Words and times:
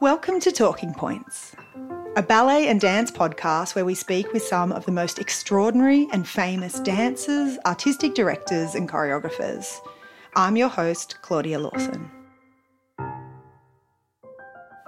Welcome 0.00 0.40
to 0.40 0.50
Talking 0.50 0.92
Points, 0.92 1.54
a 2.16 2.22
ballet 2.22 2.66
and 2.66 2.80
dance 2.80 3.12
podcast 3.12 3.76
where 3.76 3.84
we 3.84 3.94
speak 3.94 4.32
with 4.32 4.42
some 4.42 4.72
of 4.72 4.84
the 4.84 4.92
most 4.92 5.20
extraordinary 5.20 6.08
and 6.12 6.28
famous 6.28 6.80
dancers, 6.80 7.58
artistic 7.64 8.14
directors, 8.14 8.74
and 8.74 8.88
choreographers. 8.88 9.78
I'm 10.34 10.56
your 10.56 10.68
host, 10.68 11.22
Claudia 11.22 11.60
Lawson. 11.60 12.10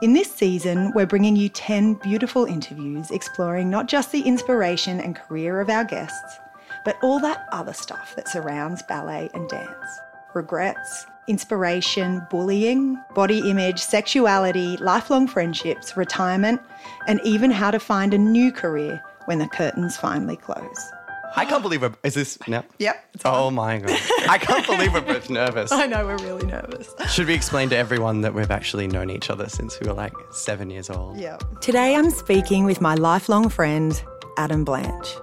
In 0.03 0.13
this 0.13 0.31
season, 0.35 0.93
we're 0.93 1.07
bringing 1.07 1.37
you 1.37 1.51
10 1.51 1.95
beautiful 1.95 2.45
interviews 2.45 3.13
exploring 3.13 3.71
not 3.71 3.87
just 3.87 4.11
the 4.11 4.23
inspiration 4.23 5.01
and 5.01 5.15
career 5.15 5.61
of 5.61 5.71
our 5.71 5.85
guests, 5.85 6.39
but 6.85 6.99
all 7.03 7.21
that 7.21 7.47
other 7.53 7.73
stuff 7.73 8.17
that 8.17 8.29
surrounds 8.29 8.83
ballet 8.89 9.31
and 9.35 9.49
dance 9.49 10.01
regrets, 10.37 11.07
inspiration, 11.27 12.25
bullying, 12.31 12.97
body 13.15 13.51
image, 13.51 13.81
sexuality, 13.81 14.77
lifelong 14.77 15.27
friendships, 15.27 15.97
retirement, 15.97 16.61
and 17.09 17.21
even 17.25 17.51
how 17.51 17.71
to 17.73 17.81
find 17.81 18.15
a 18.15 18.19
new 18.19 18.53
career 18.53 19.03
when 19.25 19.39
the 19.39 19.49
curtains 19.49 19.97
finally 19.97 20.37
close. 20.37 20.93
I 21.35 21.45
can't 21.45 21.63
believe 21.63 21.83
we're. 21.83 21.93
Is 22.03 22.15
this 22.15 22.39
now? 22.49 22.65
Yep. 22.79 23.05
it's 23.15 23.23
Oh 23.27 23.51
my 23.51 23.79
god! 23.79 23.99
I 24.29 24.39
can't 24.39 24.67
believe 24.67 24.95
we're 24.95 25.03
both 25.03 25.29
nervous. 25.29 25.71
I 25.73 25.87
know 25.87 26.07
we're 26.07 26.17
really 26.19 26.47
nervous. 26.47 26.95
Should 27.11 27.27
we 27.27 27.35
explain 27.35 27.69
to 27.71 27.77
everyone 27.77 28.23
that 28.23 28.33
we've 28.33 28.51
actually 28.51 28.87
known 28.87 29.11
each 29.11 29.29
other 29.29 29.49
since 29.49 29.79
we 29.79 29.87
were 29.87 29.93
like 29.93 30.15
seven 30.31 30.71
years 30.71 30.89
old? 30.89 31.19
Yeah. 31.19 31.37
Today 31.61 31.95
I'm 31.95 32.11
speaking 32.11 32.65
with 32.65 32.81
my 32.81 32.95
lifelong 32.95 33.51
friend, 33.51 34.03
Adam 34.39 34.65
Blanche. 34.65 35.17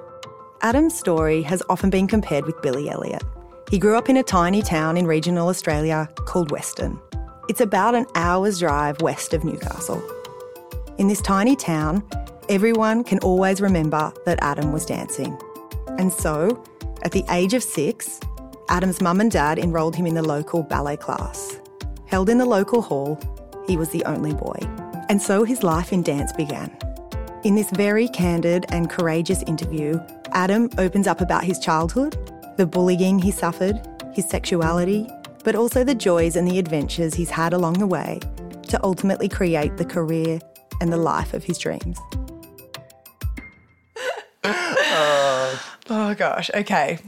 Adam's 0.62 0.98
story 0.98 1.42
has 1.42 1.64
often 1.68 1.90
been 1.90 2.08
compared 2.08 2.46
with 2.46 2.62
Billy 2.62 2.90
Elliot. 2.90 3.24
He 3.74 3.80
grew 3.80 3.98
up 3.98 4.08
in 4.08 4.18
a 4.18 4.22
tiny 4.22 4.62
town 4.62 4.98
in 4.98 5.08
regional 5.08 5.48
Australia 5.48 6.08
called 6.26 6.52
Weston. 6.52 7.02
It's 7.50 7.60
about 7.60 7.96
an 7.96 8.06
hour's 8.14 8.60
drive 8.60 9.02
west 9.02 9.34
of 9.34 9.44
Newcastle. 9.44 10.00
In 11.00 11.08
this 11.08 11.24
tiny 11.24 11.56
town, 11.56 12.08
everyone 12.50 13.04
can 13.04 13.18
always 13.22 13.60
remember 13.60 14.14
that 14.28 14.38
Adam 14.44 14.72
was 14.74 14.86
dancing. 14.86 15.36
And 15.98 16.14
so, 16.14 16.64
at 17.02 17.14
the 17.14 17.26
age 17.32 17.56
of 17.56 17.64
six, 17.64 18.20
Adam's 18.70 19.02
mum 19.02 19.20
and 19.20 19.32
dad 19.32 19.58
enrolled 19.58 19.96
him 19.96 20.06
in 20.06 20.14
the 20.14 20.22
local 20.22 20.62
ballet 20.62 20.98
class. 20.98 21.60
Held 22.06 22.30
in 22.30 22.38
the 22.38 22.46
local 22.46 22.84
hall, 22.84 23.20
he 23.66 23.76
was 23.76 23.90
the 23.90 24.06
only 24.06 24.36
boy. 24.36 24.60
And 25.10 25.20
so 25.20 25.46
his 25.46 25.64
life 25.64 25.92
in 25.92 26.04
dance 26.04 26.32
began. 26.32 26.70
In 27.44 27.56
this 27.56 27.72
very 27.72 28.08
candid 28.10 28.68
and 28.70 28.88
courageous 28.88 29.42
interview, 29.48 30.00
Adam 30.34 30.70
opens 30.78 31.08
up 31.08 31.22
about 31.22 31.44
his 31.44 31.58
childhood, 31.58 32.16
the 32.58 32.66
bullying 32.66 33.20
he 33.20 33.32
suffered, 33.32 33.80
his 34.14 34.28
sexuality, 34.30 35.08
but 35.44 35.56
also 35.56 35.84
the 35.84 35.96
joys 35.96 36.36
and 36.36 36.48
the 36.48 36.60
adventures 36.60 37.14
he's 37.14 37.30
had 37.30 37.54
along 37.54 37.74
the 37.74 37.88
way 37.88 38.20
to 38.70 38.80
ultimately 38.84 39.28
create 39.28 39.78
the 39.78 39.86
career 39.86 40.40
and 40.82 40.92
the 40.92 40.98
life 40.98 41.34
of 41.34 41.44
his 41.44 41.58
dreams. 41.58 42.00
oh 44.46 46.16
gosh, 46.18 46.50
okay. 46.54 47.00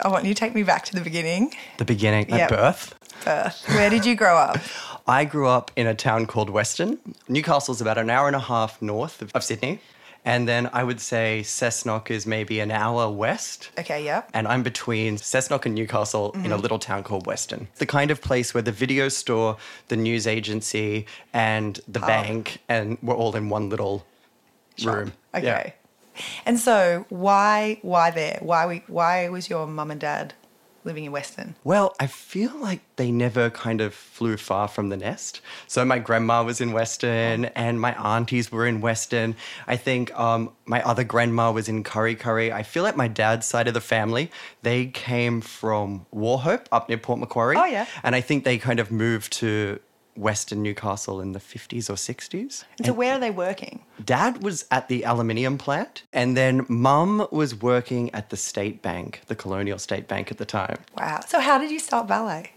I 0.00 0.08
want 0.08 0.24
you 0.24 0.34
to 0.34 0.38
take 0.38 0.54
me 0.54 0.62
back 0.64 0.84
to 0.86 0.94
the 0.94 1.00
beginning. 1.00 1.54
The 1.78 1.84
beginning 1.84 2.28
Yep. 2.28 2.40
at 2.40 2.48
birth. 2.50 2.94
Perth. 3.24 3.62
Where 3.68 3.88
did 3.90 4.04
you 4.04 4.14
grow 4.16 4.36
up? 4.36 4.58
I 5.06 5.24
grew 5.24 5.46
up 5.48 5.70
in 5.76 5.86
a 5.86 5.94
town 5.94 6.26
called 6.26 6.50
Weston. 6.50 6.98
Newcastle's 7.28 7.80
about 7.80 7.98
an 7.98 8.10
hour 8.10 8.26
and 8.26 8.34
a 8.34 8.40
half 8.40 8.80
north 8.82 9.22
of 9.34 9.42
Sydney, 9.44 9.80
and 10.24 10.48
then 10.48 10.70
I 10.72 10.84
would 10.84 11.00
say 11.00 11.42
Cessnock 11.44 12.10
is 12.10 12.26
maybe 12.26 12.60
an 12.60 12.70
hour 12.70 13.10
west. 13.10 13.70
Okay, 13.78 14.04
yeah. 14.04 14.22
And 14.32 14.48
I'm 14.48 14.62
between 14.62 15.16
Cessnock 15.16 15.66
and 15.66 15.74
Newcastle 15.74 16.32
in 16.32 16.46
a 16.46 16.48
mm-hmm. 16.48 16.62
little 16.62 16.78
town 16.78 17.02
called 17.02 17.26
Weston. 17.26 17.68
The 17.76 17.86
kind 17.86 18.10
of 18.10 18.22
place 18.22 18.54
where 18.54 18.62
the 18.62 18.72
video 18.72 19.08
store, 19.08 19.56
the 19.88 19.96
news 19.96 20.26
agency, 20.26 21.06
and 21.32 21.78
the 21.86 22.00
ah. 22.02 22.06
bank, 22.06 22.58
and 22.68 22.96
we're 23.02 23.14
all 23.14 23.36
in 23.36 23.50
one 23.50 23.68
little 23.68 24.06
room. 24.82 25.12
Okay. 25.34 25.44
Yeah. 26.16 26.22
And 26.46 26.58
so 26.58 27.06
why 27.08 27.78
why 27.82 28.10
there? 28.10 28.38
Why 28.40 28.66
we 28.66 28.82
why 28.86 29.28
was 29.28 29.50
your 29.50 29.66
mum 29.66 29.90
and 29.90 30.00
dad 30.00 30.34
living 30.84 31.04
in 31.04 31.12
Weston? 31.12 31.54
Well, 31.64 31.94
I 31.98 32.06
feel 32.06 32.56
like 32.58 32.80
they 32.96 33.10
never 33.10 33.50
kind 33.50 33.80
of 33.80 33.94
flew 33.94 34.36
far 34.36 34.68
from 34.68 34.90
the 34.90 34.96
nest. 34.96 35.40
So 35.66 35.84
my 35.84 35.98
grandma 35.98 36.44
was 36.44 36.60
in 36.60 36.72
Weston 36.72 37.46
and 37.46 37.80
my 37.80 37.94
aunties 37.94 38.52
were 38.52 38.66
in 38.66 38.80
Weston. 38.80 39.36
I 39.66 39.76
think 39.76 40.16
um, 40.18 40.52
my 40.66 40.82
other 40.82 41.04
grandma 41.04 41.50
was 41.52 41.68
in 41.68 41.84
Kurri 41.84 42.16
Kurri. 42.16 42.52
I 42.52 42.62
feel 42.62 42.82
like 42.82 42.96
my 42.96 43.08
dad's 43.08 43.46
side 43.46 43.68
of 43.68 43.74
the 43.74 43.80
family, 43.80 44.30
they 44.62 44.86
came 44.86 45.40
from 45.40 46.06
Wauchope 46.14 46.66
up 46.70 46.88
near 46.88 46.98
Port 46.98 47.18
Macquarie. 47.18 47.56
Oh, 47.56 47.64
yeah. 47.64 47.86
And 48.02 48.14
I 48.14 48.20
think 48.20 48.44
they 48.44 48.58
kind 48.58 48.80
of 48.80 48.90
moved 48.90 49.32
to 49.34 49.80
Western 50.16 50.62
Newcastle 50.62 51.20
in 51.20 51.32
the 51.32 51.38
50s 51.38 51.90
or 51.90 51.94
60s. 51.94 52.64
And 52.78 52.86
so 52.86 52.92
where 52.92 53.14
are 53.14 53.18
they 53.18 53.30
working? 53.30 53.84
Dad 54.04 54.42
was 54.42 54.66
at 54.70 54.88
the 54.88 55.04
aluminium 55.04 55.58
plant, 55.58 56.04
and 56.12 56.36
then 56.36 56.66
mum 56.68 57.26
was 57.30 57.54
working 57.54 58.14
at 58.14 58.30
the 58.30 58.36
state 58.36 58.82
bank, 58.82 59.22
the 59.26 59.34
Colonial 59.34 59.78
State 59.78 60.08
Bank 60.08 60.30
at 60.30 60.38
the 60.38 60.44
time. 60.44 60.76
Wow. 60.96 61.20
So 61.26 61.40
how 61.40 61.58
did 61.58 61.70
you 61.70 61.78
start 61.78 62.06
ballet? 62.06 62.52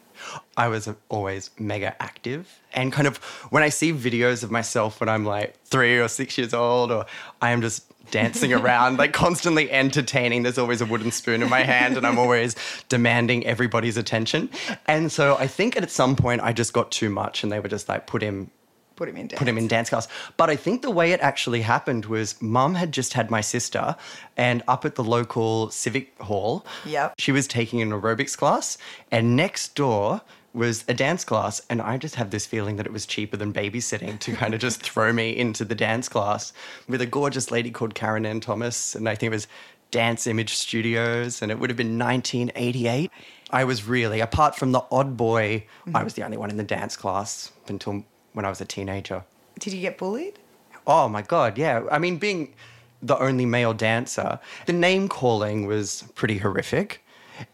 I 0.56 0.68
was 0.68 0.90
always 1.10 1.52
mega 1.60 2.02
active. 2.02 2.60
And 2.74 2.92
kind 2.92 3.08
of 3.08 3.18
when 3.52 3.64
I 3.64 3.70
see 3.70 3.94
videos 3.94 4.44
of 4.44 4.52
myself 4.52 5.00
when 5.00 5.10
I'm 5.10 5.26
like 5.26 5.56
three 5.64 6.00
or 6.00 6.08
six 6.08 6.38
years 6.38 6.54
old, 6.54 6.92
or 6.92 7.06
I 7.42 7.52
am 7.52 7.62
just 7.62 7.86
dancing 8.12 8.54
around, 8.54 8.98
like 8.98 9.14
constantly 9.14 9.72
entertaining, 9.72 10.44
there's 10.44 10.58
always 10.58 10.82
a 10.82 10.86
wooden 10.86 11.12
spoon 11.12 11.42
in 11.42 11.50
my 11.50 11.62
hand, 11.64 11.98
and 11.98 12.06
I'm 12.06 12.18
always 12.20 12.56
demanding 12.90 13.46
everybody's 13.46 13.98
attention. 13.98 14.50
And 14.88 15.12
so 15.12 15.36
I 15.38 15.48
think 15.48 15.76
at 15.78 15.90
some 15.92 16.16
point 16.16 16.42
I 16.42 16.54
just 16.54 16.74
got 16.74 16.92
too 16.92 17.10
much, 17.10 17.44
and 17.44 17.52
they 17.52 17.60
were 17.60 17.70
just 17.70 17.88
like, 17.90 18.08
put 18.08 18.22
him 18.22 18.52
Put 18.96 19.10
him 19.10 19.18
in 19.18 19.28
dance. 19.28 19.38
put 19.38 19.48
him 19.48 19.60
in 19.60 19.68
dance 19.68 19.90
class. 19.92 20.08
But 20.38 20.50
I 20.50 20.56
think 20.56 20.82
the 20.82 20.90
way 20.90 21.12
it 21.12 21.20
actually 21.20 21.62
happened 21.62 22.06
was 22.08 22.42
mum 22.42 22.74
had 22.74 22.92
just 22.92 23.14
had 23.14 23.30
my 23.30 23.42
sister, 23.42 23.96
and 24.36 24.64
up 24.68 24.86
at 24.86 24.96
the 24.96 25.04
local 25.04 25.70
civic 25.70 26.18
hall, 26.20 26.66
Yep. 26.84 27.14
she 27.20 27.32
was 27.32 27.46
taking 27.48 27.80
an 27.80 27.92
aerobics 27.92 28.36
class, 28.36 28.76
and 29.12 29.36
next 29.36 29.76
door 29.76 30.22
was 30.58 30.84
a 30.88 30.94
dance 30.94 31.24
class. 31.24 31.62
And 31.70 31.82
I 31.82 31.98
just 31.98 32.16
had 32.16 32.32
this 32.32 32.46
feeling 32.46 32.76
that 32.78 32.86
it 32.86 32.92
was 32.92 33.06
cheaper 33.06 33.38
than 33.38 33.54
babysitting 33.54 34.20
to 34.20 34.34
kind 34.36 34.54
of 34.54 34.60
just 34.60 34.82
throw 34.82 35.14
me 35.14 35.36
into 35.36 35.64
the 35.64 35.76
dance 35.76 36.10
class 36.10 36.52
with 36.88 37.02
a 37.02 37.06
gorgeous 37.06 37.52
lady 37.52 37.72
called 37.72 37.96
Karen 37.96 38.26
Ann 38.26 38.40
Thomas. 38.40 38.96
And 38.96 39.08
I 39.08 39.16
think 39.16 39.28
it 39.32 39.36
was 39.36 39.48
Dance 39.92 40.28
Image 40.28 40.56
Studios, 40.56 41.42
and 41.42 41.52
it 41.52 41.60
would 41.60 41.70
have 41.70 41.78
been 41.78 41.98
1988. 41.98 43.10
I 43.52 43.64
was 43.64 43.88
really, 43.88 44.20
apart 44.20 44.56
from 44.56 44.74
the 44.74 44.84
odd 44.92 45.16
boy, 45.16 45.66
I 45.94 46.04
was 46.04 46.16
the 46.16 46.24
only 46.24 46.36
one 46.36 46.50
in 46.50 46.58
the 46.58 46.64
dance 46.64 46.98
class 46.98 47.52
until 47.68 48.04
when 48.34 48.44
I 48.44 48.50
was 48.50 48.60
a 48.60 48.66
teenager. 48.66 49.24
Did 49.60 49.74
you 49.74 49.82
get 49.82 49.98
bullied? 49.98 50.40
Oh 50.86 51.08
my 51.08 51.22
God, 51.22 51.58
yeah. 51.58 51.84
I 51.90 52.00
mean, 52.00 52.18
being 52.18 52.54
the 53.02 53.18
only 53.18 53.46
male 53.46 53.74
dancer, 53.74 54.40
the 54.66 54.74
name 54.74 55.08
calling 55.08 55.66
was 55.66 56.04
pretty 56.16 56.38
horrific. 56.38 57.04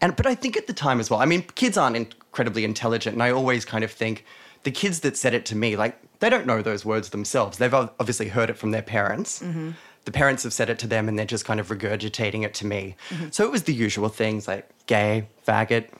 And 0.00 0.16
but 0.16 0.26
I 0.26 0.34
think 0.34 0.56
at 0.56 0.66
the 0.66 0.72
time 0.72 0.98
as 0.98 1.10
well, 1.10 1.20
I 1.20 1.26
mean, 1.26 1.42
kids 1.54 1.76
aren't 1.76 2.14
incredibly 2.34 2.64
intelligent, 2.64 3.14
and 3.14 3.22
I 3.22 3.30
always 3.30 3.64
kind 3.64 3.84
of 3.84 3.92
think 3.92 4.24
the 4.64 4.72
kids 4.72 5.00
that 5.00 5.16
said 5.16 5.34
it 5.34 5.46
to 5.46 5.56
me, 5.56 5.76
like 5.76 5.96
they 6.18 6.28
don't 6.28 6.46
know 6.46 6.62
those 6.62 6.84
words 6.84 7.10
themselves. 7.10 7.58
They've 7.58 7.72
obviously 7.72 8.26
heard 8.26 8.50
it 8.50 8.58
from 8.58 8.72
their 8.72 8.82
parents. 8.82 9.40
Mm-hmm. 9.40 9.70
The 10.04 10.10
parents 10.10 10.42
have 10.42 10.52
said 10.52 10.68
it 10.68 10.80
to 10.80 10.88
them, 10.88 11.08
and 11.08 11.16
they're 11.16 11.26
just 11.26 11.44
kind 11.44 11.60
of 11.60 11.68
regurgitating 11.68 12.42
it 12.42 12.52
to 12.54 12.66
me. 12.66 12.96
Mm-hmm. 13.10 13.28
So 13.30 13.44
it 13.44 13.52
was 13.52 13.62
the 13.62 13.72
usual 13.72 14.08
things 14.08 14.48
like 14.48 14.68
gay, 14.86 15.28
faggot. 15.46 15.90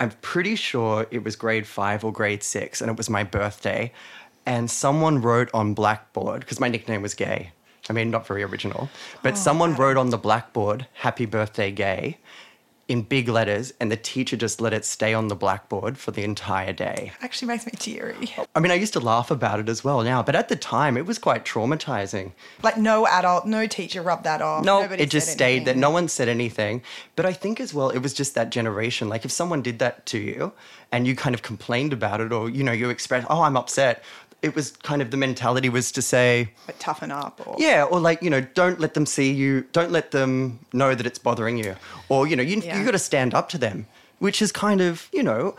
I'm 0.00 0.10
pretty 0.20 0.56
sure 0.56 1.06
it 1.12 1.22
was 1.22 1.36
grade 1.36 1.66
five 1.66 2.02
or 2.02 2.12
grade 2.12 2.42
six, 2.42 2.80
and 2.80 2.90
it 2.90 2.96
was 2.96 3.08
my 3.08 3.22
birthday. 3.22 3.92
And 4.46 4.68
someone 4.68 5.22
wrote 5.22 5.48
on 5.54 5.74
blackboard 5.74 6.40
because 6.40 6.58
my 6.58 6.68
nickname 6.68 7.02
was 7.02 7.14
Gay. 7.14 7.52
I 7.88 7.92
mean, 7.92 8.10
not 8.10 8.26
very 8.26 8.42
original, 8.42 8.90
but 9.22 9.34
oh, 9.34 9.36
someone 9.36 9.76
wrote 9.76 9.96
on 9.96 10.10
the 10.10 10.18
blackboard 10.18 10.88
"Happy 10.94 11.26
Birthday, 11.26 11.70
Gay" 11.70 12.18
in 12.88 13.02
big 13.02 13.28
letters, 13.28 13.74
and 13.78 13.92
the 13.92 13.96
teacher 13.96 14.34
just 14.34 14.62
let 14.62 14.72
it 14.72 14.82
stay 14.82 15.12
on 15.12 15.28
the 15.28 15.36
blackboard 15.36 15.98
for 15.98 16.10
the 16.10 16.24
entire 16.24 16.72
day. 16.72 17.12
Actually 17.20 17.48
makes 17.48 17.66
me 17.66 17.72
teary. 17.76 18.34
I 18.54 18.60
mean, 18.60 18.72
I 18.72 18.76
used 18.76 18.94
to 18.94 19.00
laugh 19.00 19.30
about 19.30 19.60
it 19.60 19.68
as 19.68 19.84
well 19.84 20.02
now, 20.02 20.22
but 20.22 20.34
at 20.34 20.48
the 20.48 20.56
time, 20.56 20.96
it 20.96 21.04
was 21.04 21.18
quite 21.18 21.44
traumatizing. 21.44 22.32
Like 22.62 22.78
no 22.78 23.06
adult, 23.06 23.46
no 23.46 23.66
teacher 23.66 24.00
rubbed 24.00 24.24
that 24.24 24.40
off. 24.40 24.64
No, 24.64 24.80
Nobody 24.80 25.02
it 25.02 25.10
just 25.10 25.28
stayed 25.28 25.66
that 25.66 25.76
no 25.76 25.90
one 25.90 26.08
said 26.08 26.28
anything. 26.28 26.82
But 27.14 27.26
I 27.26 27.34
think 27.34 27.60
as 27.60 27.74
well, 27.74 27.90
it 27.90 27.98
was 27.98 28.14
just 28.14 28.34
that 28.34 28.48
generation. 28.48 29.10
Like 29.10 29.26
if 29.26 29.30
someone 29.30 29.60
did 29.60 29.78
that 29.80 30.06
to 30.06 30.18
you 30.18 30.52
and 30.90 31.06
you 31.06 31.14
kind 31.14 31.34
of 31.34 31.42
complained 31.42 31.92
about 31.92 32.22
it 32.22 32.32
or, 32.32 32.48
you 32.48 32.64
know, 32.64 32.72
you 32.72 32.88
expressed, 32.88 33.26
oh, 33.28 33.42
I'm 33.42 33.56
upset, 33.56 34.02
it 34.42 34.54
was 34.54 34.70
kind 34.82 35.02
of 35.02 35.10
the 35.10 35.16
mentality 35.16 35.68
was 35.68 35.90
to 35.92 36.02
say, 36.02 36.50
But 36.66 36.78
toughen 36.78 37.10
up 37.10 37.40
or 37.46 37.56
yeah, 37.58 37.84
or 37.84 37.98
like, 38.00 38.22
you 38.22 38.30
know, 38.30 38.40
don't 38.40 38.78
let 38.78 38.94
them 38.94 39.04
see 39.06 39.32
you, 39.32 39.62
don't 39.72 39.90
let 39.90 40.12
them 40.12 40.60
know 40.72 40.94
that 40.94 41.06
it's 41.06 41.18
bothering 41.18 41.58
you. 41.58 41.74
Or, 42.08 42.26
you 42.26 42.36
know, 42.36 42.42
you, 42.42 42.60
Yeah. 42.60 42.78
you 42.78 42.84
got 42.84 42.92
to 42.92 42.98
stand 42.98 43.34
up 43.34 43.48
to 43.50 43.58
them, 43.58 43.86
which 44.18 44.40
is 44.40 44.52
kind 44.52 44.80
of, 44.80 45.08
you 45.12 45.22
know, 45.22 45.56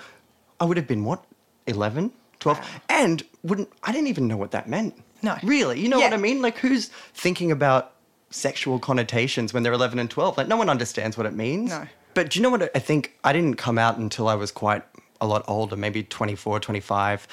I 0.60 0.66
would 0.66 0.78
have 0.78 0.88
been 0.88 1.04
what, 1.04 1.24
11, 1.68 2.12
12? 2.40 2.82
And 2.90 3.24
wouldn't, 3.44 3.70
I 3.84 3.92
didn't 3.92 4.08
even 4.08 4.28
know 4.28 4.38
what 4.38 4.52
that 4.52 4.68
meant. 4.70 4.96
No. 5.22 5.38
Really? 5.44 5.80
You 5.80 5.90
know 5.90 6.00
what 6.00 6.14
I 6.14 6.18
mean? 6.18 6.42
Like, 6.42 6.58
who's 6.58 6.88
thinking 7.14 7.52
about 7.52 7.92
sexual 8.30 8.80
connotations 8.80 9.54
when 9.54 9.64
they're 9.64 9.74
11 9.74 10.00
and 10.00 10.10
12? 10.10 10.38
Like, 10.38 10.48
no 10.48 10.56
one 10.56 10.70
understands 10.70 11.18
what 11.18 11.26
it 11.26 11.34
means. 11.34 11.70
No. 11.72 11.86
But 12.14 12.30
do 12.32 12.40
you 12.40 12.44
know 12.44 12.50
what? 12.50 12.72
I 12.76 12.80
think 12.80 13.14
I 13.24 13.34
didn't 13.34 13.56
come 13.58 13.78
out 13.78 13.98
until 13.98 14.28
I 14.30 14.36
was 14.36 14.52
quite 14.52 14.84
a 15.22 15.28
lot 15.28 15.44
older, 15.48 15.76
maybe 15.76 16.04
24, 16.04 16.60
25. 16.62 17.28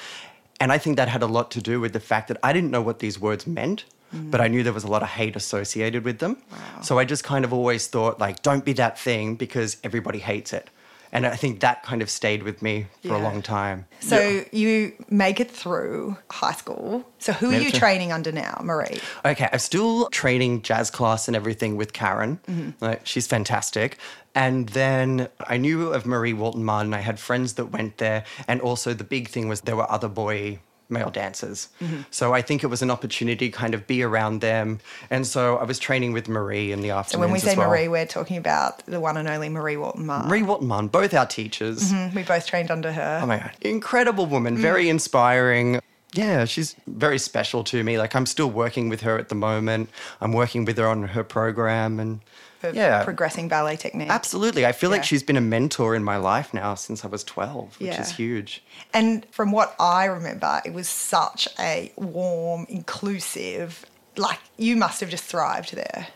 And 0.59 0.71
I 0.71 0.77
think 0.77 0.97
that 0.97 1.07
had 1.07 1.21
a 1.21 1.27
lot 1.27 1.51
to 1.51 1.61
do 1.61 1.79
with 1.79 1.93
the 1.93 1.99
fact 1.99 2.27
that 2.29 2.37
I 2.41 2.51
didn't 2.53 2.71
know 2.71 2.81
what 2.81 2.99
these 2.99 3.19
words 3.19 3.45
meant, 3.45 3.85
mm. 4.13 4.31
but 4.31 4.41
I 4.41 4.47
knew 4.47 4.63
there 4.63 4.73
was 4.73 4.83
a 4.83 4.91
lot 4.91 5.03
of 5.03 5.09
hate 5.09 5.35
associated 5.35 6.03
with 6.03 6.19
them. 6.19 6.37
So 6.81 6.97
I 6.97 7.05
just 7.05 7.23
kind 7.23 7.45
of 7.45 7.53
always 7.53 7.87
thought, 7.87 8.19
like, 8.19 8.41
don't 8.41 8.65
be 8.65 8.73
that 8.73 8.97
thing 8.97 9.35
because 9.35 9.77
everybody 9.83 10.19
hates 10.19 10.53
it. 10.53 10.69
And 11.11 11.25
I 11.25 11.35
think 11.35 11.61
that 11.61 11.83
kind 11.83 12.01
of 12.01 12.09
stayed 12.09 12.43
with 12.43 12.61
me 12.61 12.87
for 13.05 13.15
a 13.15 13.19
long 13.19 13.41
time. 13.41 13.85
So 13.99 14.19
Yeah. 14.19 14.43
you 14.51 14.93
make 15.09 15.39
it 15.39 15.49
through 15.49 16.17
high 16.29 16.53
school. 16.53 17.05
So 17.19 17.33
who 17.33 17.47
are 17.47 17.51
Made 17.51 17.63
you 17.63 17.71
training 17.71 18.11
under 18.11 18.31
now, 18.31 18.59
Marie? 18.63 18.99
Okay, 19.25 19.49
I'm 19.51 19.59
still 19.59 20.09
training 20.09 20.61
jazz 20.61 20.91
class 20.91 21.27
and 21.27 21.35
everything 21.35 21.77
with 21.77 21.93
Karen. 21.93 22.39
Mm-hmm. 22.47 22.83
Like, 22.83 23.05
she's 23.05 23.27
fantastic. 23.27 23.97
And 24.35 24.69
then 24.69 25.29
I 25.39 25.57
knew 25.57 25.93
of 25.93 26.05
Marie 26.05 26.33
Walton 26.33 26.63
Mahon. 26.63 26.93
I 26.93 26.99
had 26.99 27.19
friends 27.19 27.53
that 27.53 27.67
went 27.67 27.97
there. 27.97 28.23
And 28.47 28.61
also, 28.61 28.93
the 28.93 29.03
big 29.03 29.29
thing 29.29 29.47
was 29.49 29.61
there 29.61 29.75
were 29.75 29.89
other 29.91 30.07
boy 30.09 30.59
male 30.89 31.09
dancers. 31.09 31.69
Mm-hmm. 31.81 32.01
So 32.11 32.33
I 32.33 32.41
think 32.41 32.63
it 32.63 32.67
was 32.67 32.81
an 32.81 32.89
opportunity 32.89 33.49
to 33.49 33.57
kind 33.57 33.73
of 33.73 33.87
be 33.87 34.03
around 34.03 34.41
them. 34.41 34.79
And 35.09 35.27
so 35.27 35.57
I 35.57 35.63
was 35.63 35.79
training 35.79 36.13
with 36.13 36.27
Marie 36.27 36.71
in 36.71 36.81
the 36.81 36.89
So 36.89 36.97
afternoons. 36.97 37.19
when 37.19 37.31
we 37.33 37.39
say 37.39 37.55
well. 37.55 37.69
Marie, 37.69 37.87
we're 37.87 38.05
talking 38.05 38.37
about 38.37 38.85
the 38.85 38.99
one 38.99 39.17
and 39.17 39.27
only 39.27 39.49
Marie 39.49 39.77
Walton 39.77 40.05
Mahon. 40.05 40.29
Marie 40.29 40.43
Walton 40.43 40.67
Mahon, 40.67 40.87
both 40.87 41.13
our 41.13 41.25
teachers. 41.25 41.91
Mm-hmm. 41.91 42.15
We 42.15 42.23
both 42.23 42.45
trained 42.45 42.71
under 42.71 42.91
her. 42.91 43.19
Oh 43.21 43.25
my 43.25 43.39
God. 43.39 43.51
Incredible 43.61 44.25
woman, 44.25 44.57
mm. 44.57 44.61
very 44.61 44.89
inspiring. 44.89 45.79
Yeah, 46.13 46.45
she's 46.45 46.75
very 46.87 47.19
special 47.19 47.63
to 47.65 47.83
me. 47.83 47.99
Like, 47.99 48.15
I'm 48.15 48.25
still 48.25 48.49
working 48.49 48.87
with 48.89 49.01
her 49.01 49.17
at 49.17 49.29
the 49.29 49.35
moment. 49.35 49.89
I'm 50.21 50.31
working 50.31 50.65
with 50.65 50.77
her 50.77 50.87
on 50.87 51.03
her 51.03 51.23
program. 51.23 51.99
And 51.99 52.21
for 52.59 52.71
yeah, 52.71 53.03
progressing 53.03 53.47
ballet 53.47 53.75
technique. 53.77 54.09
absolutely. 54.09 54.65
I 54.65 54.71
feel 54.71 54.89
Yeah. 54.89 54.95
like 54.97 55.03
she's 55.03 55.23
been 55.23 55.37
a 55.37 55.41
mentor 55.41 55.95
in 55.95 56.03
my 56.03 56.17
life 56.17 56.53
now 56.53 56.75
since 56.75 57.03
I 57.05 57.07
was 57.07 57.23
12, 57.23 57.79
which 57.79 57.89
Yeah. 57.91 58.01
is 58.01 58.11
huge. 58.11 58.63
And 58.93 59.25
from 59.31 59.51
what 59.51 59.75
I 59.79 60.05
remember, 60.05 60.61
it 60.65 60.73
was 60.73 60.89
such 60.89 61.47
a 61.59 61.91
warm, 61.95 62.65
inclusive, 62.69 63.85
like 64.15 64.39
you 64.57 64.75
must 64.75 64.99
have 65.01 65.09
just 65.09 65.23
thrived 65.25 65.73
there. 65.75 66.07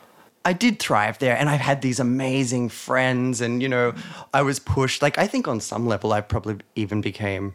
I 0.44 0.54
did 0.54 0.80
thrive 0.80 1.20
there 1.20 1.38
and 1.38 1.48
I've 1.50 1.62
had 1.62 1.82
these 1.84 2.00
amazing 2.00 2.70
friends 2.70 3.42
and 3.42 3.62
you 3.62 3.70
know 3.70 3.94
I 4.34 4.42
was 4.42 4.58
pushed 4.58 5.00
like 5.04 5.20
I 5.20 5.28
think 5.28 5.48
on 5.48 5.60
some 5.60 5.86
level 5.86 6.12
I 6.14 6.22
probably 6.22 6.56
even 6.76 7.00
became 7.00 7.54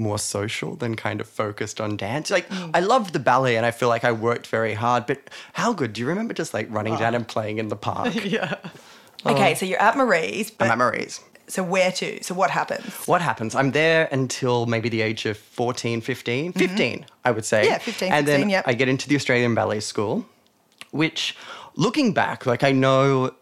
more 0.00 0.18
social 0.18 0.74
than 0.74 0.96
kind 0.96 1.20
of 1.20 1.28
focused 1.28 1.80
on 1.80 1.96
dance. 1.96 2.30
Like 2.30 2.48
Mm. 2.48 2.70
I 2.74 2.80
loved 2.80 3.12
the 3.12 3.18
ballet 3.20 3.56
and 3.56 3.64
I 3.66 3.70
feel 3.70 3.88
like 3.88 4.02
I 4.04 4.12
worked 4.12 4.46
very 4.48 4.74
hard 4.74 5.06
but 5.06 5.18
how 5.52 5.72
good 5.72 5.92
do 5.92 6.00
you 6.00 6.08
remember 6.08 6.34
just 6.34 6.52
like 6.54 6.66
running 6.70 6.96
down 6.96 7.14
and 7.14 7.28
playing 7.28 7.58
in 7.58 7.68
the 7.68 7.76
park? 7.90 8.14
yeah. 8.24 8.56
Okay, 9.26 9.54
so 9.54 9.66
you're 9.66 9.80
at 9.82 9.96
Marie's, 9.96 10.50
but 10.50 10.64
I'm 10.64 10.72
at 10.72 10.78
Marie's. 10.78 11.20
so 11.46 11.62
where 11.62 11.92
to? 11.92 12.22
So 12.24 12.34
what 12.34 12.50
happens? 12.50 12.86
What 13.06 13.20
happens? 13.20 13.54
I'm 13.54 13.70
there 13.72 14.08
until 14.10 14.64
maybe 14.66 14.88
the 14.88 15.02
age 15.02 15.26
of 15.26 15.36
14, 15.36 16.00
15, 16.00 16.52
15, 16.54 17.06
I 17.26 17.30
would 17.30 17.44
say. 17.44 17.62
Mm-hmm. 17.62 17.70
Yeah, 17.70 17.78
15, 17.78 18.12
And 18.12 18.26
16, 18.26 18.40
then 18.40 18.50
yep. 18.50 18.64
I 18.66 18.72
get 18.74 18.88
into 18.88 19.08
the 19.08 19.16
Australian 19.16 19.54
Ballet 19.54 19.80
School, 19.80 20.24
which 20.90 21.36
looking 21.76 22.14
back, 22.14 22.46
like 22.46 22.62
I 22.64 22.72
know, 22.72 23.34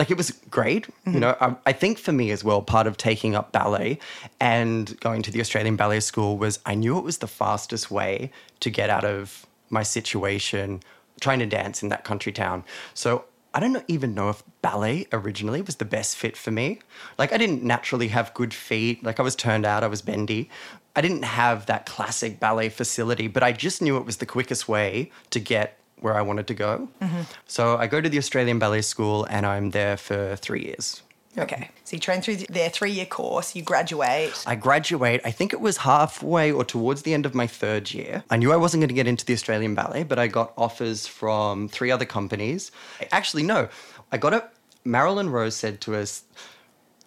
like 0.00 0.10
it 0.10 0.16
was 0.16 0.30
great. 0.50 0.86
Mm-hmm. 0.86 1.12
You 1.12 1.20
know, 1.20 1.36
I, 1.40 1.54
I 1.66 1.72
think 1.72 1.98
for 1.98 2.10
me 2.10 2.30
as 2.30 2.42
well, 2.42 2.62
part 2.62 2.86
of 2.86 2.96
taking 2.96 3.34
up 3.34 3.52
ballet 3.52 3.98
and 4.40 4.98
going 5.00 5.20
to 5.22 5.30
the 5.30 5.40
Australian 5.40 5.76
Ballet 5.76 6.00
School 6.00 6.38
was 6.38 6.58
I 6.64 6.74
knew 6.74 6.96
it 6.96 7.04
was 7.04 7.18
the 7.18 7.28
fastest 7.28 7.90
way 7.90 8.30
to 8.60 8.70
get 8.70 8.88
out 8.88 9.04
of 9.04 9.46
my 9.68 9.82
situation 9.82 10.80
trying 11.20 11.38
to 11.40 11.46
dance 11.46 11.82
in 11.82 11.90
that 11.90 12.02
country 12.02 12.32
town. 12.32 12.64
So 12.94 13.26
I 13.52 13.60
don't 13.60 13.84
even 13.88 14.14
know 14.14 14.30
if 14.30 14.42
ballet 14.62 15.06
originally 15.12 15.60
was 15.60 15.76
the 15.76 15.84
best 15.84 16.16
fit 16.16 16.34
for 16.34 16.50
me. 16.50 16.78
Like, 17.18 17.32
I 17.34 17.36
didn't 17.36 17.62
naturally 17.62 18.08
have 18.08 18.32
good 18.32 18.54
feet. 18.54 19.04
Like, 19.04 19.20
I 19.20 19.22
was 19.22 19.36
turned 19.36 19.66
out, 19.66 19.84
I 19.84 19.88
was 19.88 20.00
bendy. 20.00 20.48
I 20.96 21.02
didn't 21.02 21.24
have 21.24 21.66
that 21.66 21.84
classic 21.84 22.40
ballet 22.40 22.70
facility, 22.70 23.28
but 23.28 23.42
I 23.42 23.52
just 23.52 23.82
knew 23.82 23.98
it 23.98 24.06
was 24.06 24.16
the 24.16 24.26
quickest 24.26 24.66
way 24.66 25.10
to 25.28 25.40
get 25.40 25.78
where 26.00 26.14
I 26.14 26.22
wanted 26.22 26.46
to 26.48 26.54
go. 26.54 26.88
Mm-hmm. 27.00 27.22
So 27.46 27.76
I 27.76 27.86
go 27.86 28.00
to 28.00 28.08
the 28.08 28.18
Australian 28.18 28.58
Ballet 28.58 28.82
School 28.82 29.24
and 29.24 29.46
I'm 29.46 29.70
there 29.70 29.96
for 29.96 30.36
three 30.36 30.64
years. 30.64 31.02
Okay, 31.38 31.70
so 31.84 31.94
you 31.94 32.00
train 32.00 32.22
through 32.22 32.38
their 32.48 32.68
three-year 32.68 33.06
course, 33.06 33.54
you 33.54 33.62
graduate. 33.62 34.42
I 34.48 34.56
graduate, 34.56 35.20
I 35.24 35.30
think 35.30 35.52
it 35.52 35.60
was 35.60 35.76
halfway 35.76 36.50
or 36.50 36.64
towards 36.64 37.02
the 37.02 37.14
end 37.14 37.24
of 37.24 37.36
my 37.36 37.46
third 37.46 37.94
year. 37.94 38.24
I 38.30 38.36
knew 38.36 38.52
I 38.52 38.56
wasn't 38.56 38.80
going 38.80 38.88
to 38.88 38.94
get 38.94 39.06
into 39.06 39.24
the 39.24 39.32
Australian 39.32 39.76
Ballet, 39.76 40.02
but 40.02 40.18
I 40.18 40.26
got 40.26 40.52
offers 40.58 41.06
from 41.06 41.68
three 41.68 41.92
other 41.92 42.04
companies. 42.04 42.72
Actually, 43.12 43.44
no, 43.44 43.68
I 44.10 44.18
got 44.18 44.34
it. 44.34 44.44
Marilyn 44.84 45.30
Rowe 45.30 45.50
said 45.50 45.80
to 45.82 45.94
us, 45.94 46.24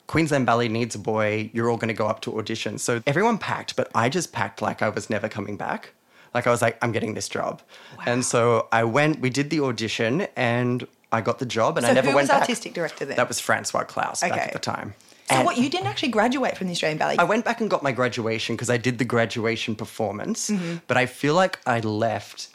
Queensland 0.07 0.45
Ballet 0.45 0.69
needs 0.69 0.95
a 0.95 0.99
boy. 0.99 1.49
You're 1.53 1.69
all 1.69 1.77
going 1.77 1.89
to 1.89 1.93
go 1.93 2.07
up 2.07 2.21
to 2.21 2.37
audition. 2.39 2.77
So 2.77 3.01
everyone 3.05 3.37
packed, 3.37 3.75
but 3.75 3.91
I 3.93 4.07
just 4.07 4.31
packed 4.31 4.61
like 4.61 4.81
I 4.81 4.87
was 4.87 5.09
never 5.09 5.27
coming 5.27 5.57
back. 5.57 5.93
Like 6.33 6.47
I 6.47 6.51
was 6.51 6.61
like, 6.61 6.77
I'm 6.81 6.91
getting 6.91 7.13
this 7.13 7.29
job. 7.29 7.61
And 8.05 8.23
so 8.25 8.67
I 8.71 8.83
went, 8.83 9.19
we 9.19 9.29
did 9.29 9.49
the 9.49 9.59
audition 9.61 10.27
and 10.35 10.87
I 11.11 11.21
got 11.21 11.39
the 11.39 11.45
job 11.45 11.77
and 11.77 11.85
So 11.85 11.91
I 11.91 11.93
never 11.93 12.09
who 12.09 12.15
went 12.15 12.23
was 12.23 12.29
back. 12.29 12.41
artistic 12.41 12.73
director 12.73 13.05
then? 13.05 13.17
That 13.17 13.27
was 13.27 13.39
Francois 13.39 13.83
Klaus 13.83 14.21
back 14.21 14.31
at 14.37 14.53
the 14.53 14.59
time. 14.59 14.95
So 15.29 15.35
And- 15.35 15.45
what 15.45 15.57
you 15.57 15.69
didn't 15.69 15.87
actually 15.87 16.09
graduate 16.09 16.57
from 16.57 16.67
the 16.67 16.73
Australian 16.73 16.97
Ballet? 16.97 17.17
I 17.19 17.23
went 17.23 17.45
back 17.45 17.61
and 17.61 17.69
got 17.69 17.81
my 17.83 17.91
graduation 17.91 18.55
because 18.55 18.69
I 18.69 18.77
did 18.77 18.97
the 18.97 19.05
graduation 19.05 19.75
performance, 19.75 20.49
Mm-hmm. 20.49 20.77
but 20.87 20.97
I 20.97 21.05
feel 21.05 21.35
like 21.35 21.59
I 21.65 21.79
left 21.79 22.49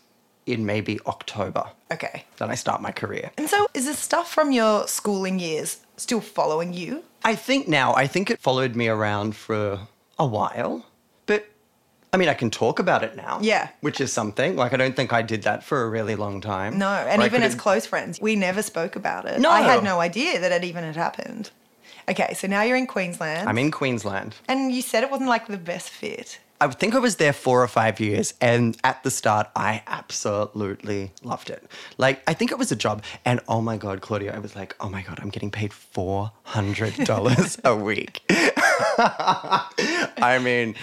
in 0.45 0.65
maybe 0.67 0.99
October. 1.07 1.65
okay. 1.93 2.25
Then 2.39 2.51
I 2.51 2.55
start 2.57 2.81
my 2.83 2.91
career. 2.91 3.31
And 3.39 3.49
so 3.49 3.67
is 3.75 3.85
the 3.87 3.95
stuff 3.95 4.33
from 4.33 4.51
your 4.51 4.87
schooling 4.89 5.39
years 5.39 5.79
still 5.97 6.21
following 6.21 6.73
you? 6.73 7.05
I 7.25 7.35
think 7.37 7.69
now, 7.69 7.95
I 7.95 8.07
think 8.07 8.31
it 8.31 8.39
followed 8.41 8.75
me 8.77 8.89
around 8.89 9.37
for 9.37 9.79
a 10.19 10.27
while, 10.27 10.85
I 12.13 12.17
mean, 12.17 12.29
I 12.29 12.35
can 12.35 12.51
talk 12.51 12.79
about 12.79 13.05
it 13.05 13.17
now. 13.17 13.39
Yeah. 13.43 13.69
Which 13.81 14.01
is 14.01 14.13
something. 14.13 14.57
Like, 14.57 14.73
I 14.73 14.77
don't 14.77 14.97
think 14.97 15.13
I 15.13 15.23
did 15.23 15.43
that 15.43 15.63
for 15.63 15.83
a 15.83 15.91
really 15.91 16.15
long 16.15 16.41
time. 16.41 16.79
No, 16.79 16.89
and 16.89 17.23
even 17.23 17.43
as 17.43 17.55
close 17.55 17.87
friends, 17.87 18.21
we 18.21 18.35
never 18.35 18.63
spoke 18.63 18.97
about 18.97 19.27
it. 19.27 19.41
No. 19.41 19.51
I 19.51 19.61
had 19.61 19.85
no 19.85 20.01
idea 20.01 20.41
that 20.41 20.53
it 20.53 20.65
even 20.65 20.85
had 20.85 20.97
happened. 20.97 21.51
Okay, 22.09 22.33
so 22.33 22.47
now 22.47 22.63
you're 22.63 22.79
in 22.79 22.87
Queensland. 22.87 23.47
I'm 23.49 23.59
in 23.59 23.71
Queensland. 23.71 24.35
and 24.49 24.73
you 24.73 24.81
said 24.81 25.05
it 25.05 25.11
wasn't 25.11 25.29
like 25.29 25.49
the 25.49 25.59
best 25.59 25.91
fit. 25.91 26.41
I 26.61 26.67
think 26.69 26.95
I 26.95 26.99
was 26.99 27.17
there 27.17 27.33
four 27.33 27.63
or 27.63 27.69
five 27.69 28.01
years, 28.01 28.35
and 28.41 28.77
at 28.83 29.05
the 29.05 29.13
start, 29.13 29.49
I 29.55 29.83
absolutely 29.87 31.13
loved 31.23 31.51
it. 31.51 31.71
Like, 31.99 32.21
I 32.27 32.35
think 32.35 32.51
it 32.51 32.59
was 32.59 32.73
a 32.73 32.77
job, 32.77 33.05
and 33.25 33.39
oh 33.47 33.61
my 33.61 33.77
god, 33.77 34.01
Claudia, 34.01 34.35
I 34.35 34.41
was 34.41 34.57
like, 34.57 34.75
oh 34.81 34.89
my 34.89 35.03
god, 35.03 35.21
I'm 35.23 35.29
getting 35.29 35.53
paid 35.53 35.73
four 35.73 36.33
hundred 36.43 36.97
dollars 37.05 37.59
a 37.65 37.77
week. 37.77 38.23
I 38.31 40.41
mean, 40.43 40.75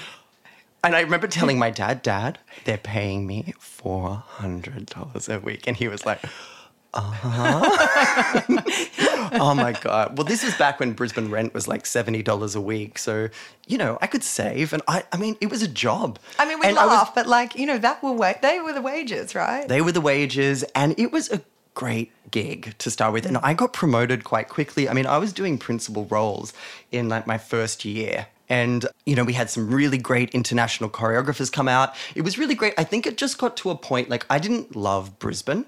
and 0.86 0.96
I 0.96 1.02
remember 1.02 1.28
telling 1.28 1.60
my 1.60 1.70
dad, 1.72 2.02
Dad, 2.02 2.40
they're 2.66 2.78
paying 2.78 3.28
me 3.28 3.54
four 3.60 4.16
hundred 4.28 4.86
dollars 4.88 5.28
a 5.30 5.40
week, 5.40 5.68
and 5.68 5.76
he 5.78 5.88
was 5.88 6.06
like. 6.06 6.20
Uh-huh. 6.98 7.60
oh 9.34 9.54
my 9.54 9.74
god! 9.74 10.18
Well, 10.18 10.26
this 10.26 10.46
was 10.46 10.56
back 10.56 10.80
when 10.80 10.94
Brisbane 10.94 11.30
rent 11.30 11.54
was 11.54 11.68
like 11.68 11.86
seventy 11.86 12.24
dollars 12.24 12.56
a 12.56 12.62
week, 12.62 12.98
so 12.98 13.28
you 13.68 13.78
know 13.78 13.98
I 14.02 14.08
could 14.08 14.24
save, 14.24 14.72
and 14.72 14.82
I, 14.88 15.04
I 15.12 15.18
mean, 15.18 15.36
it 15.42 15.50
was 15.50 15.62
a 15.62 15.68
job. 15.68 16.20
I 16.40 16.46
mean, 16.48 16.58
we 16.60 16.68
And 16.68 16.80
I 16.80 16.86
was- 16.86 17.10
but 17.14 17.28
like, 17.28 17.56
you 17.56 17.66
know, 17.66 17.78
that 17.80 18.02
were 18.02 18.14
wa- 18.14 18.36
they 18.42 18.62
were 18.62 18.72
the 18.72 18.82
wages, 18.82 19.36
right? 19.36 19.68
they 19.68 19.82
were 19.82 19.92
the 19.92 20.00
wages, 20.00 20.64
and 20.74 20.98
it 20.98 21.12
was 21.12 21.30
a 21.30 21.42
great 21.74 22.14
gig 22.32 22.74
to 22.78 22.90
start 22.90 23.12
with. 23.12 23.26
And 23.26 23.38
I 23.40 23.54
got 23.54 23.74
promoted 23.74 24.24
quite 24.24 24.48
quickly. 24.48 24.88
I 24.88 24.94
mean, 24.94 25.06
I 25.06 25.18
was 25.18 25.34
doing 25.34 25.58
principal 25.58 26.06
roles 26.06 26.54
in 26.94 27.10
like 27.10 27.28
my 27.28 27.38
first 27.38 27.84
year. 27.84 28.28
And, 28.50 28.86
you 29.06 29.16
know, 29.16 29.24
we 29.24 29.34
had 29.34 29.50
some 29.50 29.70
really 29.70 29.98
great 29.98 30.30
international 30.32 30.90
choreographers 30.90 31.52
come 31.52 31.68
out. 31.68 31.96
It 32.14 32.22
was 32.22 32.38
really 32.38 32.56
great. 32.56 32.74
I 32.78 32.84
think 32.84 33.08
it 33.08 33.18
just 33.18 33.38
got 33.38 33.58
to 33.58 33.72
a 33.72 33.76
point 33.76 34.10
like 34.10 34.26
I 34.30 34.40
didn't 34.40 34.76
love 34.76 35.18
Brisbane 35.20 35.66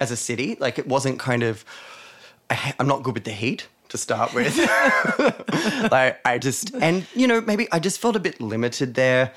as 0.00 0.10
a 0.10 0.16
city. 0.16 0.56
Like 0.58 0.78
it 0.78 0.86
wasn't 0.86 1.18
kind 1.18 1.42
of, 1.42 1.64
I, 2.50 2.74
I'm 2.78 2.86
not 2.86 3.02
good 3.02 3.14
with 3.14 3.24
the 3.24 3.32
heat 3.32 3.68
to 3.94 3.98
start 3.98 4.34
with. 4.34 4.58
like 5.90 6.20
I 6.24 6.38
just 6.38 6.74
and 6.74 7.06
you 7.14 7.26
know 7.26 7.40
maybe 7.40 7.68
I 7.70 7.78
just 7.78 8.00
felt 8.00 8.16
a 8.16 8.20
bit 8.20 8.40
limited 8.40 8.94
there. 8.94 9.32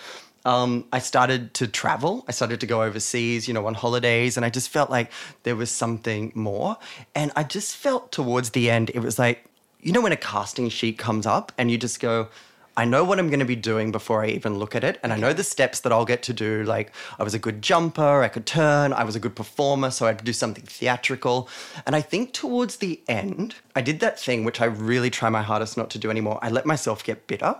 Um, 0.45 0.85
I 0.93 0.99
started 0.99 1.53
to 1.55 1.67
travel. 1.67 2.23
I 2.27 2.31
started 2.31 2.61
to 2.61 2.65
go 2.65 2.81
overseas, 2.81 3.47
you 3.47 3.53
know, 3.53 3.67
on 3.67 3.73
holidays, 3.73 4.37
and 4.37 4.45
I 4.45 4.49
just 4.49 4.69
felt 4.69 4.89
like 4.89 5.11
there 5.43 5.57
was 5.57 5.69
something 5.69 6.31
more. 6.35 6.77
And 7.13 7.31
I 7.35 7.43
just 7.43 7.75
felt 7.75 8.13
towards 8.13 8.51
the 8.51 8.69
end, 8.69 8.89
it 8.93 8.99
was 8.99 9.19
like, 9.19 9.43
you 9.81 9.91
know, 9.91 9.99
when 9.99 10.13
a 10.13 10.17
casting 10.17 10.69
sheet 10.69 10.97
comes 10.97 11.25
up 11.25 11.51
and 11.57 11.69
you 11.69 11.77
just 11.77 11.99
go, 11.99 12.29
I 12.77 12.85
know 12.85 13.03
what 13.03 13.17
I'm 13.17 13.29
going 13.29 13.39
to 13.39 13.45
be 13.45 13.55
doing 13.55 13.91
before 13.91 14.23
I 14.23 14.27
even 14.27 14.59
look 14.59 14.75
at 14.75 14.83
it. 14.83 14.99
And 15.01 15.11
I 15.11 15.17
know 15.17 15.33
the 15.33 15.43
steps 15.43 15.79
that 15.79 15.91
I'll 15.91 16.05
get 16.05 16.21
to 16.23 16.33
do. 16.33 16.63
Like, 16.63 16.93
I 17.17 17.23
was 17.23 17.33
a 17.33 17.39
good 17.39 17.63
jumper, 17.63 18.21
I 18.21 18.27
could 18.27 18.45
turn, 18.45 18.93
I 18.93 19.03
was 19.03 19.15
a 19.15 19.19
good 19.19 19.35
performer, 19.35 19.89
so 19.89 20.05
I'd 20.05 20.23
do 20.23 20.31
something 20.31 20.63
theatrical. 20.63 21.49
And 21.87 21.95
I 21.95 22.01
think 22.01 22.33
towards 22.33 22.77
the 22.77 23.01
end, 23.07 23.55
I 23.75 23.81
did 23.81 23.99
that 24.01 24.19
thing 24.19 24.43
which 24.43 24.61
I 24.61 24.65
really 24.65 25.09
try 25.09 25.27
my 25.29 25.41
hardest 25.41 25.75
not 25.75 25.89
to 25.89 25.97
do 25.97 26.11
anymore. 26.11 26.37
I 26.43 26.49
let 26.49 26.67
myself 26.67 27.03
get 27.03 27.25
bitter. 27.25 27.59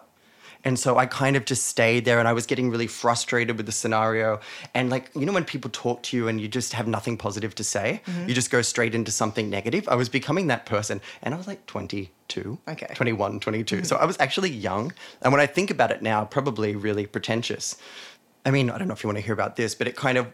And 0.68 0.78
so 0.78 0.98
I 0.98 1.06
kind 1.06 1.38
of 1.38 1.46
just 1.46 1.66
stayed 1.66 2.04
there 2.04 2.20
and 2.20 2.28
I 2.28 2.34
was 2.34 2.46
getting 2.46 2.70
really 2.70 2.88
frustrated 2.88 3.56
with 3.56 3.68
the 3.68 3.72
scenario. 3.72 4.42
And 4.74 4.90
like, 4.90 5.10
you 5.16 5.26
know, 5.26 5.32
when 5.32 5.46
people 5.46 5.72
talk 5.72 6.04
to 6.04 6.18
you 6.18 6.28
and 6.28 6.42
you 6.42 6.50
just 6.50 6.74
have 6.74 6.90
nothing 6.90 7.16
positive 7.16 7.56
to 7.56 7.64
say, 7.64 8.02
mm-hmm. 8.06 8.28
you 8.28 8.36
just 8.36 8.52
go 8.52 8.62
straight 8.62 8.94
into 8.94 9.10
something 9.10 9.50
negative. 9.50 9.88
I 9.88 9.96
was 9.96 10.10
becoming 10.10 10.48
that 10.48 10.66
person. 10.66 11.00
And 11.22 11.34
I 11.34 11.38
was 11.38 11.48
like 11.48 11.66
22, 11.68 12.60
Okay. 12.68 12.88
21, 12.94 13.40
22. 13.40 13.76
Mm-hmm. 13.78 13.86
So 13.86 13.96
I 13.96 14.04
was 14.04 14.18
actually 14.20 14.50
young. 14.50 14.92
And 15.22 15.32
when 15.32 15.40
I 15.40 15.46
think 15.46 15.72
about 15.72 15.90
it 15.90 16.02
now, 16.02 16.26
probably 16.26 16.76
really 16.76 17.06
pretentious. 17.06 17.78
I 18.46 18.52
mean, 18.52 18.70
I 18.70 18.78
don't 18.78 18.90
know 18.90 18.94
if 18.94 19.06
you 19.06 19.08
want 19.08 19.20
to 19.20 19.24
hear 19.24 19.34
about 19.34 19.56
this, 19.56 19.74
but 19.74 19.88
it 19.88 19.96
kind 19.96 20.18
of 20.18 20.28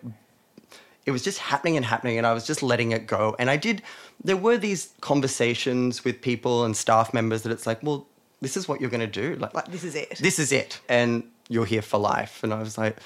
it 1.05 1.11
was 1.11 1.21
just 1.21 1.37
happening 1.37 1.77
and 1.77 1.85
happening 1.85 2.17
and 2.17 2.25
I 2.25 2.33
was 2.33 2.47
just 2.47 2.63
letting 2.63 2.91
it 2.91 3.05
go. 3.05 3.35
And 3.37 3.51
I 3.51 3.57
did 3.57 3.83
there 4.23 4.37
were 4.37 4.57
these 4.57 4.93
conversations 5.01 6.03
with 6.03 6.21
people 6.21 6.63
and 6.63 6.75
staff 6.75 7.13
members 7.13 7.43
that 7.43 7.51
it's 7.51 7.67
like, 7.67 7.83
well, 7.83 8.07
this 8.43 8.57
is 8.57 8.67
what 8.67 8.81
you're 8.81 8.89
going 8.89 9.01
to 9.01 9.07
do. 9.07 9.35
Like, 9.35 9.53
Like, 9.53 9.71
this 9.71 9.83
is 9.83 9.95
it. 9.95 10.17
This 10.19 10.39
is 10.39 10.51
it. 10.51 10.79
And 10.89 11.23
you're 11.49 11.65
here 11.65 11.81
for 11.81 11.97
life. 11.97 12.43
And 12.43 12.53
I 12.53 12.59
was 12.59 12.77
like, 12.77 12.97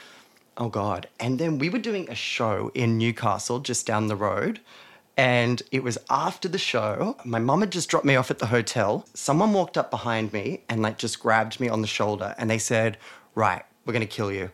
oh 0.58 0.70
God. 0.70 1.08
And 1.20 1.39
then 1.39 1.60
we 1.60 1.70
were 1.70 1.79
doing 1.79 2.10
a 2.10 2.15
show 2.15 2.72
in 2.74 2.98
Newcastle 2.98 3.60
just 3.60 3.86
down 3.86 4.08
the 4.08 4.15
road. 4.15 4.60
And 5.15 5.63
it 5.72 5.84
was 5.84 5.98
after 6.10 6.48
the 6.48 6.60
show. 6.60 7.17
My 7.25 7.39
mum 7.39 7.62
had 7.62 7.72
just 7.72 7.89
dropped 7.89 8.06
me 8.06 8.15
off 8.15 8.29
at 8.29 8.39
the 8.39 8.48
hotel. 8.48 9.06
Someone 9.13 9.53
walked 9.53 9.77
up 9.77 9.89
behind 9.89 10.32
me 10.32 10.62
and 10.70 10.82
like 10.82 10.98
just 10.98 11.20
grabbed 11.20 11.60
me 11.60 11.70
on 11.70 11.82
the 11.82 11.88
shoulder 11.88 12.36
and 12.38 12.50
they 12.50 12.60
said, 12.60 12.98
Right, 13.34 13.63
we're 13.86 13.94
gonna 13.94 14.06
kill 14.06 14.32
you. 14.32 14.51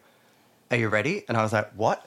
Are 0.71 0.77
you 0.77 0.87
ready? 0.89 1.25
And 1.27 1.37
I 1.37 1.43
was 1.43 1.51
like, 1.53 1.71
What? 1.73 2.05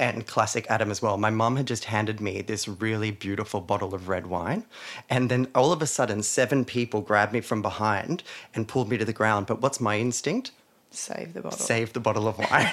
And 0.00 0.26
classic 0.26 0.66
Adam 0.70 0.90
as 0.90 1.02
well. 1.02 1.18
My 1.18 1.28
mum 1.28 1.56
had 1.56 1.66
just 1.66 1.84
handed 1.84 2.22
me 2.22 2.40
this 2.40 2.66
really 2.66 3.10
beautiful 3.10 3.60
bottle 3.60 3.94
of 3.94 4.08
red 4.08 4.26
wine. 4.26 4.64
And 5.10 5.30
then 5.30 5.46
all 5.54 5.72
of 5.72 5.82
a 5.82 5.86
sudden, 5.86 6.22
seven 6.22 6.64
people 6.64 7.02
grabbed 7.02 7.34
me 7.34 7.42
from 7.42 7.60
behind 7.60 8.22
and 8.54 8.66
pulled 8.66 8.88
me 8.88 8.96
to 8.96 9.04
the 9.04 9.12
ground. 9.12 9.46
But 9.46 9.60
what's 9.60 9.78
my 9.78 9.98
instinct? 9.98 10.52
Save 10.90 11.34
the 11.34 11.42
bottle. 11.42 11.58
Save 11.58 11.92
the 11.92 12.00
bottle 12.00 12.26
of 12.26 12.38
wine. 12.38 12.70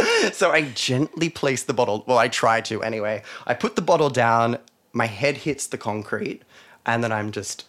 so 0.32 0.50
I 0.50 0.62
gently 0.74 1.28
placed 1.28 1.68
the 1.68 1.72
bottle. 1.72 2.04
Well, 2.06 2.18
I 2.18 2.26
try 2.26 2.60
to 2.62 2.82
anyway. 2.82 3.22
I 3.46 3.54
put 3.54 3.76
the 3.76 3.82
bottle 3.82 4.10
down, 4.10 4.58
my 4.92 5.06
head 5.06 5.38
hits 5.38 5.68
the 5.68 5.78
concrete, 5.78 6.42
and 6.84 7.02
then 7.02 7.12
I'm 7.12 7.30
just, 7.30 7.66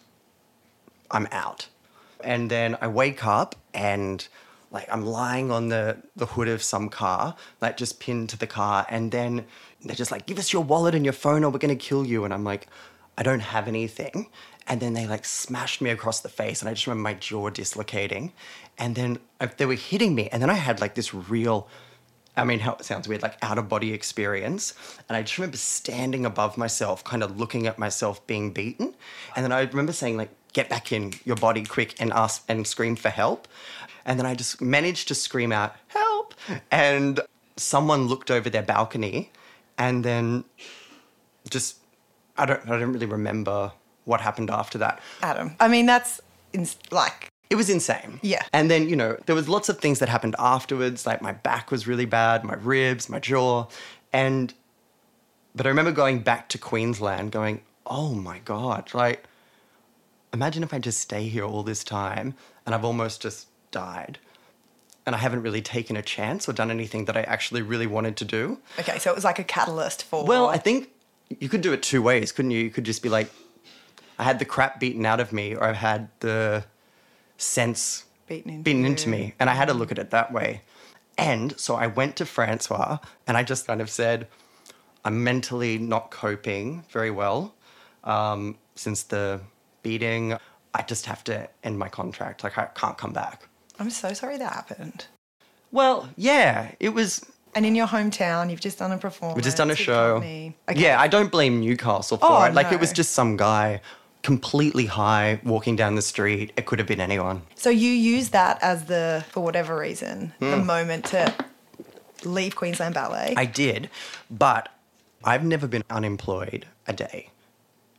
I'm 1.10 1.28
out. 1.30 1.68
And 2.22 2.50
then 2.50 2.76
I 2.80 2.88
wake 2.88 3.24
up 3.24 3.54
and 3.72 4.26
like 4.70 4.88
I'm 4.90 5.04
lying 5.04 5.50
on 5.50 5.68
the, 5.68 5.96
the 6.16 6.26
hood 6.26 6.48
of 6.48 6.62
some 6.62 6.88
car, 6.88 7.36
like 7.60 7.76
just 7.76 8.00
pinned 8.00 8.28
to 8.30 8.38
the 8.38 8.46
car. 8.46 8.86
And 8.90 9.10
then 9.10 9.46
they're 9.82 9.96
just 9.96 10.10
like, 10.10 10.26
give 10.26 10.38
us 10.38 10.52
your 10.52 10.64
wallet 10.64 10.94
and 10.94 11.04
your 11.04 11.12
phone 11.12 11.44
or 11.44 11.50
we're 11.50 11.58
going 11.58 11.76
to 11.76 11.84
kill 11.84 12.06
you. 12.06 12.24
And 12.24 12.34
I'm 12.34 12.44
like, 12.44 12.66
I 13.16 13.22
don't 13.22 13.40
have 13.40 13.68
anything. 13.68 14.28
And 14.66 14.80
then 14.80 14.94
they 14.94 15.06
like 15.06 15.24
smashed 15.24 15.80
me 15.80 15.90
across 15.90 16.20
the 16.20 16.28
face. 16.28 16.60
And 16.60 16.68
I 16.68 16.74
just 16.74 16.86
remember 16.86 17.02
my 17.02 17.14
jaw 17.14 17.50
dislocating. 17.50 18.32
And 18.78 18.94
then 18.94 19.18
I, 19.40 19.46
they 19.46 19.66
were 19.66 19.74
hitting 19.74 20.14
me. 20.14 20.28
And 20.30 20.42
then 20.42 20.50
I 20.50 20.54
had 20.54 20.80
like 20.80 20.96
this 20.96 21.14
real, 21.14 21.68
I 22.36 22.44
mean, 22.44 22.58
how 22.58 22.74
it 22.74 22.84
sounds 22.84 23.06
weird, 23.06 23.22
like 23.22 23.38
out 23.42 23.58
of 23.58 23.68
body 23.68 23.92
experience. 23.92 24.74
And 25.08 25.16
I 25.16 25.22
just 25.22 25.38
remember 25.38 25.56
standing 25.56 26.26
above 26.26 26.58
myself, 26.58 27.04
kind 27.04 27.22
of 27.22 27.38
looking 27.38 27.66
at 27.66 27.78
myself 27.78 28.26
being 28.26 28.52
beaten. 28.52 28.94
And 29.36 29.44
then 29.44 29.52
I 29.52 29.62
remember 29.62 29.92
saying, 29.92 30.16
like, 30.16 30.30
get 30.56 30.70
back 30.70 30.90
in 30.90 31.12
your 31.26 31.36
body 31.36 31.62
quick 31.64 31.94
and 32.00 32.10
ask 32.14 32.42
and 32.48 32.66
scream 32.66 32.96
for 32.96 33.10
help. 33.10 33.46
And 34.06 34.18
then 34.18 34.24
I 34.24 34.34
just 34.34 34.62
managed 34.62 35.06
to 35.08 35.14
scream 35.14 35.52
out, 35.52 35.76
help. 35.88 36.34
And 36.70 37.20
someone 37.56 38.06
looked 38.06 38.30
over 38.30 38.48
their 38.48 38.62
balcony 38.62 39.30
and 39.76 40.02
then 40.02 40.44
just, 41.50 41.76
I 42.38 42.46
don't, 42.46 42.62
I 42.70 42.78
don't 42.78 42.92
really 42.94 43.12
remember 43.18 43.72
what 44.06 44.22
happened 44.22 44.50
after 44.50 44.78
that. 44.78 45.00
Adam. 45.20 45.56
I 45.60 45.68
mean, 45.68 45.84
that's 45.84 46.22
ins- 46.54 46.78
like, 46.90 47.28
It 47.50 47.56
was 47.56 47.68
insane. 47.68 48.18
Yeah. 48.22 48.42
And 48.52 48.70
then, 48.70 48.88
you 48.88 48.96
know, 48.96 49.18
there 49.26 49.34
was 49.34 49.48
lots 49.48 49.68
of 49.68 49.78
things 49.78 49.98
that 49.98 50.08
happened 50.08 50.36
afterwards. 50.38 51.04
Like 51.04 51.20
my 51.20 51.32
back 51.32 51.70
was 51.70 51.86
really 51.86 52.06
bad, 52.06 52.44
my 52.44 52.54
ribs, 52.54 53.08
my 53.08 53.20
jaw. 53.20 53.66
And, 54.12 54.54
but 55.54 55.66
I 55.66 55.68
remember 55.68 55.92
going 55.92 56.20
back 56.20 56.48
to 56.50 56.58
Queensland 56.58 57.30
going, 57.30 57.60
oh 57.84 58.14
my 58.14 58.38
God, 58.40 58.94
like, 58.94 59.24
imagine 60.36 60.62
if 60.62 60.72
I 60.74 60.78
just 60.78 61.00
stay 61.00 61.28
here 61.28 61.44
all 61.44 61.62
this 61.62 61.82
time 61.82 62.34
and 62.64 62.74
I've 62.74 62.84
almost 62.84 63.22
just 63.22 63.48
died. 63.70 64.18
And 65.06 65.14
I 65.14 65.18
haven't 65.18 65.42
really 65.42 65.62
taken 65.62 65.96
a 65.96 66.02
chance 66.02 66.48
or 66.48 66.52
done 66.52 66.70
anything 66.70 67.04
that 67.06 67.16
I 67.16 67.22
actually 67.22 67.62
really 67.62 67.86
wanted 67.86 68.16
to 68.18 68.24
do. 68.24 68.58
okay, 68.78 68.98
so 68.98 69.10
it 69.10 69.14
was 69.14 69.24
like 69.24 69.38
a 69.38 69.44
catalyst 69.44 70.02
for. 70.02 70.24
Well, 70.24 70.48
I 70.48 70.58
think 70.58 70.90
you 71.40 71.48
could 71.48 71.60
do 71.60 71.72
it 71.72 71.82
two 71.82 72.02
ways, 72.02 72.32
couldn't 72.32 72.50
you? 72.50 72.58
You 72.58 72.70
could 72.70 72.84
just 72.84 73.02
be 73.02 73.08
like, 73.08 73.30
I 74.18 74.24
had 74.24 74.38
the 74.38 74.44
crap 74.44 74.80
beaten 74.80 75.06
out 75.06 75.20
of 75.20 75.32
me, 75.32 75.54
or 75.54 75.64
I've 75.64 75.76
had 75.76 76.08
the 76.20 76.64
sense 77.38 78.04
Beaten 78.26 78.50
into 78.50 78.62
beaten 78.64 78.84
into 78.84 79.08
me. 79.08 79.34
And 79.38 79.48
I 79.48 79.54
had 79.54 79.68
to 79.68 79.74
look 79.74 79.92
at 79.92 79.98
it 79.98 80.10
that 80.10 80.32
way. 80.32 80.62
And 81.16 81.58
so 81.58 81.76
I 81.76 81.86
went 81.86 82.16
to 82.16 82.26
Francois 82.26 82.98
and 83.26 83.36
I 83.36 83.42
just 83.42 83.66
kind 83.66 83.80
of 83.80 83.88
said, 83.88 84.26
I'm 85.04 85.22
mentally 85.22 85.78
not 85.78 86.10
coping 86.10 86.84
very 86.90 87.10
well 87.10 87.54
um, 88.02 88.58
since 88.74 89.04
the 89.04 89.40
beating. 89.86 90.36
I 90.74 90.82
just 90.82 91.06
have 91.06 91.22
to 91.24 91.48
end 91.62 91.78
my 91.78 91.88
contract. 91.88 92.44
Like, 92.44 92.58
I 92.58 92.66
can't 92.66 92.98
come 92.98 93.12
back. 93.12 93.48
I'm 93.78 93.90
so 93.90 94.12
sorry 94.12 94.36
that 94.38 94.52
happened. 94.52 95.06
Well, 95.72 96.08
yeah, 96.16 96.72
it 96.80 96.90
was 96.90 97.24
And 97.54 97.64
in 97.64 97.74
your 97.74 97.86
hometown, 97.86 98.50
you've 98.50 98.60
just 98.60 98.78
done 98.78 98.92
a 98.92 98.98
performance. 98.98 99.36
We've 99.36 99.44
just 99.44 99.56
done 99.56 99.70
a 99.70 99.76
show. 99.76 100.16
Okay. 100.16 100.54
Yeah, 100.74 101.00
I 101.00 101.08
don't 101.08 101.30
blame 101.30 101.60
Newcastle 101.60 102.18
for 102.18 102.26
Oh, 102.28 102.42
it. 102.44 102.54
Like 102.54 102.72
it 102.72 102.80
was 102.80 102.92
just 102.92 103.12
some 103.12 103.36
guy 103.36 103.80
completely 104.22 104.86
high 104.86 105.40
walking 105.44 105.76
down 105.76 105.94
the 105.94 106.02
street. 106.02 106.52
It 106.56 106.66
could 106.66 106.78
have 106.78 106.88
been 106.88 107.00
anyone. 107.00 107.42
So 107.54 107.70
you 107.70 107.90
use 107.90 108.30
that 108.30 108.58
as 108.62 108.84
the, 108.86 109.24
for 109.30 109.40
whatever 109.40 109.78
reason, 109.78 110.32
the 110.40 110.58
hmm. 110.58 110.66
moment 110.66 111.04
to 111.06 111.32
leave 112.24 112.56
Queensland 112.56 112.94
Ballet. 112.94 113.34
I 113.36 113.46
did, 113.46 113.88
but 114.30 114.68
I've 115.24 115.44
never 115.44 115.66
been 115.68 115.84
unemployed 115.88 116.66
a 116.86 116.92
day. 116.92 117.30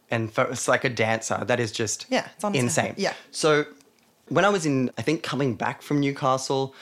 And 0.09 0.31
for, 0.31 0.45
it's 0.45 0.67
like 0.67 0.83
a 0.83 0.89
dancer, 0.89 1.43
that 1.45 1.59
is 1.59 1.71
just 1.71 2.05
Yeah, 2.09 2.27
it's 2.35 2.43
understandable. 2.43 2.89
insane. 2.89 2.93
Yeah. 2.97 3.13
So 3.31 3.65
when 4.29 4.45
I 4.45 4.49
was 4.49 4.65
in, 4.65 4.91
I 4.97 5.01
think 5.01 5.23
coming 5.23 5.55
back 5.55 5.81
from 5.81 5.99
Newcastle, 5.99 6.73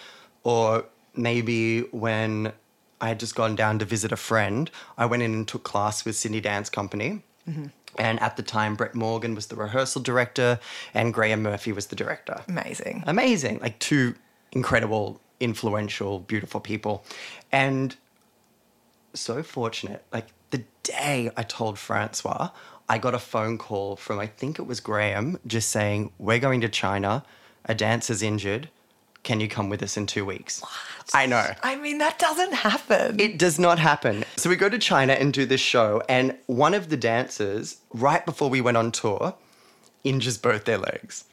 or 0.43 0.85
maybe 1.15 1.81
when 1.91 2.53
I 3.01 3.07
had 3.09 3.19
just 3.19 3.35
gone 3.35 3.55
down 3.55 3.79
to 3.79 3.85
visit 3.85 4.11
a 4.11 4.15
friend, 4.15 4.69
I 4.97 5.05
went 5.05 5.23
in 5.23 5.33
and 5.33 5.47
took 5.47 5.63
class 5.63 6.05
with 6.05 6.15
Sydney 6.15 6.41
Dance 6.41 6.69
Company. 6.69 7.23
Mm-hmm. 7.49 7.65
And 7.97 8.19
at 8.21 8.35
the 8.35 8.43
time, 8.43 8.75
Brett 8.75 8.93
Morgan 8.93 9.35
was 9.35 9.47
the 9.47 9.55
rehearsal 9.55 10.01
director, 10.01 10.59
and 10.93 11.13
Graeme 11.13 11.41
Murphy 11.41 11.71
was 11.71 11.87
the 11.87 11.95
director. 11.95 12.41
Amazing. 12.47 13.03
Amazing. 13.07 13.59
Like 13.59 13.79
two 13.79 14.15
incredible, 14.51 15.21
influential, 15.39 16.19
beautiful 16.19 16.59
people. 16.59 17.05
And 17.51 17.95
so 19.13 19.43
fortunate. 19.43 20.03
Like 20.11 20.27
the 20.51 20.63
day 20.83 21.31
I 21.37 21.43
told 21.43 21.79
Francois, 21.79 22.49
I 22.87 22.97
got 22.97 23.15
a 23.15 23.19
phone 23.19 23.57
call 23.57 23.95
from, 23.95 24.19
I 24.19 24.27
think 24.27 24.59
it 24.59 24.63
was 24.63 24.79
Graeme, 24.79 25.39
just 25.47 25.69
saying, 25.69 26.11
We're 26.19 26.39
going 26.39 26.61
to 26.61 26.69
China. 26.69 27.23
A 27.65 27.73
dancer's 27.73 28.21
injured. 28.21 28.69
Can 29.23 29.39
you 29.39 29.47
come 29.47 29.69
with 29.69 29.81
us 29.81 29.97
in 29.97 30.05
two 30.05 30.23
weeks? 30.23 30.61
I 31.11 31.25
know. 31.25 31.49
I 31.63 31.75
mean, 31.77 31.97
that 31.97 32.19
doesn't 32.19 32.53
happen. 32.53 33.19
It 33.19 33.39
does 33.39 33.57
not 33.57 33.79
happen. 33.79 34.23
So 34.37 34.51
we 34.51 34.55
go 34.55 34.69
to 34.69 34.77
China 34.77 35.13
and 35.13 35.33
do 35.33 35.47
this 35.47 35.61
show, 35.61 36.03
and 36.07 36.37
one 36.45 36.75
of 36.75 36.89
the 36.89 36.97
dancers, 36.97 37.77
right 37.91 38.23
before 38.23 38.51
we 38.51 38.61
went 38.61 38.77
on 38.77 38.91
tour, 38.91 39.33
injures 40.03 40.37
both 40.37 40.65
their 40.65 40.77
legs. 40.77 41.25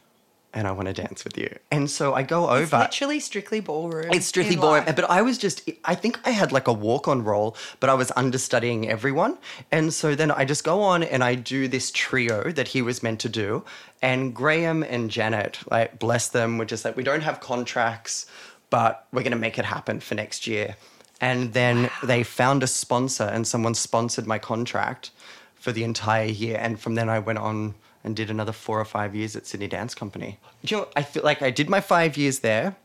And 0.54 0.68
I 0.68 0.72
want 0.72 0.88
to 0.88 0.92
dance 0.92 1.24
with 1.24 1.38
you. 1.38 1.48
And 1.70 1.90
so 1.90 2.12
I 2.12 2.22
go 2.22 2.50
over. 2.50 2.62
It's 2.62 2.72
literally 2.72 3.20
strictly 3.20 3.60
ballroom. 3.60 4.12
It's 4.12 4.26
strictly 4.26 4.56
boring. 4.56 4.84
life. 4.84 4.96
But 4.96 5.08
I 5.08 5.22
was 5.22 5.38
just, 5.38 5.68
I 5.86 5.94
think 5.94 6.20
I 6.26 6.30
had 6.30 6.52
like 6.52 6.68
a 6.68 6.72
walk 6.74 7.08
on 7.08 7.24
role, 7.24 7.56
but 7.80 7.88
I 7.88 7.94
was 7.94 8.10
understudying 8.10 8.86
everyone. 8.88 9.38
And 9.70 9.94
so 9.94 10.14
then 10.14 10.30
I 10.30 10.44
just 10.44 10.62
go 10.62 10.82
on 10.82 11.04
and 11.04 11.24
I 11.24 11.36
do 11.36 11.68
this 11.68 11.90
trio 11.90 12.50
that 12.52 12.68
he 12.68 12.82
was 12.82 13.02
meant 13.02 13.20
to 13.20 13.30
do. 13.30 13.64
And 14.02 14.34
Graeme 14.34 14.82
and 14.82 15.10
Janet, 15.10 15.58
like, 15.70 15.98
bless 15.98 16.28
them, 16.28 16.58
were 16.58 16.66
just 16.66 16.84
like, 16.84 16.96
we 16.96 17.02
don't 17.02 17.22
have 17.22 17.40
contracts, 17.40 18.26
but 18.68 19.06
we're 19.10 19.22
going 19.22 19.32
to 19.32 19.38
make 19.38 19.58
it 19.58 19.64
happen 19.64 20.00
for 20.00 20.14
next 20.16 20.46
year. 20.46 20.76
And 21.18 21.54
then 21.54 21.88
they 22.02 22.24
found 22.24 22.62
a 22.62 22.66
sponsor 22.66 23.24
and 23.24 23.46
someone 23.46 23.74
sponsored 23.74 24.26
my 24.26 24.38
contract 24.38 25.12
for 25.54 25.72
the 25.72 25.84
entire 25.84 26.26
year. 26.26 26.58
And 26.60 26.78
from 26.78 26.96
then 26.96 27.08
I 27.08 27.20
went 27.20 27.38
on 27.38 27.74
and 28.04 28.16
did 28.16 28.30
another 28.30 28.52
four 28.52 28.80
or 28.80 28.84
five 28.84 29.14
years 29.14 29.36
at 29.36 29.46
Sydney 29.46 29.68
Dance 29.68 29.94
Company. 29.94 30.38
You 30.62 30.76
know, 30.78 30.88
I 30.96 31.02
feel 31.02 31.22
like 31.22 31.42
I 31.42 31.50
did 31.50 31.68
my 31.68 31.80
five 31.80 32.16
years 32.16 32.40
there 32.40 32.76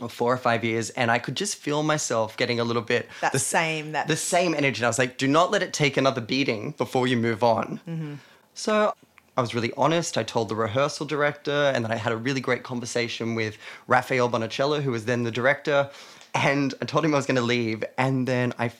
or 0.00 0.08
four 0.10 0.32
or 0.32 0.36
five 0.36 0.62
years, 0.62 0.90
and 0.90 1.10
I 1.10 1.18
could 1.18 1.36
just 1.36 1.56
feel 1.56 1.82
myself 1.82 2.36
getting 2.36 2.60
a 2.60 2.64
little 2.64 2.82
bit 2.82 3.08
That 3.22 3.32
the, 3.32 3.38
same- 3.38 3.92
that- 3.92 4.08
the 4.08 4.16
same 4.16 4.54
energy. 4.54 4.80
And 4.80 4.84
I 4.86 4.88
was 4.88 4.98
like, 4.98 5.16
do 5.16 5.26
not 5.26 5.50
let 5.50 5.62
it 5.62 5.72
take 5.72 5.96
another 5.96 6.20
beating 6.20 6.72
before 6.72 7.06
you 7.06 7.16
move 7.16 7.42
on. 7.42 7.80
Mm-hmm. 7.88 8.14
So 8.52 8.94
I 9.38 9.40
was 9.40 9.54
really 9.54 9.72
honest. 9.76 10.18
I 10.18 10.22
told 10.22 10.48
the 10.50 10.56
rehearsal 10.56 11.06
director, 11.06 11.72
and 11.74 11.84
then 11.84 11.92
I 11.92 11.96
had 11.96 12.12
a 12.12 12.16
really 12.16 12.40
great 12.40 12.62
conversation 12.62 13.34
with 13.34 13.56
Rafael 13.86 14.28
Bonachela, 14.30 14.82
who 14.82 14.90
was 14.90 15.06
then 15.06 15.22
the 15.24 15.30
director. 15.30 15.90
And 16.34 16.74
I 16.82 16.84
told 16.84 17.04
him 17.04 17.14
I 17.14 17.16
was 17.16 17.26
going 17.26 17.36
to 17.36 17.42
leave, 17.42 17.82
and 17.96 18.28
then 18.28 18.52
I. 18.58 18.72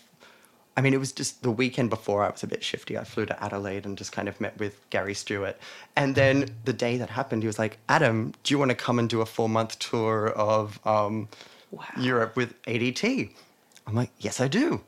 I 0.76 0.82
mean, 0.82 0.92
it 0.92 1.00
was 1.00 1.12
just 1.12 1.42
the 1.42 1.50
weekend 1.50 1.88
before 1.88 2.22
I 2.22 2.30
was 2.30 2.42
a 2.42 2.46
bit 2.46 2.62
shifty. 2.62 2.98
I 2.98 3.04
flew 3.04 3.24
to 3.26 3.42
Adelaide 3.42 3.86
and 3.86 3.96
just 3.96 4.12
kind 4.12 4.28
of 4.28 4.38
met 4.40 4.58
with 4.58 4.78
Garry 4.90 5.14
Stewart. 5.14 5.56
And 5.96 6.14
then 6.14 6.50
the 6.66 6.74
day 6.74 6.98
that 6.98 7.08
happened, 7.08 7.42
he 7.42 7.46
was 7.46 7.58
like, 7.58 7.78
Adam, 7.88 8.34
do 8.42 8.52
you 8.52 8.58
want 8.58 8.70
to 8.70 8.74
come 8.74 8.98
and 8.98 9.08
do 9.08 9.22
a 9.22 9.26
four 9.26 9.48
month 9.48 9.78
tour 9.78 10.28
of 10.28 10.78
um, 10.86 11.28
Europe 11.98 12.36
with 12.36 12.60
ADT? 12.64 13.30
I'm 13.86 13.94
like, 13.94 14.10
yes, 14.18 14.40
I 14.40 14.48
do. 14.48 14.82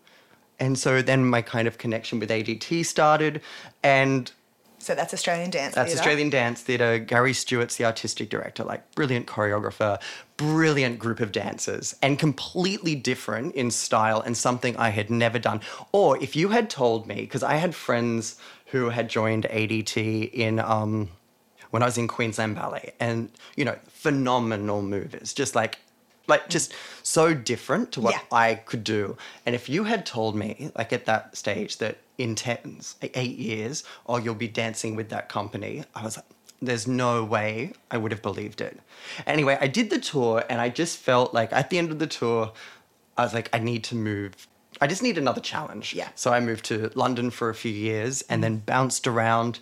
And 0.61 0.79
so 0.79 1.01
then 1.01 1.25
my 1.25 1.41
kind 1.41 1.67
of 1.67 1.79
connection 1.79 2.19
with 2.19 2.29
ADT 2.31 2.85
started. 2.85 3.41
And 3.83 4.31
So 4.79 4.95
that's 4.95 5.13
Australian 5.13 5.51
Dance 5.51 5.75
That's 5.75 5.91
Theatre. 5.91 6.01
Australian 6.01 6.31
Dance 6.31 6.63
Theatre. 6.63 6.99
Garry 6.99 7.33
Stewart's 7.33 7.77
the 7.77 7.85
artistic 7.85 8.31
director, 8.31 8.65
like 8.65 8.91
brilliant 8.95 9.27
choreographer, 9.27 10.01
brilliant 10.37 10.99
group 10.99 11.21
of 11.21 11.33
dancers, 11.33 11.97
and 12.01 12.19
completely 12.19 12.95
different 12.95 13.55
in 13.55 13.71
style 13.71 14.21
and 14.21 14.37
something 14.37 14.77
I 14.77 14.91
had 14.91 15.11
never 15.11 15.39
done. 15.39 15.61
Or 15.93 16.23
if 16.23 16.37
you 16.37 16.49
had 16.51 16.71
told 16.71 17.07
me, 17.07 17.17
because 17.17 17.43
I 17.43 17.55
had 17.55 17.75
friends 17.75 18.37
who 18.67 18.91
had 18.91 19.09
joined 19.09 19.45
ADT 19.45 20.33
in 20.33 20.61
um, 20.61 21.09
when 21.71 21.83
I 21.83 21.87
was 21.87 21.99
in 21.99 22.09
Queensland 22.09 22.55
Ballet, 22.55 22.95
and 23.01 23.31
you 23.57 23.65
know, 23.65 23.77
phenomenal 23.89 24.83
movers, 24.83 25.33
just 25.33 25.55
like 25.55 25.79
like 26.29 26.49
just 26.49 26.73
so 27.03 27.35
different 27.35 27.91
to 27.93 28.01
what 28.01 28.15
Yeah. 28.15 28.21
I 28.31 28.55
could 28.57 28.85
do. 28.85 29.17
And 29.45 29.55
if 29.55 29.69
you 29.69 29.85
had 29.85 30.07
told 30.07 30.37
me, 30.37 30.71
like 30.77 30.93
at 30.93 31.07
that 31.07 31.37
stage, 31.37 31.79
that 31.79 31.99
in 32.19 32.35
10, 32.35 32.81
eight 33.15 33.39
years, 33.39 33.83
oh, 34.07 34.19
you'll 34.19 34.35
be 34.35 34.49
dancing 34.49 34.95
with 34.95 35.09
that 35.09 35.29
company, 35.29 35.85
I 35.95 36.05
was 36.05 36.17
like, 36.17 36.27
there's 36.61 36.87
no 36.87 37.25
way 37.25 37.73
I 37.91 37.97
would 37.97 38.13
have 38.13 38.23
believed 38.23 38.61
it. 38.61 38.79
Anyway, 39.27 39.57
I 39.61 39.69
did 39.69 39.91
the 39.91 39.99
tour 39.99 40.45
and 40.51 40.61
I 40.61 40.69
just 40.69 40.99
felt 40.99 41.33
like 41.33 41.53
at 41.53 41.71
the 41.71 41.79
end 41.79 41.91
of 41.91 41.99
the 41.99 42.07
tour, 42.07 42.53
I 43.17 43.23
was 43.25 43.33
like, 43.35 43.49
I 43.53 43.59
need 43.59 43.85
to 43.85 43.95
move. 43.95 44.35
I 44.81 44.87
just 44.87 45.03
need 45.03 45.19
another 45.19 45.41
challenge. 45.41 45.95
Yeah. 45.95 46.09
So 46.15 46.33
I 46.33 46.41
moved 46.41 46.65
to 46.67 46.91
London 46.95 47.31
for 47.31 47.49
a 47.49 47.55
few 47.55 47.73
years 47.73 48.23
and 48.23 48.45
then 48.45 48.59
bounced 48.59 49.07
around 49.07 49.61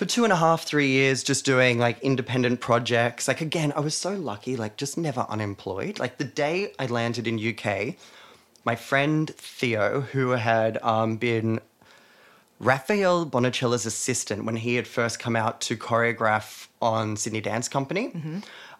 for 0.00 0.06
two 0.06 0.24
and 0.24 0.32
a 0.32 0.36
half, 0.36 0.62
three 0.62 0.88
years, 0.88 1.22
just 1.22 1.44
doing 1.44 1.78
like 1.78 2.00
independent 2.00 2.58
projects. 2.58 3.28
Like 3.28 3.42
again, 3.42 3.70
I 3.76 3.80
was 3.80 3.94
so 3.94 4.14
lucky, 4.14 4.56
like 4.56 4.78
just 4.78 4.96
never 4.96 5.26
unemployed. 5.28 5.98
Like 5.98 6.16
the 6.16 6.24
day 6.24 6.72
I 6.78 6.86
landed 6.86 7.26
in 7.26 7.38
UK, 7.38 7.96
my 8.64 8.76
friend 8.76 9.28
Theo, 9.36 10.00
who 10.00 10.30
had 10.30 10.82
um, 10.82 11.18
been 11.18 11.60
Rafael 12.60 13.26
Bonachela's 13.26 13.84
assistant 13.84 14.46
when 14.46 14.56
he 14.56 14.76
had 14.76 14.86
first 14.86 15.18
come 15.18 15.36
out 15.36 15.60
to 15.60 15.76
choreograph 15.76 16.68
on 16.80 17.18
Sydney 17.18 17.42
Dance 17.42 17.68
Company. 17.68 18.06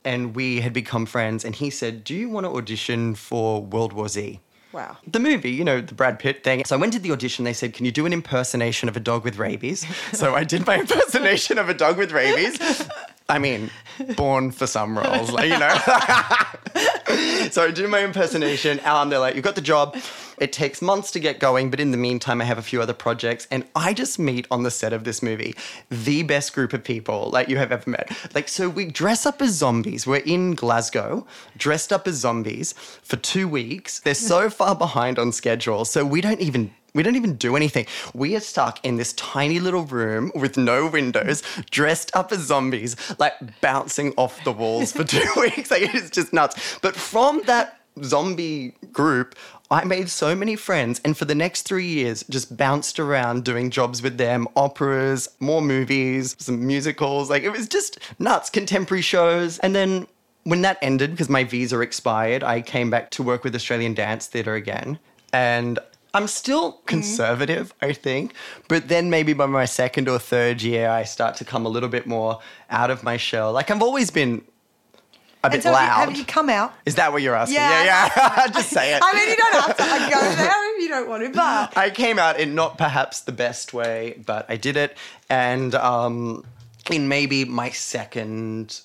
And 0.07 0.35
we 0.35 0.63
had 0.63 0.73
become 0.73 1.05
friends. 1.05 1.45
And 1.45 1.55
he 1.55 1.69
said, 1.69 2.03
Do 2.03 2.15
you 2.15 2.31
want 2.31 2.47
to 2.47 2.51
audition 2.57 3.15
for 3.15 3.63
World 3.63 3.93
War 3.93 4.09
Z? 4.09 4.41
Wow. 4.73 4.99
The 5.05 5.19
movie, 5.19 5.51
you 5.51 5.65
know, 5.65 5.81
the 5.81 5.95
Brad 5.95 6.19
Pitt 6.21 6.45
thing. 6.45 6.65
So 6.65 6.77
I 6.77 6.79
went 6.79 6.93
to 6.93 7.01
the 7.01 7.11
audition. 7.11 7.45
They 7.45 7.53
said, 7.53 7.75
Can 7.75 7.85
you 7.85 7.91
do 7.91 8.07
an 8.07 8.13
impersonation 8.13 8.89
of 8.89 8.97
a 8.97 9.01
dog 9.01 9.25
with 9.25 9.37
rabies? 9.37 9.85
so 10.13 10.35
I 10.35 10.45
did 10.45 10.67
my 10.67 10.79
impersonation 10.79 11.59
of 11.59 11.69
a 11.69 11.75
dog 11.75 11.99
with 11.99 12.13
rabies. 12.13 12.59
I 13.31 13.39
mean, 13.39 13.71
born 14.17 14.51
for 14.51 14.67
some 14.67 14.99
roles, 14.99 15.31
like, 15.31 15.51
you 15.51 15.59
know. 15.59 15.75
so 17.51 17.65
I 17.65 17.71
do 17.71 17.87
my 17.89 18.03
impersonation. 18.05 18.81
Um, 18.85 19.11
they're 19.11 19.19
like, 19.19 19.35
You've 19.35 19.45
got 19.45 19.55
the 19.55 19.61
job. 19.61 19.97
It 20.39 20.53
takes 20.53 20.81
months 20.81 21.11
to 21.13 21.21
get 21.21 21.39
going, 21.39 21.71
but 21.71 21.81
in 21.81 21.91
the 21.91 21.99
meantime, 21.99 22.41
I 22.41 22.45
have 22.45 22.57
a 22.57 22.63
few 22.63 22.81
other 22.81 22.95
projects. 22.95 23.47
And 23.51 23.65
I 23.77 23.93
just 23.93 24.19
meet 24.19 24.47
on 24.51 24.63
the 24.63 24.71
set 24.71 24.95
of 24.95 25.05
this 25.05 25.23
movie 25.23 25.55
the 25.91 26.23
best 26.23 26.55
group 26.55 26.73
of 26.73 26.83
people 26.83 27.31
like 27.31 27.49
you 27.49 27.59
have 27.59 27.71
ever 27.71 27.89
met. 27.89 28.11
Like, 28.35 28.49
so 28.49 28.69
we 28.69 28.87
dress 28.87 29.27
up 29.27 29.43
as 29.43 29.51
zombies. 29.51 30.07
We're 30.07 30.17
in 30.17 30.55
Glasgow, 30.55 31.27
dressed 31.59 31.93
up 31.93 32.09
as 32.09 32.15
zombies 32.15 32.73
for 33.03 33.17
two 33.17 33.47
weeks. 33.49 34.01
They're 34.01 34.15
so 34.15 34.49
far 34.49 34.75
behind 34.75 35.19
on 35.19 35.31
schedule. 35.31 35.85
So 35.85 36.07
we 36.07 36.23
don't 36.23 36.41
even 36.41 36.73
we 36.95 37.03
don't 37.03 37.17
even 37.17 37.37
do 37.37 37.57
anything. 37.57 37.87
We 38.15 38.37
are 38.37 38.41
stuck 38.41 38.85
in 38.85 38.97
this 38.97 39.13
tiny 39.15 39.61
little 39.61 39.85
room 39.85 40.33
with 40.35 40.57
no 40.57 40.87
windows, 40.87 41.43
dressed 41.71 42.15
up 42.15 42.33
as 42.33 42.41
zombies, 42.41 42.97
like 43.19 43.61
bouncing 43.61 44.13
off 44.17 44.43
the 44.45 44.53
walls 44.53 44.93
for 44.93 45.05
two 45.17 45.29
weeks. 45.37 45.71
Like 45.71 45.95
it's 45.95 46.11
just 46.11 46.33
nuts. 46.33 46.79
But 46.81 46.97
from 46.97 47.43
that 47.47 47.81
zombie 48.03 48.75
group, 48.93 49.35
I 49.73 49.85
made 49.85 50.09
so 50.11 50.35
many 50.35 50.57
friends, 50.57 51.01
and 51.05 51.17
for 51.17 51.27
the 51.27 51.35
next 51.35 51.63
three 51.63 51.87
years, 51.87 52.25
just 52.29 52.57
bounced 52.57 52.99
around 52.99 53.45
doing 53.45 53.71
jobs 53.71 54.03
with 54.03 54.19
them, 54.19 54.49
operas, 54.57 55.29
more 55.39 55.63
movies, 55.63 56.35
some 56.41 56.67
musicals. 56.67 57.31
Like 57.31 57.45
it 57.45 57.51
was 57.51 57.69
just 57.69 57.99
nuts, 58.19 58.51
contemporary 58.51 59.03
shows. 59.03 59.61
And 59.61 59.73
then 59.73 60.09
when 60.43 60.63
that 60.63 60.79
ended, 60.83 61.13
because 61.13 61.29
my 61.29 61.45
visa 61.45 61.79
expired, 61.81 62.43
I 62.43 62.63
came 62.63 62.91
back 62.91 63.11
to 63.11 63.23
work 63.23 63.45
with 63.45 63.55
Australian 63.55 63.95
Dance 63.95 64.27
Theatre 64.27 64.55
again. 64.55 64.99
And 65.33 65.79
I'm 66.13 66.27
still 66.27 66.73
conservative, 66.87 67.73
I 67.81 67.93
think. 67.93 68.35
But 68.69 68.89
then 68.89 69.11
maybe 69.11 69.33
by 69.33 69.47
my 69.47 69.65
second 69.65 70.09
or 70.09 70.19
third 70.19 70.63
year, 70.63 70.89
I 70.89 71.05
start 71.05 71.37
to 71.37 71.45
come 71.45 71.67
a 71.67 71.69
little 71.69 71.89
bit 71.89 72.07
more 72.07 72.41
out 72.69 72.91
of 72.91 73.03
my 73.03 73.17
shell. 73.17 73.53
Like 73.53 73.71
I've 73.71 73.83
always 73.83 74.11
been 74.11 74.43
a 75.43 75.51
bit 75.51 75.63
so 75.63 75.73
have 75.73 75.81
you, 75.81 75.89
loud. 75.89 76.09
have 76.09 76.19
you 76.19 76.25
come 76.25 76.51
out? 76.51 76.75
Is 76.85 76.97
that 76.97 77.13
what 77.13 77.23
you're 77.23 77.35
asking? 77.35 77.57
Yeah. 77.57 77.85
Yeah, 77.85 78.11
yeah. 78.17 78.47
Just 78.53 78.71
say 78.71 78.95
it. 78.95 79.01
I 79.03 79.15
mean, 79.15 79.29
you 79.29 79.37
don't 79.37 79.55
have 79.55 79.77
to 79.77 79.83
like, 79.85 80.13
go 80.13 80.21
there 80.21 80.75
if 80.75 80.83
you 80.83 80.89
don't 80.89 81.09
want 81.09 81.23
to, 81.25 81.31
but 81.31 81.77
I 81.77 81.91
came 81.91 82.19
out 82.19 82.39
in 82.39 82.55
not 82.55 82.77
perhaps 82.77 83.21
the 83.21 83.33
best 83.33 83.73
way, 83.73 84.21
but 84.27 84.47
I 84.49 84.57
did 84.57 84.77
it. 84.77 84.97
And 85.29 85.75
um, 85.77 86.45
in 86.91 87.09
maybe 87.09 87.45
my 87.45 87.71
second 87.71 88.81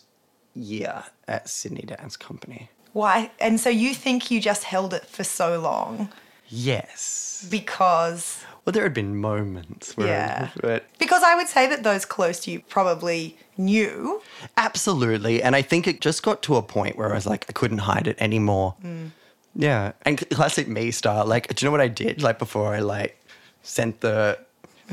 year 0.54 1.04
at 1.28 1.50
Sydney 1.50 1.82
Dance 1.82 2.16
Company. 2.16 2.70
why? 2.94 3.32
And 3.40 3.60
so 3.60 3.70
you 3.70 3.94
think 3.94 4.32
you 4.32 4.40
just 4.40 4.64
held 4.64 4.94
it 4.94 5.06
for 5.06 5.24
so 5.24 5.60
long 5.60 6.10
Yes. 6.48 7.46
because 7.50 8.40
Well, 8.66 8.72
there 8.74 8.84
had 8.84 8.94
been 8.94 9.18
moments 9.18 9.96
where, 9.98 10.08
Yeah. 10.08 10.80
because 10.98 11.22
I 11.24 11.36
would 11.36 11.48
say 11.48 11.68
that 11.68 11.84
those 11.84 12.06
close 12.06 12.40
to 12.42 12.52
you 12.52 12.60
probably 12.62 13.38
knew. 13.58 14.22
absolutely. 14.58 15.42
And 15.44 15.56
I 15.56 15.62
think 15.62 15.88
it 15.88 16.02
just 16.02 16.24
got 16.24 16.42
to 16.44 16.56
a 16.56 16.62
point 16.62 16.98
where 16.98 17.12
I 17.12 17.16
was 17.16 17.26
like, 17.28 17.46
I 17.50 17.54
couldn't 17.54 17.80
hide 17.80 18.08
it 18.08 18.18
anymore. 18.20 18.76
Mm. 18.84 19.12
Yeah. 19.56 19.92
And 20.04 20.18
classic 20.32 20.68
me 20.68 20.92
style. 20.92 21.26
Like, 21.26 21.54
do 21.54 21.64
you 21.64 21.68
know 21.68 21.72
what 21.72 21.82
I 21.82 21.88
did? 21.88 22.22
Like, 22.24 22.40
before 22.40 22.74
I 22.74 22.80
like 22.80 23.18
sent 23.64 24.02
the 24.02 24.38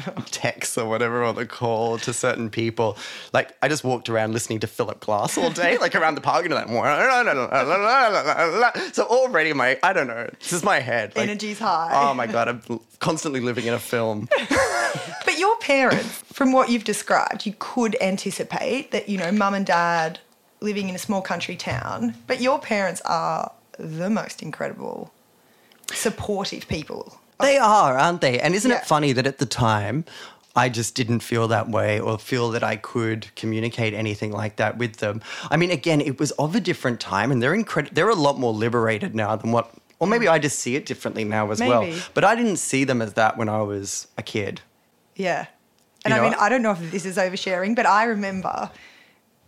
text 0.26 0.78
or 0.78 0.86
whatever 0.88 1.24
or 1.24 1.32
the 1.32 1.46
call 1.46 1.98
to 1.98 2.12
certain 2.12 2.50
people, 2.50 2.96
like, 3.32 3.56
I 3.62 3.68
just 3.68 3.84
walked 3.84 4.08
around 4.08 4.32
listening 4.32 4.60
to 4.60 4.66
Philip 4.66 5.00
Glass 5.00 5.36
all 5.38 5.50
day, 5.50 5.78
like 5.78 5.94
around 5.94 6.14
the 6.14 6.20
park 6.20 6.44
and 6.46 6.54
like, 6.54 6.68
so 8.92 9.04
already 9.04 9.52
my, 9.52 9.78
I 9.82 9.92
don't 9.92 10.06
know, 10.06 10.28
this 10.40 10.52
is 10.52 10.62
my 10.62 10.80
head. 10.80 11.14
Like, 11.16 11.28
Energy's 11.28 11.58
high. 11.58 11.90
Oh 11.92 12.14
my 12.14 12.26
God, 12.26 12.48
I'm 12.48 12.80
constantly 12.98 13.40
living 13.40 13.66
in 13.66 13.74
a 13.74 13.78
film. 13.78 14.28
But 15.24 15.38
your 15.38 15.56
parents, 15.58 16.22
from 16.32 16.52
what 16.52 16.68
you've 16.68 16.84
described, 16.84 17.46
you 17.46 17.54
could 17.58 17.96
anticipate 18.02 18.90
that, 18.90 19.08
you 19.08 19.16
know, 19.16 19.32
mum 19.32 19.54
and 19.54 19.64
dad 19.64 20.18
living 20.60 20.90
in 20.90 20.94
a 20.94 20.98
small 20.98 21.22
country 21.22 21.56
town, 21.56 22.14
but 22.26 22.40
your 22.42 22.58
parents 22.58 23.00
are 23.06 23.52
the 23.78 24.10
most 24.10 24.42
incredible, 24.42 25.10
supportive 25.92 26.68
people. 26.68 27.18
They 27.42 27.58
are, 27.58 27.98
aren't 27.98 28.20
they? 28.20 28.40
And 28.40 28.54
isn't 28.54 28.70
Yeah. 28.70 28.78
it 28.78 28.86
funny 28.86 29.12
that 29.12 29.26
at 29.26 29.38
the 29.38 29.46
time, 29.46 30.04
I 30.54 30.68
just 30.68 30.94
didn't 30.94 31.20
feel 31.20 31.48
that 31.48 31.68
way 31.68 31.98
or 31.98 32.18
feel 32.18 32.50
that 32.50 32.62
I 32.62 32.76
could 32.76 33.34
communicate 33.36 33.94
anything 33.94 34.32
like 34.32 34.56
that 34.56 34.76
with 34.78 34.96
them. 34.96 35.22
I 35.50 35.56
mean, 35.56 35.70
again, 35.70 36.00
it 36.00 36.18
was 36.20 36.30
of 36.32 36.54
a 36.54 36.60
different 36.60 37.00
time 37.00 37.30
and 37.32 37.42
they're 37.42 37.54
incredible. 37.54 37.94
They're 37.94 38.10
a 38.10 38.14
lot 38.14 38.38
more 38.38 38.52
liberated 38.52 39.14
now 39.14 39.34
than 39.36 39.50
what, 39.52 39.72
or 39.98 40.06
maybe 40.06 40.28
I 40.28 40.38
just 40.38 40.58
see 40.58 40.76
it 40.76 40.84
differently 40.84 41.24
now 41.24 41.50
as 41.50 41.60
well. 41.60 41.86
But 42.12 42.24
I 42.24 42.34
didn't 42.34 42.56
see 42.58 42.84
them 42.84 43.00
as 43.00 43.14
that 43.14 43.36
when 43.38 43.48
I 43.48 43.62
was 43.62 44.08
a 44.18 44.22
kid. 44.22 44.60
Yeah. 45.16 45.46
And 46.04 46.12
You 46.12 46.20
I 46.20 46.22
mean, 46.24 46.34
I 46.38 46.48
don't 46.50 46.62
know 46.62 46.72
if 46.72 46.90
this 46.90 47.06
is 47.06 47.16
oversharing, 47.16 47.74
but 47.76 47.86
I 47.86 48.04
remember 48.04 48.70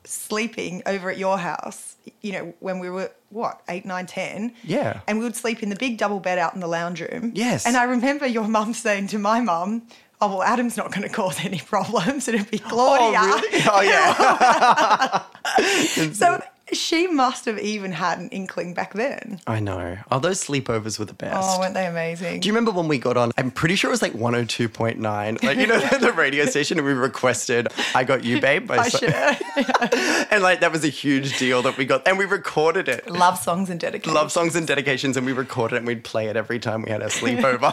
sleeping 0.04 0.82
over 0.86 1.10
at 1.10 1.18
your 1.18 1.38
house, 1.38 1.96
you 2.20 2.32
know, 2.32 2.54
when 2.60 2.78
we 2.78 2.90
were, 2.90 3.10
what, 3.30 3.62
eight, 3.68 3.84
nine, 3.84 4.06
ten? 4.06 4.52
Yeah. 4.62 5.00
And 5.06 5.18
we 5.18 5.24
would 5.24 5.36
sleep 5.36 5.62
in 5.62 5.68
the 5.68 5.76
big 5.76 5.98
double 5.98 6.20
bed 6.20 6.38
out 6.38 6.54
in 6.54 6.60
the 6.60 6.66
lounge 6.66 7.00
room. 7.00 7.32
Yes. 7.34 7.66
And 7.66 7.76
I 7.76 7.84
remember 7.84 8.26
your 8.26 8.46
mum 8.48 8.74
saying 8.74 9.08
to 9.08 9.18
my 9.18 9.40
mum, 9.40 9.86
Oh, 10.20 10.28
well, 10.28 10.42
Adam's 10.42 10.76
not 10.76 10.90
going 10.90 11.02
to 11.02 11.08
cause 11.08 11.44
any 11.44 11.58
problems. 11.66 12.28
It'd 12.28 12.50
be 12.50 12.60
oh, 12.64 12.68
Claudia. 12.68 13.18
Oh, 13.20 13.40
really? 13.42 13.64
Oh, 13.68 13.80
yeah. 13.82 15.22
So 16.14 16.42
she 16.72 17.06
must 17.06 17.44
have 17.44 17.58
even 17.58 17.92
had 17.92 18.18
an 18.18 18.28
inkling 18.30 18.72
back 18.74 18.94
then. 18.94 19.40
I 19.46 19.60
know. 19.60 19.98
Oh, 20.10 20.18
those 20.18 20.42
sleepovers 20.42 20.98
were 20.98 21.04
the 21.04 21.12
best. 21.14 21.36
Oh, 21.40 21.60
weren't 21.60 21.74
they 21.74 21.86
amazing? 21.86 22.40
Do 22.40 22.48
you 22.48 22.52
remember 22.54 22.70
when 22.70 22.88
we 22.88 22.98
got 22.98 23.16
on? 23.16 23.32
I'm 23.36 23.50
pretty 23.50 23.76
sure 23.76 23.90
it 23.90 23.92
was 23.92 24.02
like 24.02 24.14
102.9. 24.14 25.42
Like, 25.42 25.58
you 25.58 25.66
know, 25.66 25.78
the 26.00 26.12
radio 26.12 26.46
station, 26.46 26.78
and 26.78 26.86
we 26.86 26.94
requested 26.94 27.68
I 27.94 28.04
Got 28.04 28.24
You, 28.24 28.40
Babe. 28.40 28.66
by 28.66 28.78
I 28.78 28.88
so- 28.88 29.06
and 30.30 30.42
like, 30.42 30.60
that 30.60 30.72
was 30.72 30.84
a 30.84 30.88
huge 30.88 31.38
deal 31.38 31.60
that 31.62 31.76
we 31.76 31.84
got. 31.84 32.06
And 32.08 32.18
we 32.18 32.24
recorded 32.24 32.88
it. 32.88 33.10
Love 33.10 33.38
songs 33.38 33.68
and 33.70 33.78
dedications. 33.78 34.14
Love 34.14 34.32
songs 34.32 34.56
and 34.56 34.66
dedications, 34.66 35.16
and 35.16 35.26
we 35.26 35.32
recorded 35.32 35.76
it 35.76 35.78
and 35.78 35.86
we'd 35.86 36.04
play 36.04 36.28
it 36.28 36.36
every 36.36 36.58
time 36.58 36.82
we 36.82 36.90
had 36.90 37.02
a 37.02 37.06
sleepover. 37.06 37.72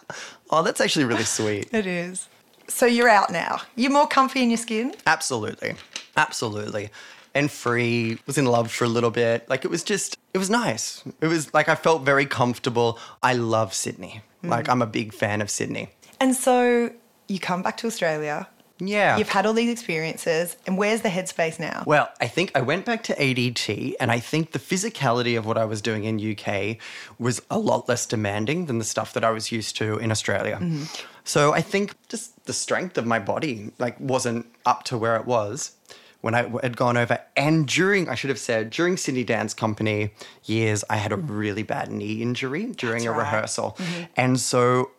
oh, 0.50 0.62
that's 0.62 0.80
actually 0.80 1.04
really 1.06 1.24
sweet. 1.24 1.68
It 1.72 1.86
is. 1.86 2.28
So 2.68 2.86
you're 2.86 3.08
out 3.08 3.30
now. 3.32 3.62
You're 3.76 3.90
more 3.90 4.06
comfy 4.06 4.42
in 4.42 4.50
your 4.50 4.58
skin. 4.58 4.94
Absolutely. 5.06 5.74
Absolutely. 6.16 6.90
And 7.38 7.50
free, 7.50 8.18
was 8.26 8.36
in 8.36 8.46
love 8.46 8.70
for 8.70 8.84
a 8.84 8.88
little 8.88 9.10
bit. 9.10 9.48
Like 9.48 9.64
it 9.64 9.70
was 9.70 9.84
just, 9.84 10.18
it 10.34 10.38
was 10.38 10.50
nice. 10.50 11.04
It 11.20 11.28
was 11.28 11.54
like 11.54 11.68
I 11.68 11.74
felt 11.74 12.02
very 12.02 12.26
comfortable. 12.26 12.98
I 13.22 13.34
love 13.34 13.72
Sydney. 13.72 14.22
Mm. 14.42 14.50
Like 14.50 14.68
I'm 14.68 14.82
a 14.82 14.86
big 14.86 15.14
fan 15.14 15.40
of 15.40 15.50
Sydney. 15.50 15.90
And 16.20 16.34
so 16.34 16.90
you 17.28 17.38
come 17.38 17.62
back 17.62 17.76
to 17.78 17.86
Australia. 17.86 18.48
Yeah. 18.80 19.16
You've 19.18 19.28
had 19.28 19.44
all 19.44 19.54
these 19.54 19.70
experiences, 19.70 20.56
and 20.66 20.78
where's 20.78 21.00
the 21.02 21.08
headspace 21.08 21.58
now? 21.58 21.82
Well, 21.84 22.08
I 22.20 22.28
think 22.28 22.52
I 22.54 22.60
went 22.60 22.84
back 22.84 23.02
to 23.04 23.14
ADT, 23.14 23.94
and 23.98 24.12
I 24.12 24.20
think 24.20 24.52
the 24.52 24.60
physicality 24.60 25.36
of 25.36 25.46
what 25.46 25.58
I 25.58 25.64
was 25.64 25.82
doing 25.82 26.04
in 26.04 26.20
UK 26.20 26.76
was 27.18 27.42
a 27.50 27.58
lot 27.58 27.88
less 27.88 28.06
demanding 28.06 28.66
than 28.66 28.78
the 28.78 28.84
stuff 28.84 29.12
that 29.14 29.24
I 29.24 29.30
was 29.30 29.50
used 29.50 29.76
to 29.78 29.98
in 29.98 30.12
Australia. 30.12 30.58
Mm-hmm. 30.60 30.84
So 31.24 31.52
I 31.52 31.60
think 31.60 31.94
just 32.08 32.46
the 32.46 32.52
strength 32.52 32.96
of 32.96 33.04
my 33.04 33.18
body 33.18 33.72
like 33.78 33.98
wasn't 34.00 34.46
up 34.64 34.84
to 34.84 34.96
where 34.96 35.16
it 35.16 35.26
was 35.26 35.72
when 36.20 36.34
I 36.34 36.48
had 36.62 36.76
gone 36.76 36.96
over. 36.96 37.20
And 37.36 37.66
during, 37.66 38.08
I 38.08 38.14
should 38.14 38.30
have 38.30 38.38
said, 38.38 38.70
during 38.70 38.96
Sydney 38.96 39.24
Dance 39.24 39.54
Company 39.54 40.10
years, 40.44 40.84
I 40.90 40.96
had 40.96 41.12
a 41.12 41.16
mm-hmm. 41.16 41.32
really 41.32 41.62
bad 41.62 41.90
knee 41.90 42.22
injury 42.22 42.66
during 42.66 43.04
That's 43.04 43.06
a 43.06 43.10
right. 43.12 43.18
rehearsal, 43.18 43.76
mm-hmm. 43.78 44.04
and 44.16 44.40
so 44.40 44.90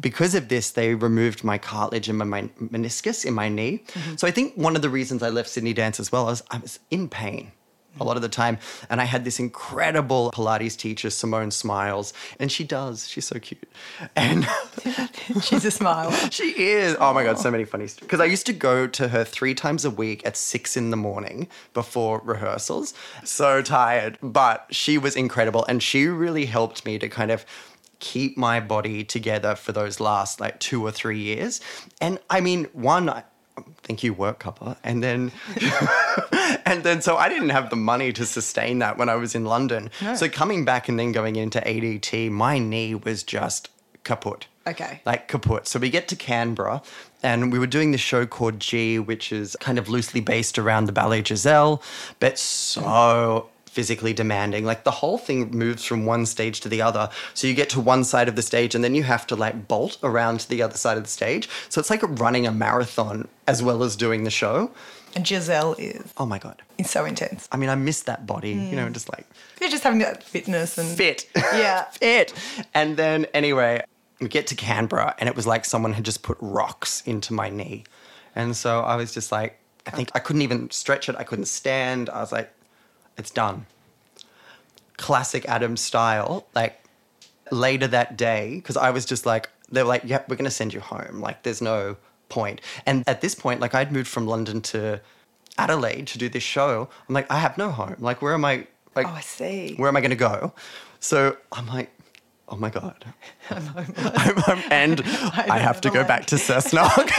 because 0.00 0.34
of 0.34 0.48
this, 0.48 0.70
they 0.70 0.94
removed 0.94 1.42
my 1.42 1.58
cartilage 1.58 2.08
and 2.08 2.18
my, 2.18 2.24
my 2.24 2.42
meniscus 2.60 3.24
in 3.24 3.34
my 3.34 3.48
knee. 3.48 3.82
Mm-hmm. 3.88 4.16
So 4.16 4.28
I 4.28 4.30
think 4.30 4.54
one 4.54 4.76
of 4.76 4.82
the 4.82 4.88
reasons 4.88 5.22
I 5.22 5.28
left 5.28 5.48
Sydney 5.48 5.72
Dance 5.72 5.98
as 5.98 6.12
well 6.12 6.30
is 6.30 6.42
I 6.50 6.58
was 6.58 6.78
in 6.90 7.08
pain 7.08 7.50
a 8.00 8.04
lot 8.04 8.16
of 8.16 8.22
the 8.22 8.28
time. 8.28 8.58
And 8.90 9.00
I 9.00 9.04
had 9.04 9.24
this 9.24 9.38
incredible 9.38 10.30
Pilates 10.32 10.76
teacher, 10.76 11.10
Simone 11.10 11.50
Smiles, 11.50 12.12
and 12.38 12.50
she 12.50 12.64
does. 12.64 13.08
She's 13.08 13.26
so 13.26 13.38
cute. 13.38 13.68
And 14.16 14.46
She's 15.42 15.64
a 15.64 15.70
smile. 15.70 16.10
she 16.30 16.50
is. 16.58 16.96
Oh 17.00 17.12
my 17.12 17.24
God, 17.24 17.38
so 17.38 17.50
many 17.50 17.64
funny 17.64 17.86
stories. 17.86 18.06
Because 18.06 18.20
I 18.20 18.24
used 18.24 18.46
to 18.46 18.52
go 18.52 18.86
to 18.86 19.08
her 19.08 19.24
three 19.24 19.54
times 19.54 19.84
a 19.84 19.90
week 19.90 20.24
at 20.26 20.36
six 20.36 20.76
in 20.76 20.90
the 20.90 20.96
morning 20.96 21.48
before 21.74 22.20
rehearsals. 22.24 22.94
So 23.24 23.62
tired, 23.62 24.18
but 24.22 24.66
she 24.70 24.98
was 24.98 25.16
incredible. 25.16 25.64
And 25.68 25.82
she 25.82 26.06
really 26.06 26.46
helped 26.46 26.84
me 26.84 26.98
to 26.98 27.08
kind 27.08 27.30
of 27.30 27.44
keep 28.00 28.36
my 28.36 28.60
body 28.60 29.02
together 29.02 29.54
for 29.56 29.72
those 29.72 29.98
last 29.98 30.40
like 30.40 30.60
two 30.60 30.82
or 30.84 30.90
three 30.90 31.18
years. 31.18 31.60
And 32.00 32.18
I 32.30 32.40
mean, 32.40 32.64
one, 32.72 33.22
thank 33.82 34.02
you, 34.02 34.12
work 34.14 34.38
couple. 34.38 34.76
And 34.84 35.02
then, 35.02 35.32
and 36.64 36.82
then, 36.84 37.00
so 37.02 37.16
I 37.16 37.28
didn't 37.28 37.50
have 37.50 37.70
the 37.70 37.76
money 37.76 38.12
to 38.12 38.24
sustain 38.26 38.78
that 38.80 38.98
when 38.98 39.08
I 39.08 39.16
was 39.16 39.34
in 39.34 39.44
London. 39.44 39.90
So 40.16 40.28
coming 40.28 40.64
back 40.64 40.88
and 40.88 40.98
then 40.98 41.12
going 41.12 41.36
into 41.36 41.60
ADT, 41.60 42.30
my 42.30 42.58
knee 42.58 42.94
was 42.94 43.22
just 43.22 43.70
kaput 44.04 44.46
Okay. 44.66 45.00
like 45.06 45.28
kaput. 45.28 45.66
So 45.66 45.78
we 45.78 45.88
get 45.90 46.08
to 46.08 46.16
Canberra 46.16 46.82
and 47.22 47.50
we 47.50 47.58
were 47.58 47.66
doing 47.66 47.90
this 47.92 48.00
show 48.00 48.26
called 48.26 48.60
G, 48.60 48.98
which 48.98 49.32
is 49.32 49.56
kind 49.60 49.78
of 49.78 49.88
loosely 49.88 50.20
based 50.20 50.58
around 50.58 50.84
the 50.86 50.92
Ballet 50.92 51.22
Giselle, 51.24 51.82
but 52.20 52.38
so 52.38 53.48
physically 53.78 54.12
demanding. 54.12 54.64
Like 54.64 54.82
the 54.82 54.90
whole 54.90 55.18
thing 55.18 55.52
moves 55.52 55.84
from 55.84 56.04
one 56.04 56.26
stage 56.26 56.58
to 56.62 56.68
the 56.68 56.82
other. 56.82 57.08
So 57.32 57.46
you 57.46 57.54
get 57.54 57.70
to 57.70 57.80
one 57.80 58.02
side 58.02 58.26
of 58.26 58.34
the 58.34 58.42
stage 58.42 58.74
and 58.74 58.82
then 58.82 58.96
you 58.96 59.04
have 59.04 59.24
to 59.28 59.36
like 59.36 59.68
bolt 59.68 59.98
around 60.02 60.40
to 60.40 60.48
the 60.48 60.62
other 60.62 60.76
side 60.76 60.96
of 60.96 61.04
the 61.04 61.08
stage. 61.08 61.48
So 61.68 61.78
it's 61.78 61.88
like 61.88 62.02
running 62.02 62.44
a 62.44 62.50
marathon 62.50 63.28
as 63.46 63.62
well 63.62 63.84
as 63.84 63.94
doing 63.94 64.24
the 64.24 64.32
show. 64.32 64.72
And 65.14 65.24
Giselle 65.24 65.74
is, 65.74 66.12
Oh 66.16 66.26
my 66.26 66.40
God. 66.40 66.60
It's 66.76 66.90
so 66.90 67.04
intense. 67.04 67.48
I 67.52 67.56
mean, 67.56 67.70
I 67.70 67.76
miss 67.76 68.02
that 68.02 68.26
body, 68.26 68.50
you 68.50 68.74
know, 68.74 68.88
mm. 68.88 68.92
just 68.92 69.08
like 69.12 69.28
You're 69.60 69.70
just 69.70 69.84
having 69.84 70.00
that 70.00 70.24
fitness 70.24 70.76
and 70.76 70.88
fit. 70.88 71.30
Yeah. 71.36 71.84
fit. 71.84 72.34
And 72.74 72.96
then 72.96 73.26
anyway, 73.32 73.84
we 74.20 74.26
get 74.26 74.48
to 74.48 74.56
Canberra 74.56 75.14
and 75.20 75.28
it 75.28 75.36
was 75.36 75.46
like 75.46 75.64
someone 75.64 75.92
had 75.92 76.04
just 76.04 76.24
put 76.24 76.36
rocks 76.40 77.00
into 77.06 77.32
my 77.32 77.48
knee. 77.48 77.84
And 78.34 78.56
so 78.56 78.80
I 78.80 78.96
was 78.96 79.14
just 79.14 79.30
like, 79.30 79.60
I 79.86 79.90
think 79.90 80.10
I 80.16 80.18
couldn't 80.18 80.42
even 80.42 80.68
stretch 80.72 81.08
it. 81.08 81.14
I 81.16 81.22
couldn't 81.22 81.46
stand. 81.46 82.10
I 82.10 82.18
was 82.18 82.32
like, 82.32 82.52
it's 83.18 83.30
done. 83.30 83.66
Classic 84.96 85.44
Adam 85.46 85.76
style. 85.76 86.46
Like 86.54 86.82
later 87.50 87.86
that 87.88 88.16
day, 88.16 88.56
because 88.56 88.76
I 88.76 88.90
was 88.90 89.04
just 89.04 89.24
like, 89.26 89.48
they 89.70 89.82
were 89.82 89.88
like, 89.88 90.02
yep, 90.04 90.28
we're 90.28 90.36
going 90.36 90.44
to 90.44 90.50
send 90.50 90.72
you 90.74 90.80
home. 90.80 91.20
Like, 91.20 91.42
there's 91.42 91.60
no 91.62 91.96
point. 92.28 92.60
And 92.86 93.04
at 93.06 93.20
this 93.20 93.34
point, 93.34 93.60
like, 93.60 93.74
I'd 93.74 93.92
moved 93.92 94.08
from 94.08 94.26
London 94.26 94.60
to 94.62 95.00
Adelaide 95.58 96.06
to 96.08 96.18
do 96.18 96.28
this 96.28 96.42
show. 96.42 96.88
I'm 97.08 97.14
like, 97.14 97.30
I 97.30 97.38
have 97.38 97.56
no 97.58 97.70
home. 97.70 97.96
Like, 97.98 98.22
where 98.22 98.34
am 98.34 98.44
I? 98.44 98.66
Like, 98.96 99.06
Oh, 99.06 99.10
I 99.10 99.20
see. 99.20 99.74
where 99.76 99.88
am 99.88 99.96
I 99.96 100.00
going 100.00 100.10
to 100.10 100.16
go? 100.16 100.52
So 101.00 101.36
I'm 101.52 101.66
like, 101.68 101.90
oh 102.48 102.56
my 102.56 102.70
God. 102.70 103.04
I'm, 103.50 104.38
I'm- 104.46 104.62
and 104.70 105.00
I, 105.04 105.58
have 105.58 105.80
to 105.82 105.90
go 105.90 106.02
back 106.04 106.26
to 106.26 106.36
Cessnock. 106.36 107.10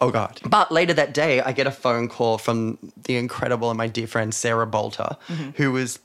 Oh 0.00 0.10
God. 0.10 0.40
But 0.44 0.70
later 0.70 0.94
that 0.94 1.12
day, 1.12 1.40
I 1.40 1.52
get 1.52 1.66
a 1.66 1.72
phone 1.72 2.08
call 2.08 2.38
from 2.38 2.78
the 3.02 3.16
incredible 3.16 3.70
and 3.70 3.78
my 3.78 3.88
dear 3.88 4.06
friend 4.06 4.32
Sarah 4.32 4.66
Boulter, 4.66 5.16
mm-hmm. 5.26 5.50
who 5.56 5.72
was, 5.72 5.98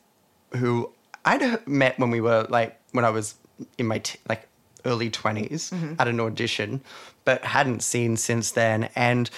who 0.55 0.91
I'd 1.25 1.67
met 1.67 1.99
when 1.99 2.09
we 2.09 2.21
were 2.21 2.47
like, 2.49 2.79
when 2.91 3.05
I 3.05 3.09
was 3.11 3.35
in 3.77 3.85
my 3.85 3.99
t- 3.99 4.19
like 4.27 4.47
early 4.85 5.09
20s 5.09 5.71
mm-hmm. 5.71 5.93
at 5.99 6.07
an 6.07 6.19
audition, 6.19 6.81
but 7.23 7.43
hadn't 7.43 7.83
seen 7.83 8.17
since 8.17 8.51
then. 8.51 8.89
And 8.95 9.29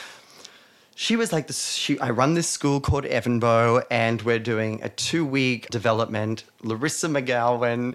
she 0.95 1.17
was 1.17 1.33
like 1.33 1.47
this 1.47 1.73
she 1.73 1.99
i 1.99 2.09
run 2.09 2.33
this 2.33 2.47
school 2.47 2.79
called 2.79 3.03
evanbow 3.03 3.83
and 3.91 4.21
we're 4.21 4.39
doing 4.39 4.81
a 4.81 4.87
two 4.87 5.25
week 5.25 5.69
development 5.69 6.45
larissa 6.63 7.07
mcgowan 7.07 7.93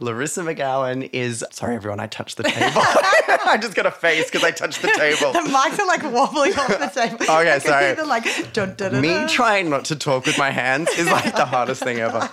larissa 0.00 0.42
mcgowan 0.42 1.08
is 1.12 1.44
sorry 1.50 1.76
everyone 1.76 2.00
i 2.00 2.06
touched 2.06 2.36
the 2.36 2.42
table 2.58 2.80
i 3.46 3.56
just 3.60 3.74
got 3.74 3.86
a 3.86 3.90
face 3.90 4.24
because 4.24 4.42
i 4.42 4.50
touched 4.50 4.82
the 4.82 4.88
table 4.88 5.32
The 5.32 5.38
mics 5.50 5.78
are 5.78 5.86
like 5.86 6.02
wobbling 6.02 6.52
off 6.58 6.68
the 6.68 6.90
table. 6.94 7.18
Okay, 7.28 7.58
sorry. 7.60 7.94
like 8.04 8.24
dun, 8.52 8.74
dun, 8.74 8.92
dun, 8.92 9.00
me 9.00 9.26
trying 9.28 9.70
not 9.70 9.84
to 9.86 9.96
talk 9.96 10.26
with 10.26 10.36
my 10.38 10.50
hands 10.50 10.88
is 10.98 11.06
like 11.06 11.34
the 11.36 11.44
hardest 11.44 11.82
thing 11.82 11.98
ever 12.00 12.28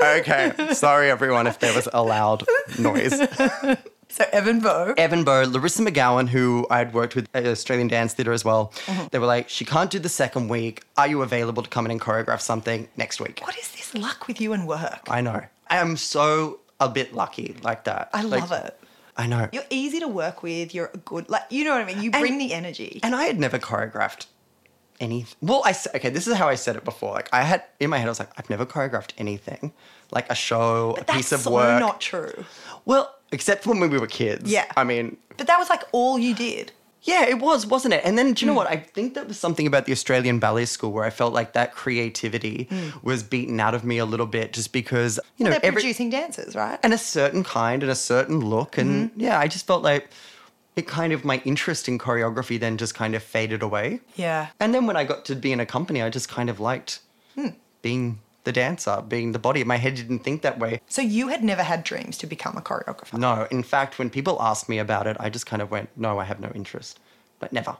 okay 0.00 0.52
sorry 0.74 1.10
everyone 1.10 1.46
if 1.46 1.58
there 1.60 1.74
was 1.74 1.88
a 1.92 2.02
loud 2.02 2.44
noise 2.78 3.18
So 4.08 4.24
Evan 4.32 4.60
Bow. 4.60 4.94
Evan 4.96 5.24
Bow, 5.24 5.42
Larissa 5.48 5.82
McGowan, 5.82 6.28
who 6.28 6.64
I 6.70 6.78
had 6.78 6.94
worked 6.94 7.16
with 7.16 7.28
at 7.34 7.44
Australian 7.44 7.88
Dance 7.88 8.14
Theatre 8.14 8.32
as 8.32 8.44
well. 8.44 8.72
Mm-hmm. 8.86 9.08
They 9.10 9.18
were 9.18 9.26
like, 9.26 9.48
she 9.48 9.64
can't 9.64 9.90
do 9.90 9.98
the 9.98 10.08
second 10.08 10.46
week. 10.48 10.84
Are 10.96 11.08
you 11.08 11.22
available 11.22 11.62
to 11.64 11.68
come 11.68 11.84
in 11.86 11.90
and 11.90 12.00
choreograph 12.00 12.40
something 12.40 12.88
next 12.96 13.20
week? 13.20 13.40
What 13.42 13.58
is 13.58 13.68
this 13.72 13.94
luck 13.96 14.28
with 14.28 14.40
you 14.40 14.52
and 14.52 14.66
work? 14.68 15.00
I 15.08 15.20
know. 15.20 15.42
I 15.68 15.78
am 15.78 15.96
so 15.96 16.60
a 16.80 16.88
bit 16.88 17.14
lucky 17.14 17.56
like 17.62 17.84
that. 17.84 18.10
I 18.12 18.22
Like, 18.22 18.40
love 18.48 18.52
it. 18.66 18.78
I 19.16 19.26
know. 19.26 19.48
You're 19.52 19.64
easy 19.70 19.98
to 20.00 20.08
work 20.08 20.42
with. 20.42 20.74
You're 20.74 20.90
a 20.92 20.98
good, 20.98 21.28
like 21.30 21.44
you 21.50 21.64
know 21.64 21.72
what 21.72 21.80
I 21.80 21.84
mean. 21.86 22.02
You 22.02 22.10
bring 22.10 22.36
the 22.38 22.52
energy. 22.52 23.00
And 23.02 23.14
I 23.14 23.24
had 23.24 23.38
never 23.40 23.58
choreographed 23.58 24.26
any. 25.00 25.24
Well, 25.40 25.62
I 25.64 25.70
s- 25.70 25.88
okay. 25.94 26.10
This 26.10 26.26
is 26.26 26.34
how 26.34 26.48
I 26.48 26.54
said 26.54 26.76
it 26.76 26.84
before. 26.84 27.12
Like 27.12 27.28
I 27.32 27.42
had 27.42 27.62
in 27.80 27.88
my 27.90 27.96
head, 27.98 28.06
I 28.06 28.10
was 28.10 28.18
like, 28.18 28.30
I've 28.36 28.50
never 28.50 28.66
choreographed 28.66 29.12
anything, 29.16 29.72
like 30.10 30.30
a 30.30 30.34
show, 30.34 30.92
a 30.98 31.04
that's 31.04 31.12
piece 31.16 31.32
of 31.32 31.40
so 31.40 31.50
work. 31.52 31.80
not 31.80 32.00
true. 32.00 32.44
well, 32.84 33.14
except 33.32 33.64
for 33.64 33.70
when 33.70 33.90
we 33.90 33.98
were 33.98 34.06
kids. 34.06 34.50
Yeah. 34.50 34.66
I 34.76 34.84
mean, 34.84 35.16
But 35.38 35.46
that 35.46 35.58
was 35.58 35.70
like 35.70 35.82
all 35.92 36.18
you 36.18 36.34
did. 36.34 36.72
Yeah, 37.06 37.24
it 37.26 37.38
was, 37.38 37.66
wasn't 37.66 37.94
it? 37.94 38.02
And 38.04 38.18
then 38.18 38.32
do 38.34 38.44
you 38.44 38.46
know 38.48 38.52
Hmm. 38.52 38.56
what? 38.58 38.70
I 38.70 38.76
think 38.76 39.14
that 39.14 39.28
was 39.28 39.38
something 39.38 39.66
about 39.66 39.84
the 39.86 39.92
Australian 39.92 40.38
Ballet 40.38 40.66
School 40.66 40.90
where 40.92 41.04
I 41.04 41.10
felt 41.10 41.32
like 41.32 41.52
that 41.54 41.72
creativity 41.72 42.68
was 43.02 43.22
beaten 43.22 43.58
out 43.60 43.74
of 43.74 43.82
me 43.84 43.98
a 43.98 44.04
little 44.04 44.26
bit 44.26 44.52
just 44.52 44.72
because, 44.72 45.18
you 45.36 45.44
know, 45.44 45.50
Hmm. 45.50 45.52
They're 45.60 45.66
every 45.66 45.82
producing 45.82 46.10
dancers, 46.10 46.54
right? 46.54 46.78
and 46.82 46.92
a 46.92 46.98
certain 46.98 47.42
kind 47.44 47.82
and 47.82 47.90
a 47.92 48.00
certain 48.12 48.40
look 48.40 48.76
and 48.78 49.10
Mm-hmm. 49.10 49.20
yeah, 49.20 49.38
I 49.38 49.46
just 49.48 49.66
felt 49.66 49.82
like 49.82 50.08
it 50.74 50.86
kind 50.86 51.12
of 51.12 51.24
my 51.24 51.40
interest 51.44 51.88
in 51.88 51.98
choreography 51.98 52.58
then 52.60 52.76
just 52.76 52.94
kind 52.94 53.14
of 53.14 53.22
faded 53.22 53.62
away. 53.62 54.00
Yeah. 54.16 54.48
And 54.60 54.74
then 54.74 54.86
when 54.86 54.96
I 54.96 55.04
got 55.04 55.24
to 55.26 55.34
be 55.34 55.50
in 55.52 55.60
a 55.60 55.66
company, 55.66 56.02
I 56.02 56.10
just 56.10 56.28
kind 56.28 56.50
of 56.50 56.60
liked 56.60 57.00
Hmm. 57.34 57.48
being 57.82 58.18
the 58.46 58.52
dancer, 58.52 59.02
being 59.06 59.32
the 59.32 59.38
body. 59.38 59.62
My 59.64 59.76
head 59.76 59.96
didn't 59.96 60.20
think 60.20 60.40
that 60.42 60.58
way. 60.58 60.80
So 60.88 61.02
you 61.02 61.28
had 61.28 61.42
never 61.44 61.62
had 61.64 61.82
dreams 61.84 62.16
to 62.18 62.26
become 62.26 62.56
a 62.56 62.62
choreographer. 62.62 63.18
No, 63.18 63.46
in 63.50 63.62
fact, 63.64 63.98
when 63.98 64.08
people 64.08 64.40
asked 64.40 64.68
me 64.68 64.78
about 64.78 65.06
it, 65.08 65.16
I 65.20 65.28
just 65.28 65.46
kind 65.46 65.60
of 65.60 65.70
went, 65.70 65.90
no, 65.96 66.18
I 66.18 66.24
have 66.24 66.40
no 66.40 66.50
interest. 66.54 67.00
Like 67.42 67.52
never. 67.52 67.76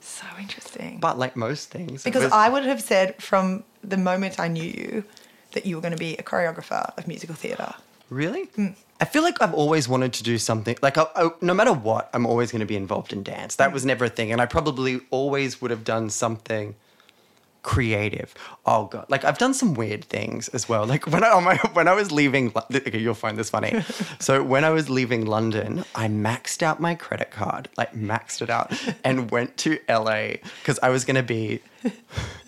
So 0.00 0.24
interesting. 0.38 0.98
But 1.00 1.18
like 1.18 1.36
most 1.36 1.70
things, 1.70 2.02
because 2.02 2.24
was- 2.24 2.32
I 2.32 2.48
would 2.48 2.64
have 2.64 2.80
said 2.82 3.22
from 3.22 3.62
the 3.84 3.98
moment 3.98 4.40
I 4.40 4.48
knew 4.48 4.64
you 4.64 5.04
that 5.52 5.66
you 5.66 5.76
were 5.76 5.82
going 5.82 5.92
to 5.92 5.98
be 5.98 6.16
a 6.16 6.22
choreographer 6.22 6.96
of 6.96 7.06
musical 7.06 7.34
theatre. 7.34 7.74
Really? 8.08 8.44
Hmm. 8.56 8.68
I 9.00 9.04
feel 9.04 9.22
like 9.22 9.40
I've 9.42 9.54
always 9.54 9.86
wanted 9.88 10.12
to 10.14 10.22
do 10.22 10.36
something. 10.38 10.76
Like, 10.82 10.96
I, 10.98 11.06
I- 11.14 11.30
no 11.42 11.52
matter 11.52 11.72
what, 11.74 12.08
I'm 12.14 12.24
always 12.26 12.50
going 12.52 12.60
to 12.60 12.66
be 12.66 12.76
involved 12.76 13.12
in 13.12 13.22
dance. 13.22 13.56
That 13.56 13.72
was 13.72 13.84
never 13.84 14.06
a 14.06 14.08
thing. 14.08 14.32
And 14.32 14.40
I 14.40 14.46
probably 14.46 15.00
always 15.10 15.60
would 15.60 15.70
have 15.70 15.84
done 15.84 16.08
something 16.08 16.74
creative. 17.62 18.34
Oh, 18.66 18.86
God. 18.86 19.06
Like, 19.08 19.24
I've 19.24 19.38
done 19.38 19.54
some 19.54 19.74
weird 19.74 20.04
things 20.04 20.48
as 20.48 20.68
well. 20.68 20.86
Like, 20.86 21.06
when 21.06 21.24
I, 21.24 21.30
on 21.32 21.44
my, 21.44 21.56
when 21.72 21.88
I 21.88 21.94
was 21.94 22.12
leaving, 22.12 22.52
okay, 22.56 22.98
you'll 22.98 23.14
find 23.14 23.38
this 23.38 23.50
funny. 23.50 23.82
so, 24.18 24.42
when 24.42 24.64
I 24.64 24.70
was 24.70 24.90
leaving 24.90 25.26
London, 25.26 25.84
I 25.94 26.08
maxed 26.08 26.62
out 26.62 26.80
my 26.80 26.94
credit 26.94 27.30
card, 27.30 27.68
like, 27.76 27.94
maxed 27.94 28.42
it 28.42 28.50
out, 28.50 28.72
and 29.04 29.30
went 29.30 29.56
to 29.58 29.78
LA 29.88 30.34
because 30.60 30.78
I 30.82 30.90
was 30.90 31.04
going 31.04 31.16
to 31.16 31.22
be 31.22 31.60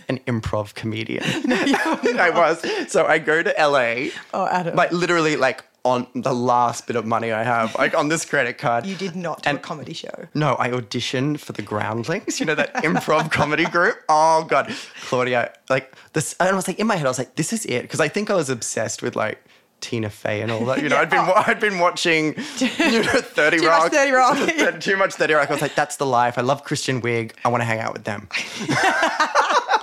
an 0.09 0.18
improv 0.27 0.75
comedian. 0.75 1.22
I 1.25 2.31
was. 2.35 2.64
So 2.90 3.07
I 3.07 3.18
go 3.18 3.42
to 3.42 3.55
LA. 3.59 4.11
Oh, 4.35 4.46
Adam. 4.46 4.77
Like 4.77 4.92
literally, 4.92 5.37
like 5.37 5.64
on 5.85 6.07
the 6.14 6.33
last 6.33 6.87
bit 6.87 6.95
of 6.97 7.05
money 7.05 7.33
I 7.33 7.42
have, 7.42 7.75
like 7.77 7.97
on 7.97 8.09
this 8.09 8.25
credit 8.25 8.57
card. 8.59 8.87
You 8.87 8.95
did 8.95 9.16
not 9.16 9.42
do 9.42 9.49
And- 9.51 9.59
a 9.59 9.61
comedy 9.61 9.92
show. 9.95 10.29
No, 10.35 10.57
I 10.59 10.68
auditioned 10.71 11.40
for 11.40 11.53
the 11.53 11.62
Groundlings. 11.62 12.38
You 12.38 12.47
know 12.47 12.55
that 12.55 12.73
improv 12.75 13.31
comedy 13.33 13.64
group. 13.64 13.97
Oh 14.09 14.45
god, 14.45 14.73
Claudia, 15.09 15.53
like 15.68 15.92
this. 16.12 16.35
And 16.38 16.49
I 16.49 16.55
was 16.55 16.68
like 16.68 16.79
in 16.79 16.87
my 16.87 16.97
head, 16.97 17.07
I 17.07 17.11
was 17.11 17.18
like, 17.18 17.35
this 17.37 17.53
is 17.53 17.64
it, 17.66 17.83
because 17.83 18.01
I 18.01 18.09
think 18.09 18.31
I 18.31 18.35
was 18.35 18.49
obsessed 18.49 19.03
with 19.03 19.16
like 19.16 19.42
Tina 19.81 20.09
Fey 20.11 20.40
and 20.42 20.53
all 20.53 20.64
that. 20.66 20.81
You 20.81 20.88
know, 20.88 20.97
I'd 20.97 21.11
been 21.11 21.27
wa- 21.27 21.42
I'd 21.45 21.59
been 21.59 21.81
watching 21.81 22.37
you 22.59 23.03
know, 23.03 23.03
Thirty 23.21 23.57
Too 23.59 23.64
much 23.64 23.83
Rock. 23.83 23.92
30 23.92 24.11
Rock. 24.12 24.81
too 24.81 24.97
much 24.97 25.14
Thirty 25.14 25.35
Rock. 25.35 25.51
I 25.51 25.53
was 25.53 25.62
like, 25.62 25.75
that's 25.75 25.97
the 25.97 26.07
life. 26.07 26.38
I 26.38 26.42
love 26.42 26.62
Kristen 26.62 27.03
Wiig. 27.03 27.33
I 27.45 27.49
want 27.49 27.62
to 27.62 27.64
hang 27.64 27.81
out 27.81 27.92
with 27.92 28.05
them. 28.05 28.29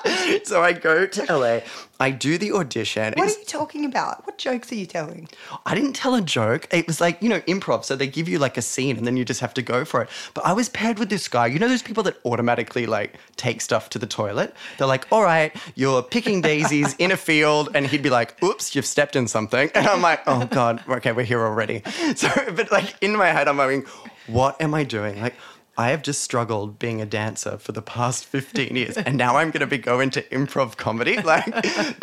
so 0.44 0.64
I 0.64 0.74
go 0.74 1.06
to 1.06 1.34
LA. 1.34 1.60
I 2.02 2.12
do 2.12 2.38
the 2.38 2.54
audition. 2.54 3.14
What 3.18 3.28
are 3.28 3.40
you 3.40 3.46
talking 3.46 3.84
about? 3.84 4.26
What 4.26 4.38
jokes 4.38 4.72
are 4.72 4.76
you 4.76 4.86
telling? 4.86 5.28
I 5.66 5.76
didn't 5.76 5.94
tell 5.94 6.16
a 6.16 6.22
joke. 6.22 6.68
It 6.72 6.88
was 6.88 7.02
like, 7.02 7.22
you 7.22 7.28
know, 7.28 7.42
improv. 7.42 7.84
So 7.84 7.98
they 7.98 8.08
give 8.08 8.30
you 8.30 8.40
like 8.40 8.58
a 8.58 8.62
scene 8.62 8.98
and 8.98 9.06
then 9.06 9.18
you 9.18 9.26
just 9.26 9.42
have 9.42 9.54
to 9.56 9.62
go 9.62 9.84
for 9.84 10.04
it. 10.04 10.10
But 10.34 10.46
I 10.46 10.54
was 10.54 10.70
paired 10.70 10.98
with 10.98 11.10
this 11.10 11.28
guy. 11.28 11.48
You 11.48 11.60
know, 11.60 11.68
those 11.68 11.82
people 11.82 12.04
that 12.04 12.18
automatically 12.26 12.86
like 12.86 13.16
take 13.36 13.60
stuff 13.60 13.90
to 13.90 14.00
the 14.00 14.08
toilet? 14.08 14.56
They're 14.78 14.88
like, 14.88 15.08
all 15.12 15.24
right, 15.24 15.54
you're 15.76 16.02
picking 16.02 16.40
daisies 16.40 16.96
in 17.00 17.12
a 17.12 17.18
field. 17.18 17.70
And 17.76 17.86
he'd 17.86 18.04
be 18.04 18.10
like, 18.10 18.42
oops, 18.42 18.76
you've 18.76 18.86
stepped 18.86 19.18
in 19.18 19.28
something. 19.28 19.70
And 19.76 19.86
I'm 19.86 20.02
like, 20.02 20.22
oh 20.26 20.46
God, 20.46 20.82
okay, 20.88 21.12
we're 21.12 21.24
here 21.24 21.42
already. 21.42 21.84
So, 22.16 22.30
but 22.56 22.72
like 22.72 22.96
in 23.02 23.16
my 23.16 23.28
head, 23.28 23.48
I'm 23.48 23.58
going, 23.58 23.86
what 24.28 24.60
am 24.62 24.74
I 24.74 24.84
doing? 24.84 25.22
Like, 25.22 25.36
I 25.80 25.92
have 25.92 26.02
just 26.02 26.20
struggled 26.20 26.78
being 26.78 27.02
a 27.02 27.06
dancer 27.06 27.58
for 27.58 27.72
the 27.72 27.82
past 27.82 28.26
15 28.26 28.76
years, 28.76 28.98
and 28.98 29.15
now 29.15 29.38
I'm 29.38 29.50
going 29.50 29.62
to 29.62 29.65
be 29.65 29.78
going 29.78 30.10
to 30.10 30.22
improv 30.24 30.76
comedy. 30.76 31.18
Like, 31.30 31.48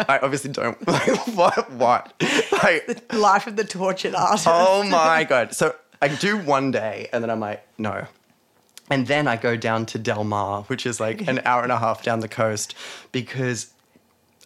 I 0.08 0.18
obviously 0.22 0.50
don't. 0.50 0.78
Like, 0.88 1.26
what? 1.36 1.70
What? 1.72 2.14
Like, 2.62 2.86
the 2.86 3.18
Life 3.18 3.46
of 3.46 3.56
the 3.56 3.64
tortured 3.64 4.14
artist. 4.14 4.46
oh 4.48 4.82
my 4.88 5.24
god! 5.24 5.54
So 5.54 5.76
I 6.00 6.08
do 6.08 6.38
one 6.38 6.70
day, 6.70 7.10
and 7.12 7.22
then 7.22 7.28
I'm 7.28 7.40
like, 7.40 7.66
no. 7.76 8.06
And 8.88 9.06
then 9.08 9.28
I 9.28 9.36
go 9.36 9.56
down 9.56 9.84
to 9.86 9.98
Del 9.98 10.24
Mar, 10.24 10.62
which 10.68 10.86
is 10.86 10.98
like 10.98 11.28
an 11.28 11.42
hour 11.44 11.62
and 11.62 11.70
a 11.70 11.78
half 11.78 12.02
down 12.02 12.20
the 12.20 12.28
coast, 12.28 12.74
because 13.12 13.74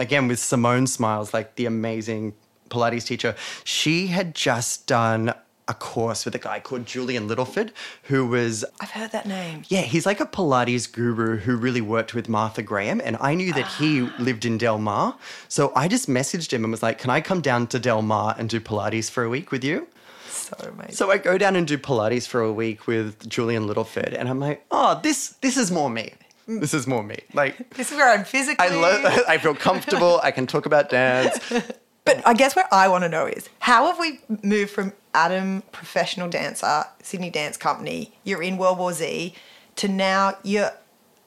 again 0.01 0.27
with 0.27 0.41
Simone 0.41 0.89
Smiles, 0.89 1.33
like 1.33 1.55
the 1.55 1.67
amazing 1.67 2.35
Pilates 2.69 3.07
teacher, 3.07 3.37
she 3.63 4.09
had 4.09 4.35
just 4.35 4.89
done 4.89 5.35
a 5.71 5.75
course 5.75 6.25
with 6.25 6.35
a 6.35 6.39
guy 6.39 6.59
called 6.59 6.85
Julian 6.85 7.29
Littleford, 7.29 7.71
who 8.05 8.27
was 8.27 8.65
I've 8.81 8.91
heard 8.91 9.13
that 9.13 9.25
name. 9.25 9.63
yeah, 9.69 9.83
he's 9.83 10.05
like 10.05 10.21
a 10.21 10.27
Pilates 10.27 10.91
guru 10.91 11.37
who 11.37 11.57
really 11.57 11.81
worked 11.81 12.13
with 12.13 12.29
Martha 12.29 12.61
Graham. 12.61 13.01
And 13.03 13.17
I 13.21 13.35
knew 13.35 13.53
that 13.53 13.67
he 13.79 14.03
ah. 14.03 14.15
lived 14.19 14.45
in 14.45 14.59
Del 14.59 14.79
Mar. 14.79 15.17
So 15.49 15.73
I 15.77 15.87
just 15.87 16.09
messaged 16.09 16.53
him 16.53 16.65
and 16.65 16.73
was 16.73 16.83
like, 16.83 16.99
Can 16.99 17.09
I 17.09 17.21
come 17.21 17.41
down 17.41 17.69
to 17.69 17.79
Del 17.79 18.03
Mar 18.03 18.35
and 18.37 18.49
do 18.49 18.61
Pilates 18.61 19.09
for 19.09 19.23
a 19.23 19.29
week 19.29 19.53
with 19.53 19.63
you? 19.63 19.87
So 20.29 20.57
amazing. 20.61 20.97
So 20.97 21.11
I 21.13 21.19
go 21.19 21.39
down 21.39 21.55
and 21.55 21.67
do 21.67 21.79
Pilates 21.79 22.27
for 22.27 22.41
a 22.41 22.53
week 22.53 22.89
with 22.89 23.29
Julian 23.29 23.69
Littleford. 23.69 24.13
And 24.19 24.29
I'm 24.29 24.41
like, 24.41 24.67
Oh, 24.73 25.01
this 25.01 25.37
this 25.41 25.57
is 25.57 25.71
more 25.71 25.89
me. 25.89 26.15
This 26.49 26.75
is 26.75 26.89
more 26.89 27.05
me. 27.05 27.21
Like, 27.33 27.71
this 27.77 27.93
is 27.93 27.97
where 27.97 28.11
I'm 28.13 28.25
physically. 28.25 28.67
I, 28.67 28.75
lo- 28.75 29.23
I 29.29 29.39
feel 29.39 29.55
comfortable. 29.55 30.19
I 30.25 30.33
can 30.33 30.49
talk 30.49 30.67
about 30.67 30.91
dance. 30.91 31.39
But 32.05 32.27
I 32.27 32.35
guess 32.35 32.57
what 32.57 32.67
I 32.73 32.89
want 32.89 33.05
to 33.05 33.09
know 33.09 33.27
is 33.27 33.49
how 33.59 33.87
have 33.87 33.99
we 33.99 34.21
moved 34.43 34.71
from 34.71 34.93
Adam, 35.15 35.63
professional 35.73 36.29
dancer, 36.29 36.85
Sydney 37.03 37.31
Dance 37.31 37.57
Company, 37.57 38.13
you're 38.25 38.43
in 38.43 38.57
World 38.59 38.79
War 38.79 38.93
Z, 38.93 39.35
to 39.77 39.89
now 39.89 40.35
you're 40.43 40.73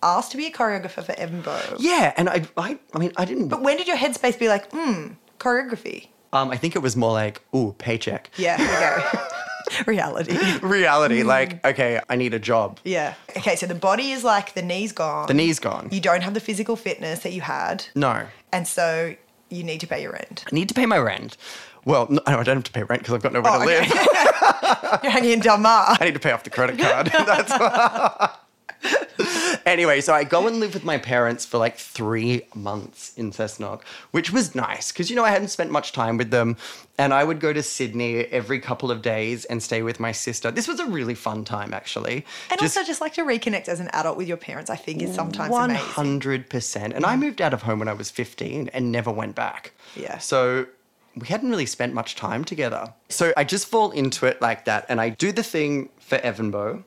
asked 0.02 0.32
to 0.32 0.38
be 0.38 0.46
a 0.46 0.52
choreographer 0.52 1.04
for 1.04 1.16
Edinburgh. 1.18 1.78
Yeah. 1.80 2.14
And 2.18 2.30
I, 2.30 2.46
I, 2.58 2.78
I 2.94 3.00
mean, 3.00 3.12
I 3.18 3.26
didn't. 3.26 3.48
But 3.48 3.62
when 3.62 3.78
did 3.78 3.88
your 3.88 3.98
headspace 3.98 4.38
be 4.38 4.48
like, 4.48 4.72
hmm, 4.72 5.14
choreography? 5.40 6.08
Um, 6.34 6.50
I 6.50 6.58
think 6.58 6.76
it 6.76 6.80
was 6.80 6.96
more 6.96 7.12
like, 7.12 7.42
Ooh, 7.56 7.76
paycheck. 7.78 8.30
Yeah, 8.38 8.58
okay. 8.60 9.84
Reality. 9.88 10.38
Reality. 10.60 11.24
Like, 11.24 11.66
okay, 11.66 12.00
I 12.10 12.16
need 12.16 12.34
a 12.34 12.40
job. 12.40 12.80
Yeah. 12.84 13.14
Okay, 13.38 13.56
so 13.56 13.66
the 13.66 13.76
body 13.76 14.12
is 14.12 14.24
like 14.24 14.54
the 14.54 14.62
knee's 14.62 14.92
gone. 14.92 15.28
The 15.28 15.34
knee's 15.34 15.60
gone. 15.60 15.90
You 15.92 16.02
don't 16.02 16.22
have 16.22 16.34
the 16.34 16.40
physical 16.40 16.76
fitness 16.76 17.20
that 17.20 17.34
you 17.34 17.42
had. 17.42 17.86
No. 17.96 18.26
And 18.52 18.68
so 18.68 19.16
you 19.50 19.64
need 19.64 19.80
to 19.82 19.88
pay 19.88 20.02
your 20.02 20.12
rent. 20.12 20.44
I 20.52 20.56
need 20.56 20.68
to 20.70 20.74
pay 20.74 20.86
my 20.86 20.98
rent. 20.98 21.38
Well, 21.86 22.08
no, 22.10 22.22
I 22.26 22.44
don't 22.44 22.56
have 22.58 22.64
to 22.64 22.72
pay 22.72 22.84
rent 22.84 23.02
because 23.02 23.14
I've 23.14 23.22
got 23.24 23.34
nowhere 23.34 23.52
Oh, 23.54 23.60
to 23.60 23.64
okay. 23.66 23.80
live. 23.90 25.00
You're 25.04 25.12
hanging 25.12 25.32
in 25.32 25.40
Del 25.40 25.58
Mar. 25.58 25.98
I 26.00 26.06
need 26.06 26.14
to 26.14 26.20
pay 26.20 26.32
off 26.32 26.44
the 26.44 26.50
credit 26.50 26.80
card. 26.80 27.08
That's 27.14 28.38
anyway, 29.66 30.02
so 30.02 30.14
I 30.14 30.24
go 30.26 30.46
and 30.48 30.60
live 30.60 30.74
with 30.74 30.84
my 30.84 30.98
parents 30.98 31.46
for 31.46 31.58
like 31.58 31.78
three 31.78 32.42
months 32.54 33.14
in 33.18 33.32
Cessnock, 33.32 33.82
which 34.12 34.32
was 34.32 34.56
nice 34.56 34.92
because, 34.92 35.10
you 35.10 35.16
know, 35.16 35.24
I 35.24 35.30
hadn't 35.30 35.48
spent 35.50 35.72
much 35.72 35.94
time 35.94 36.18
with 36.18 36.32
them. 36.32 36.58
And 36.98 37.14
I 37.14 37.24
would 37.24 37.40
go 37.40 37.54
to 37.54 37.64
Sydney 37.64 38.26
every 38.26 38.60
couple 38.60 38.92
of 38.92 39.02
days 39.02 39.46
and 39.46 39.64
stay 39.64 39.82
with 39.82 40.00
my 40.00 40.12
sister. 40.12 40.52
This 40.52 40.68
was 40.68 40.80
a 40.80 40.86
really 40.86 41.16
fun 41.16 41.44
time, 41.46 41.74
actually. 41.74 42.26
And 42.52 42.62
also 42.62 42.84
just 42.84 43.02
like 43.02 43.14
to 43.14 43.24
reconnect 43.24 43.68
as 43.68 43.80
an 43.80 43.88
adult 43.94 44.18
with 44.18 44.28
your 44.28 44.38
parents, 44.38 44.70
I 44.70 44.76
think 44.76 45.02
is 45.02 45.14
sometimes 45.16 45.50
One 45.50 45.72
amazing. 45.72 45.88
hundred 45.90 46.50
percent. 46.50 46.94
And 46.94 47.06
I 47.06 47.16
moved 47.16 47.42
out 47.42 47.54
of 47.54 47.64
home 47.64 47.80
when 47.80 47.88
I 47.88 47.94
was 47.94 48.12
fifteen 48.12 48.70
and 48.74 48.92
never 48.92 49.12
went 49.12 49.34
back. 49.34 49.72
Yeah. 49.96 50.18
So 50.20 50.68
we 51.16 51.28
hadn't 51.28 51.50
really 51.50 51.66
spent 51.66 51.94
much 51.94 52.16
time 52.16 52.44
together. 52.44 52.94
So 53.10 53.34
I 53.38 53.44
just 53.44 53.68
fall 53.68 53.92
into 53.92 54.26
it 54.26 54.42
like 54.42 54.66
that, 54.66 54.86
and 54.90 55.00
I 55.00 55.10
do 55.10 55.32
the 55.32 55.44
thing 55.44 55.90
for 56.00 56.16
Evan 56.18 56.52
Evanbo. 56.52 56.84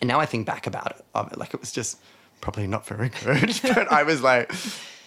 And 0.00 0.08
now 0.08 0.18
I 0.18 0.26
think 0.26 0.46
back 0.46 0.66
about 0.66 0.92
it, 0.92 1.04
it 1.14 1.38
like 1.38 1.52
it 1.52 1.60
was 1.60 1.72
just 1.72 1.98
probably 2.40 2.66
not 2.66 2.86
very 2.86 3.08
good. 3.24 3.60
but 3.62 3.90
I 3.92 4.02
was 4.02 4.22
like, 4.22 4.52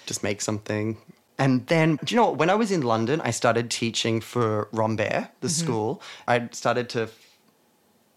just 0.05 0.23
make 0.23 0.41
something. 0.41 0.97
And 1.39 1.65
then, 1.67 1.97
do 2.03 2.13
you 2.13 2.21
know 2.21 2.29
what? 2.29 2.37
When 2.37 2.49
I 2.49 2.55
was 2.55 2.71
in 2.71 2.81
London, 2.81 3.19
I 3.21 3.31
started 3.31 3.71
teaching 3.71 4.21
for 4.21 4.67
Rambert, 4.71 5.29
the 5.41 5.47
mm-hmm. 5.47 5.47
school. 5.47 6.01
I 6.27 6.47
started 6.51 6.89
to 6.89 7.09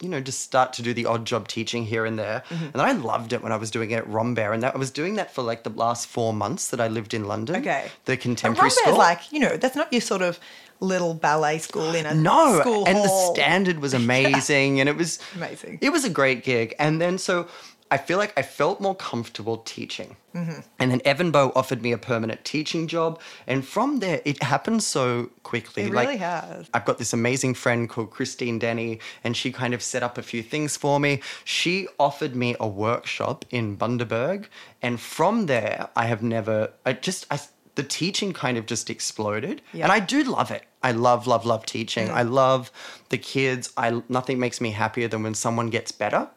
you 0.00 0.08
know, 0.08 0.20
just 0.20 0.40
start 0.40 0.72
to 0.74 0.82
do 0.82 0.92
the 0.92 1.06
odd 1.06 1.24
job 1.24 1.48
teaching 1.48 1.84
here 1.84 2.04
and 2.04 2.18
there. 2.18 2.42
Mm-hmm. 2.50 2.66
And 2.74 2.82
I 2.82 2.92
loved 2.92 3.32
it 3.32 3.42
when 3.42 3.52
I 3.52 3.56
was 3.56 3.70
doing 3.70 3.92
it 3.92 3.96
at 3.96 4.08
Rambert. 4.08 4.52
And 4.52 4.62
that, 4.62 4.74
I 4.74 4.78
was 4.78 4.90
doing 4.90 5.14
that 5.14 5.34
for 5.34 5.42
like 5.42 5.62
the 5.62 5.70
last 5.70 6.06
four 6.06 6.34
months 6.34 6.68
that 6.68 6.80
I 6.80 6.88
lived 6.88 7.14
in 7.14 7.24
London. 7.24 7.56
Okay. 7.56 7.88
The 8.04 8.16
contemporary 8.16 8.70
school. 8.70 8.96
like, 8.96 9.32
you 9.32 9.40
know, 9.40 9.56
that's 9.56 9.76
not 9.76 9.90
your 9.92 10.02
sort 10.02 10.22
of 10.22 10.38
little 10.80 11.14
ballet 11.14 11.58
school 11.58 11.94
in 11.94 12.04
a 12.06 12.14
no, 12.14 12.60
school 12.60 12.86
and 12.86 12.98
hall. 12.98 13.32
the 13.32 13.40
standard 13.40 13.78
was 13.78 13.94
amazing, 14.04 14.80
and 14.80 14.88
it 14.88 14.96
was 14.96 15.18
Amazing. 15.34 15.78
It 15.80 15.90
was 15.90 16.04
a 16.04 16.10
great 16.10 16.44
gig, 16.44 16.74
and 16.78 17.00
then 17.00 17.18
so 17.18 17.48
I 17.90 17.98
feel 17.98 18.18
like 18.18 18.32
I 18.36 18.42
felt 18.42 18.80
more 18.80 18.94
comfortable 18.96 19.58
teaching, 19.58 20.16
Mm-hmm. 20.34 20.60
and 20.80 20.90
then 20.90 21.00
Evan 21.06 21.30
Bow 21.30 21.50
offered 21.56 21.80
me 21.80 21.92
a 21.92 21.98
permanent 21.98 22.44
teaching 22.44 22.88
job, 22.88 23.20
and 23.46 23.64
from 23.66 24.00
there 24.00 24.20
it 24.26 24.42
happened 24.42 24.82
so 24.82 25.30
quickly. 25.44 25.84
It 25.84 25.92
like, 25.94 26.08
really 26.08 26.18
has. 26.18 26.68
I've 26.74 26.84
got 26.84 26.98
this 26.98 27.12
amazing 27.14 27.54
friend 27.54 27.88
called 27.88 28.10
Christine 28.10 28.58
Denny, 28.58 28.98
and 29.24 29.34
she 29.36 29.50
kind 29.50 29.72
of 29.72 29.82
set 29.82 30.02
up 30.02 30.18
a 30.18 30.22
few 30.22 30.42
things 30.42 30.76
for 30.76 31.00
me. 31.00 31.22
She 31.44 31.88
offered 31.98 32.36
me 32.36 32.54
a 32.60 32.68
workshop 32.68 33.44
in 33.50 33.76
Bundaberg, 33.78 34.46
and 34.82 35.00
from 35.00 35.46
there, 35.46 35.88
I 35.96 36.04
have 36.06 36.22
never, 36.22 36.72
I 36.84 36.92
just, 36.92 37.24
I, 37.30 37.38
the 37.76 37.82
teaching 37.82 38.32
kind 38.32 38.58
of 38.58 38.66
just 38.66 38.90
exploded. 38.90 39.62
And 39.72 39.90
I 39.92 40.00
do 40.00 40.22
love 40.24 40.50
it. 40.50 40.64
I 40.82 40.92
love, 40.92 41.26
love, 41.26 41.46
love 41.46 41.64
teaching. 41.66 42.10
I 42.10 42.22
love 42.22 42.70
the 43.08 43.18
kids. 43.18 43.72
I 43.76 44.02
nothing 44.08 44.38
makes 44.38 44.60
me 44.60 44.70
happier 44.70 45.08
than 45.08 45.22
when 45.22 45.34
someone 45.34 45.68
gets 45.70 45.92
better. 45.92 46.28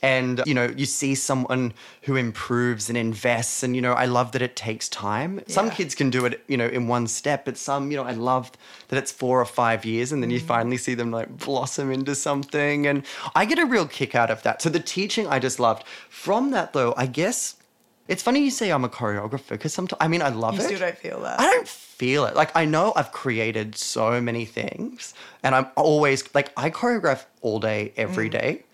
And 0.00 0.42
you 0.46 0.54
know, 0.54 0.72
you 0.76 0.86
see 0.86 1.14
someone 1.14 1.72
who 2.02 2.14
improves 2.14 2.88
and 2.88 2.96
invests, 2.96 3.62
and 3.62 3.74
you 3.74 3.82
know, 3.82 3.92
I 3.92 4.06
love 4.06 4.32
that 4.32 4.42
it 4.42 4.54
takes 4.54 4.88
time. 4.88 5.40
Some 5.48 5.70
kids 5.70 5.94
can 5.94 6.10
do 6.10 6.24
it, 6.24 6.42
you 6.46 6.56
know, 6.56 6.68
in 6.68 6.86
one 6.86 7.08
step, 7.08 7.44
but 7.44 7.56
some, 7.56 7.90
you 7.90 7.96
know, 7.96 8.04
I 8.04 8.12
love 8.12 8.52
that 8.88 8.96
it's 8.96 9.10
four 9.10 9.40
or 9.40 9.44
five 9.44 9.84
years, 9.84 10.12
and 10.12 10.22
then 10.22 10.30
you 10.30 10.40
mm. 10.40 10.46
finally 10.46 10.76
see 10.76 10.94
them 10.94 11.10
like 11.10 11.36
blossom 11.36 11.90
into 11.90 12.14
something. 12.14 12.86
And 12.86 13.04
I 13.34 13.44
get 13.44 13.58
a 13.58 13.66
real 13.66 13.86
kick 13.86 14.14
out 14.14 14.30
of 14.30 14.42
that. 14.44 14.62
So 14.62 14.68
the 14.68 14.80
teaching 14.80 15.26
I 15.26 15.38
just 15.38 15.58
loved. 15.58 15.84
From 16.08 16.52
that 16.52 16.72
though, 16.72 16.94
I 16.96 17.06
guess 17.06 17.56
it's 18.08 18.22
funny 18.22 18.40
you 18.40 18.50
say 18.50 18.70
I'm 18.70 18.84
a 18.84 18.88
choreographer 18.88 19.50
because 19.50 19.74
sometimes 19.74 19.98
I 20.00 20.08
mean 20.08 20.22
I 20.22 20.30
love 20.30 20.54
You 20.54 20.60
it. 20.60 20.64
still 20.64 20.78
don't 20.78 20.98
feel 20.98 21.20
that. 21.20 21.38
I 21.38 21.44
don't 21.44 21.68
feel 21.68 22.24
it. 22.24 22.34
Like 22.34 22.56
I 22.56 22.64
know 22.64 22.92
I've 22.96 23.12
created 23.12 23.76
so 23.76 24.20
many 24.20 24.44
things, 24.44 25.14
and 25.42 25.54
I'm 25.54 25.66
always 25.76 26.34
like 26.34 26.50
I 26.56 26.70
choreograph 26.70 27.24
all 27.42 27.60
day, 27.60 27.92
every 27.96 28.28
mm. 28.28 28.32
day, 28.32 28.64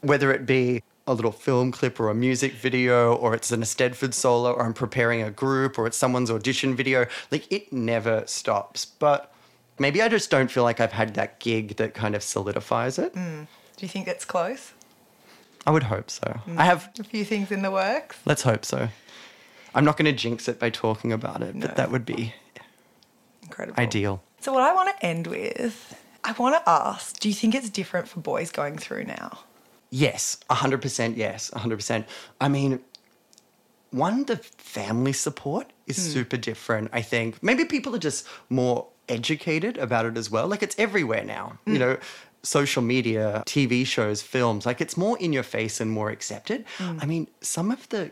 whether 0.00 0.32
it 0.32 0.46
be 0.46 0.82
a 1.06 1.14
little 1.14 1.30
film 1.32 1.70
clip 1.70 2.00
or 2.00 2.08
a 2.10 2.14
music 2.14 2.52
video, 2.54 3.14
or 3.14 3.34
it's 3.34 3.52
an 3.52 3.60
Eisteddfod 3.62 4.12
solo, 4.14 4.52
or 4.52 4.64
I'm 4.64 4.74
preparing 4.74 5.22
a 5.22 5.30
group, 5.30 5.78
or 5.78 5.86
it's 5.86 5.96
someone's 5.96 6.30
audition 6.30 6.74
video. 6.74 7.06
Like 7.30 7.50
it 7.52 7.72
never 7.72 8.24
stops. 8.26 8.84
But 8.86 9.32
maybe 9.78 10.02
I 10.02 10.08
just 10.08 10.30
don't 10.30 10.50
feel 10.50 10.64
like 10.64 10.80
I've 10.80 10.92
had 10.92 11.14
that 11.14 11.38
gig 11.38 11.76
that 11.76 11.94
kind 11.94 12.14
of 12.16 12.22
solidifies 12.22 12.98
it. 12.98 13.12
Hmm. 13.14 13.42
Do 13.76 13.84
you 13.84 13.88
think 13.88 14.06
that's 14.06 14.24
close? 14.24 14.72
I 15.66 15.70
would 15.70 15.84
hope 15.84 16.10
so. 16.10 16.26
Hmm. 16.44 16.58
I 16.58 16.64
have. 16.64 16.90
A 16.98 17.04
few 17.04 17.24
things 17.24 17.50
in 17.52 17.62
the 17.62 17.70
works? 17.70 18.16
Let's 18.24 18.42
hope 18.42 18.64
so. 18.64 18.88
I'm 19.74 19.84
not 19.84 19.96
going 19.96 20.06
to 20.06 20.12
jinx 20.12 20.48
it 20.48 20.58
by 20.58 20.70
talking 20.70 21.12
about 21.12 21.42
it, 21.42 21.54
No. 21.54 21.66
but 21.66 21.76
that 21.76 21.90
would 21.90 22.06
be 22.06 22.34
Incredible. 23.42 23.80
ideal. 23.80 24.22
So, 24.40 24.52
what 24.52 24.62
I 24.62 24.72
want 24.72 24.96
to 24.96 25.04
end 25.06 25.26
with, 25.26 26.00
I 26.24 26.32
want 26.32 26.56
to 26.56 26.68
ask 26.68 27.18
do 27.20 27.28
you 27.28 27.34
think 27.34 27.54
it's 27.54 27.68
different 27.68 28.08
for 28.08 28.20
boys 28.20 28.50
going 28.50 28.78
through 28.78 29.04
now? 29.04 29.40
Yes, 29.90 30.38
100% 30.50 31.16
yes, 31.16 31.50
100%. 31.50 32.04
I 32.40 32.48
mean, 32.48 32.80
one, 33.90 34.24
the 34.24 34.36
family 34.36 35.12
support 35.12 35.72
is 35.86 35.96
hmm. 35.96 36.12
super 36.12 36.36
different, 36.36 36.90
I 36.92 37.02
think. 37.02 37.42
Maybe 37.42 37.64
people 37.64 37.94
are 37.94 38.00
just 38.00 38.26
more 38.48 38.88
educated 39.08 39.78
about 39.78 40.06
it 40.06 40.16
as 40.16 40.30
well. 40.30 40.48
Like 40.48 40.62
it's 40.62 40.76
everywhere 40.78 41.24
now, 41.24 41.58
hmm. 41.64 41.72
you 41.72 41.78
know, 41.78 41.98
social 42.42 42.82
media, 42.82 43.42
TV 43.46 43.86
shows, 43.86 44.22
films, 44.22 44.66
like 44.66 44.80
it's 44.80 44.96
more 44.96 45.18
in 45.18 45.32
your 45.32 45.42
face 45.42 45.80
and 45.80 45.90
more 45.90 46.10
accepted. 46.10 46.64
Hmm. 46.78 46.98
I 47.00 47.06
mean, 47.06 47.28
some 47.40 47.70
of 47.70 47.88
the 47.88 48.10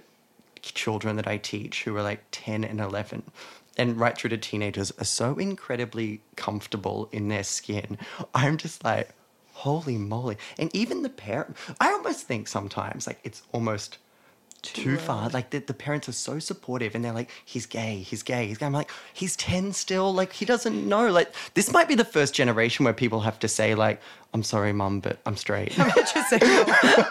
children 0.63 1.17
that 1.17 1.27
I 1.29 1.37
teach 1.37 1.85
who 1.85 1.97
are 1.97 2.03
like 2.03 2.25
10 2.31 2.65
and 2.65 2.81
11, 2.81 3.23
and 3.77 3.99
right 3.99 4.17
through 4.17 4.31
to 4.31 4.39
teenagers 4.39 4.93
are 4.99 5.05
so 5.05 5.35
incredibly 5.37 6.21
comfortable 6.37 7.09
in 7.13 7.29
their 7.29 7.43
skin. 7.43 7.99
I'm 8.35 8.57
just 8.57 8.85
like, 8.85 9.11
holy 9.55 9.97
moly. 9.97 10.37
And 10.59 10.75
even 10.75 11.03
the 11.03 11.09
parent, 11.09 11.57
I 11.81 11.91
almost 11.93 12.27
think 12.27 12.49
sometimes 12.49 13.07
like 13.07 13.19
it's 13.25 13.43
almost 13.53 13.99
too, 14.65 14.97
far. 14.97 15.29
Like 15.29 15.51
the, 15.51 15.59
the 15.59 15.75
parents 15.75 16.09
are 16.09 16.13
so 16.13 16.39
supportive 16.39 16.95
and 16.95 17.05
they're 17.05 17.13
like, 17.13 17.31
he's 17.45 17.67
gay, 17.67 17.99
he's 17.99 18.23
gay, 18.23 18.47
he's 18.47 18.59
gay. 18.59 18.67
I'm 18.67 18.73
like, 18.73 18.91
he's 19.13 19.37
10 19.37 19.73
still. 19.73 20.13
Like 20.13 20.33
he 20.33 20.45
doesn't 20.45 20.89
know. 20.89 21.11
Like 21.11 21.35
this 21.55 21.71
might 21.73 21.89
be 21.89 21.95
the 21.95 22.05
first 22.05 22.35
generation 22.35 22.85
where 22.85 22.95
people 22.95 23.21
have 23.21 23.39
to 23.41 23.49
say 23.49 23.75
like, 23.75 24.01
I'm 24.33 24.43
sorry, 24.43 24.73
mum, 24.73 25.01
but 25.01 25.19
I'm 25.27 25.37
straight. 25.37 25.79
I'm 25.79 25.91
Heterosexual. 25.91 26.65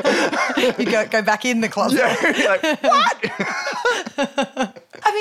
Oh. 0.03 0.75
you 0.79 0.85
go, 0.85 1.05
go 1.07 1.21
back 1.21 1.45
in 1.45 1.61
the 1.61 1.69
closet. 1.69 1.99
like, 2.01 2.83
what? 2.83 4.52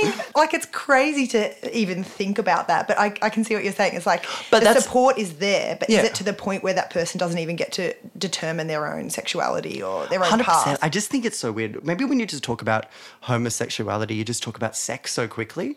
Mean, 0.02 0.12
like 0.36 0.54
it's 0.54 0.66
crazy 0.66 1.26
to 1.28 1.76
even 1.78 2.02
think 2.04 2.38
about 2.38 2.68
that, 2.68 2.88
but 2.88 2.98
I, 2.98 3.14
I 3.22 3.30
can 3.30 3.44
see 3.44 3.54
what 3.54 3.64
you're 3.64 3.72
saying. 3.72 3.94
It's 3.94 4.06
like 4.06 4.24
But 4.50 4.62
the 4.64 4.80
support 4.80 5.18
is 5.18 5.34
there, 5.34 5.76
but 5.78 5.88
Yeah. 5.90 6.00
is 6.00 6.06
it 6.06 6.14
to 6.16 6.24
the 6.24 6.32
point 6.32 6.62
where 6.62 6.74
that 6.74 6.90
person 6.90 7.18
doesn't 7.18 7.38
even 7.38 7.56
get 7.56 7.72
to 7.72 7.94
determine 8.18 8.66
their 8.66 8.92
own 8.94 9.10
sexuality 9.10 9.82
or 9.82 10.06
their 10.06 10.20
own 10.22 10.30
Hundred 10.30 10.44
path? 10.46 10.64
percent. 10.64 10.78
I 10.82 10.88
just 10.88 11.10
think 11.10 11.24
it's 11.24 11.38
so 11.38 11.52
weird. 11.52 11.84
Maybe 11.84 12.04
when 12.04 12.18
you 12.20 12.26
just 12.26 12.42
talk 12.42 12.62
about 12.62 12.86
homosexuality, 13.22 14.14
you 14.14 14.24
just 14.24 14.42
talk 14.42 14.56
about 14.56 14.76
sex 14.76 15.12
so 15.12 15.26
quickly. 15.28 15.74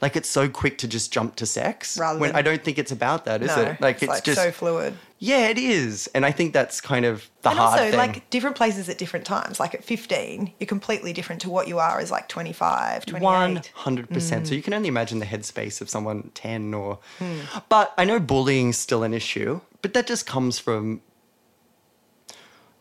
Like 0.00 0.16
it's 0.16 0.28
so 0.28 0.48
quick 0.48 0.78
to 0.78 0.88
just 0.88 1.12
jump 1.12 1.36
to 1.36 1.46
sex. 1.46 1.96
Mm. 1.96 2.00
Rather 2.00 2.18
when 2.20 2.30
than- 2.30 2.36
I 2.36 2.42
don't 2.42 2.62
think 2.62 2.78
it's 2.78 2.92
about 2.92 3.24
that, 3.26 3.42
is 3.42 3.48
no, 3.56 3.62
it? 3.62 3.80
Like 3.80 4.02
it's, 4.02 4.20
just 4.20 4.40
so 4.40 4.50
fluid. 4.50 4.94
Yeah, 5.24 5.48
it 5.48 5.56
is. 5.58 6.06
And 6.14 6.26
I 6.26 6.32
think 6.32 6.52
that's 6.52 6.82
kind 6.82 7.06
of 7.06 7.30
the 7.40 7.48
and 7.48 7.58
hard 7.58 7.80
also 7.80 7.90
thing. 7.90 7.98
like 7.98 8.28
different 8.28 8.56
places 8.56 8.90
at 8.90 8.98
different 8.98 9.24
times. 9.24 9.58
Like 9.58 9.74
at 9.74 9.82
15, 9.82 10.52
you're 10.60 10.66
completely 10.66 11.14
different 11.14 11.40
to 11.42 11.50
what 11.50 11.66
you 11.66 11.78
are 11.78 11.98
as 11.98 12.10
like 12.10 12.28
25, 12.28 13.06
28. 13.06 13.24
One 13.24 13.62
hundred 13.72 14.10
percent. 14.10 14.44
Mm. 14.44 14.48
So 14.48 14.54
you 14.54 14.60
can 14.60 14.74
only 14.74 14.88
imagine 14.88 15.20
the 15.20 15.26
headspace 15.26 15.80
of 15.80 15.88
someone 15.88 16.30
ten 16.34 16.74
or. 16.74 16.98
Hmm. 17.18 17.38
But 17.70 17.94
I 17.96 18.04
know 18.04 18.20
bullying's 18.20 18.76
still 18.76 19.02
an 19.02 19.14
issue, 19.14 19.62
but 19.80 19.94
that 19.94 20.06
just 20.06 20.26
comes 20.26 20.58
from. 20.58 21.00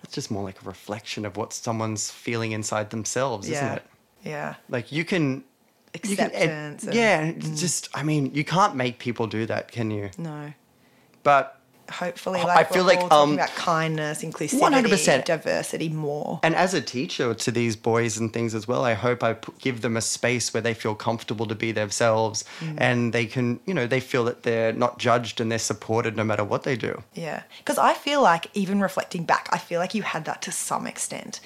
It's 0.03 0.13
just 0.13 0.29
more 0.29 0.43
like 0.43 0.61
a 0.61 0.65
reflection 0.65 1.25
of 1.25 1.37
what 1.37 1.53
someone's 1.53 2.11
feeling 2.11 2.51
inside 2.51 2.89
themselves, 2.89 3.47
isn't 3.47 3.77
it? 3.77 3.83
Yeah. 4.23 4.55
Like 4.67 4.91
you 4.91 5.05
can. 5.05 5.45
you 6.03 6.17
can 6.17 6.25
Acceptance 6.25 6.83
and- 6.83 6.93
yeah, 6.93 7.21
it's 7.21 7.61
just 7.61 7.87
I 7.93 8.03
mean, 8.03 8.35
you 8.35 8.43
can't 8.43 8.75
make 8.75 8.99
people 8.99 9.27
do 9.27 9.45
that, 9.45 9.71
can 9.71 9.91
you? 9.91 10.09
No. 10.17 10.51
But 11.23 11.62
Hopefully, 11.93 12.39
like 12.41 12.57
I 12.57 12.63
feel 12.63 12.83
like, 12.83 12.99
talking 12.99 13.11
um, 13.11 13.33
about 13.35 13.49
kindness, 13.55 14.23
inclusivity, 14.23 14.59
100%. 14.59 15.25
diversity 15.25 15.89
more. 15.89 16.39
and 16.43 16.55
as 16.55 16.73
a 16.73 16.81
teacher 16.81 17.33
to 17.33 17.51
these 17.51 17.75
boys 17.75 18.17
and 18.17 18.33
things 18.33 18.53
as 18.55 18.67
well, 18.67 18.83
I 18.83 18.93
hope 18.93 19.23
I 19.23 19.35
give 19.59 19.81
them 19.81 19.95
a 19.95 20.01
space 20.01 20.53
where 20.53 20.61
they 20.61 20.73
feel 20.73 20.95
comfortable 20.95 21.45
to 21.47 21.55
be 21.55 21.71
themselves, 21.71 22.43
Mm. 22.59 22.75
and 22.79 23.13
they 23.13 23.25
can, 23.25 23.59
you 23.65 23.73
know, 23.73 23.85
they 23.87 23.99
feel 23.99 24.23
that 24.25 24.43
they're 24.43 24.73
not 24.73 24.97
judged 24.99 25.39
and 25.39 25.51
they're 25.51 25.59
supported 25.59 26.17
no 26.17 26.23
matter 26.23 26.43
what 26.43 26.63
they 26.63 26.75
do. 26.75 27.03
Yeah. 27.13 27.43
Because 27.59 27.77
I 27.77 27.93
feel 27.93 28.21
like, 28.21 28.47
even 28.53 28.79
reflecting 28.81 29.23
back, 29.23 29.47
I 29.51 29.57
feel 29.57 29.79
like 29.79 29.93
you 29.93 30.01
had 30.03 30.25
that 30.25 30.41
to 30.43 30.51
some 30.51 30.87
extent. 30.87 31.39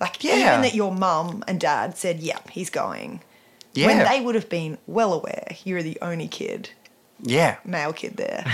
Like, 0.00 0.22
Yeah. 0.22 0.36
even 0.36 0.62
that 0.62 0.74
your 0.74 0.92
mum 0.92 1.42
and 1.48 1.58
dad 1.60 1.98
said, 1.98 2.20
yep, 2.20 2.50
he's 2.50 2.70
going. 2.70 3.20
Yeah. 3.74 3.86
When 3.86 3.98
they 4.08 4.20
would 4.20 4.34
have 4.34 4.48
been 4.48 4.78
well 4.86 5.12
aware 5.12 5.48
you're 5.64 5.82
the 5.82 5.98
only 6.02 6.26
kid, 6.28 6.70
Yeah. 7.22 7.56
male 7.64 7.92
kid 7.92 8.16
there. 8.16 8.44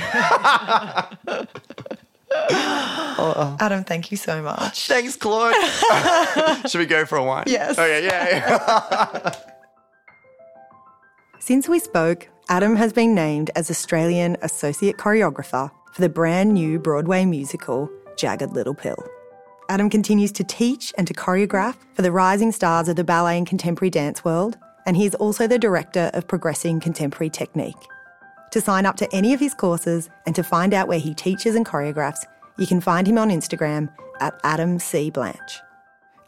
Uh-uh. 2.37 3.57
Adam, 3.61 3.85
thank 3.85 4.11
you 4.11 4.17
so 4.17 4.43
much. 4.43 4.87
Thanks, 4.89 5.17
Claude. 5.17 5.55
Should 6.69 6.79
we 6.79 6.87
go 6.87 7.05
for 7.05 7.17
a 7.17 7.25
wine? 7.25 7.45
Yes. 7.47 7.79
Okay. 7.79 8.05
Yeah. 8.05 8.29
yeah. 8.29 9.35
Since 11.39 11.69
we 11.69 11.79
spoke, 11.79 12.29
Adam 12.49 12.77
has 12.77 12.93
been 12.93 13.15
named 13.15 13.51
as 13.55 13.71
Australian 13.71 14.37
Associate 14.43 14.97
Choreographer 14.97 15.71
for 15.93 16.01
the 16.01 16.09
brand 16.09 16.55
new 16.55 16.79
Broadway 16.79 17.25
musical, 17.25 17.89
Jagged 18.17 18.53
Little 18.53 18.75
Pill. 18.75 18.97
Adam 19.69 19.89
continues 19.89 20.33
to 20.33 20.45
teach 20.45 20.93
and 20.99 21.07
to 21.07 21.15
choreograph 21.15 21.77
for 21.95 22.03
the 22.03 22.13
rising 22.13 22.53
stars 22.53 22.89
of 22.89 22.97
the 22.97 23.05
ballet 23.05 23.39
and 23.39 23.47
contemporary 23.47 23.91
dance 23.91 24.25
world, 24.25 24.59
and 24.87 24.97
he 24.97 25.07
is 25.07 25.15
also 25.15 25.47
the 25.47 25.59
Director 25.59 26.11
of 26.13 26.29
Progressing 26.29 26.81
Contemporary 26.81 27.31
Technique. 27.31 27.77
To 28.55 28.61
sign 28.61 28.87
up 28.87 28.95
to 28.99 29.13
any 29.13 29.35
of 29.35 29.41
his 29.41 29.53
courses 29.53 30.09
and 30.27 30.35
to 30.37 30.45
find 30.45 30.75
out 30.75 30.87
where 30.87 31.01
he 31.01 31.13
teaches 31.13 31.57
and 31.57 31.67
choreographs, 31.67 32.25
you 32.57 32.69
can 32.69 32.81
find 32.81 33.05
him 33.05 33.19
on 33.19 33.31
Instagram 33.31 33.93
at 34.21 34.39
Adam 34.45 34.79
C. 34.79 35.11
Blanch. 35.11 35.59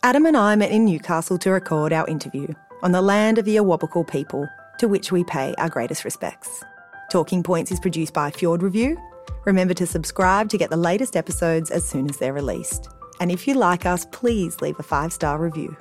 Adam 0.02 0.26
and 0.26 0.36
I 0.36 0.56
met 0.56 0.72
in 0.72 0.86
Newcastle 0.86 1.38
to 1.38 1.52
record 1.52 1.92
our 1.92 2.04
interview 2.08 2.48
on 2.82 2.90
the 2.90 3.00
land 3.00 3.38
of 3.38 3.44
the 3.44 3.58
Awabakal 3.58 4.08
people, 4.08 4.48
to 4.80 4.88
which 4.88 5.12
we 5.12 5.22
pay 5.22 5.54
our 5.58 5.68
greatest 5.68 6.04
respects. 6.04 6.64
Talking 7.12 7.44
Points 7.44 7.70
is 7.70 7.78
produced 7.78 8.12
by 8.12 8.32
Fjord 8.32 8.60
Review. 8.60 9.00
Remember 9.44 9.74
to 9.74 9.86
subscribe 9.86 10.48
to 10.48 10.58
get 10.58 10.70
the 10.70 10.76
latest 10.76 11.14
episodes 11.14 11.70
as 11.70 11.88
soon 11.88 12.10
as 12.10 12.16
they're 12.16 12.32
released. 12.32 12.88
And 13.20 13.30
if 13.30 13.46
you 13.46 13.54
like 13.54 13.86
us, 13.86 14.04
please 14.06 14.60
leave 14.60 14.80
a 14.80 14.82
five 14.82 15.12
star 15.12 15.38
review. 15.38 15.76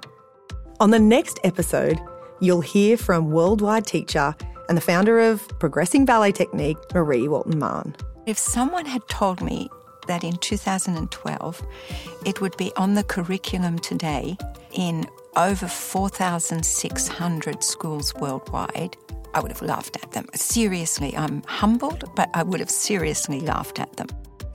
On 0.80 0.92
the 0.92 1.00
next 1.00 1.40
episode, 1.44 2.00
you'll 2.40 2.62
hear 2.62 2.98
from 2.98 3.32
worldwide 3.32 3.88
teacher 3.88 4.36
and 4.68 4.78
the 4.78 4.82
founder 4.82 5.20
of 5.20 5.48
Progressing 5.60 6.06
Ballet 6.06 6.32
Technique, 6.32 6.78
Marie 6.94 7.28
Walton 7.28 7.60
Mahon. 7.60 7.96
If 8.26 8.38
someone 8.38 8.86
had 8.86 9.08
told 9.08 9.42
me 9.42 9.70
that 10.08 10.24
in 10.24 10.38
2012 10.38 11.68
it 12.26 12.42
would 12.42 12.56
be 12.58 12.72
on 12.76 12.94
the 12.94 13.04
curriculum 13.04 13.80
today 13.80 14.38
in 14.72 15.06
over 15.36 15.68
4,600 15.68 17.64
schools 17.64 18.14
worldwide, 18.16 18.98
I 19.34 19.42
would 19.42 19.52
have 19.52 19.62
laughed 19.62 19.98
at 20.02 20.12
them. 20.12 20.28
Seriously, 20.34 21.16
I'm 21.16 21.44
humbled, 21.44 22.06
but 22.16 22.30
I 22.34 22.44
would 22.44 22.62
have 22.62 22.70
seriously 22.70 23.42
laughed 23.42 23.80
at 23.80 23.98
them. 23.98 24.08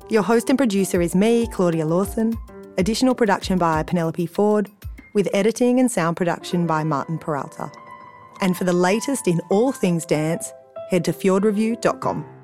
Your 0.08 0.22
host 0.22 0.48
and 0.48 0.58
producer 0.58 1.00
is 1.00 1.14
me, 1.14 1.46
Claudia 1.48 1.86
Lawson. 1.86 2.36
Additional 2.78 3.14
production 3.14 3.58
by 3.58 3.82
Penelope 3.82 4.26
Ford, 4.26 4.70
with 5.12 5.28
editing 5.34 5.78
and 5.80 5.90
sound 5.90 6.16
production 6.16 6.66
by 6.66 6.82
Martin 6.82 7.18
Peralta. 7.18 7.70
And 8.40 8.56
for 8.56 8.64
the 8.64 8.72
latest 8.72 9.28
in 9.28 9.40
all 9.50 9.72
things 9.72 10.06
dance, 10.06 10.52
head 10.90 11.04
to 11.04 11.12
fjordreview.com. 11.12 12.39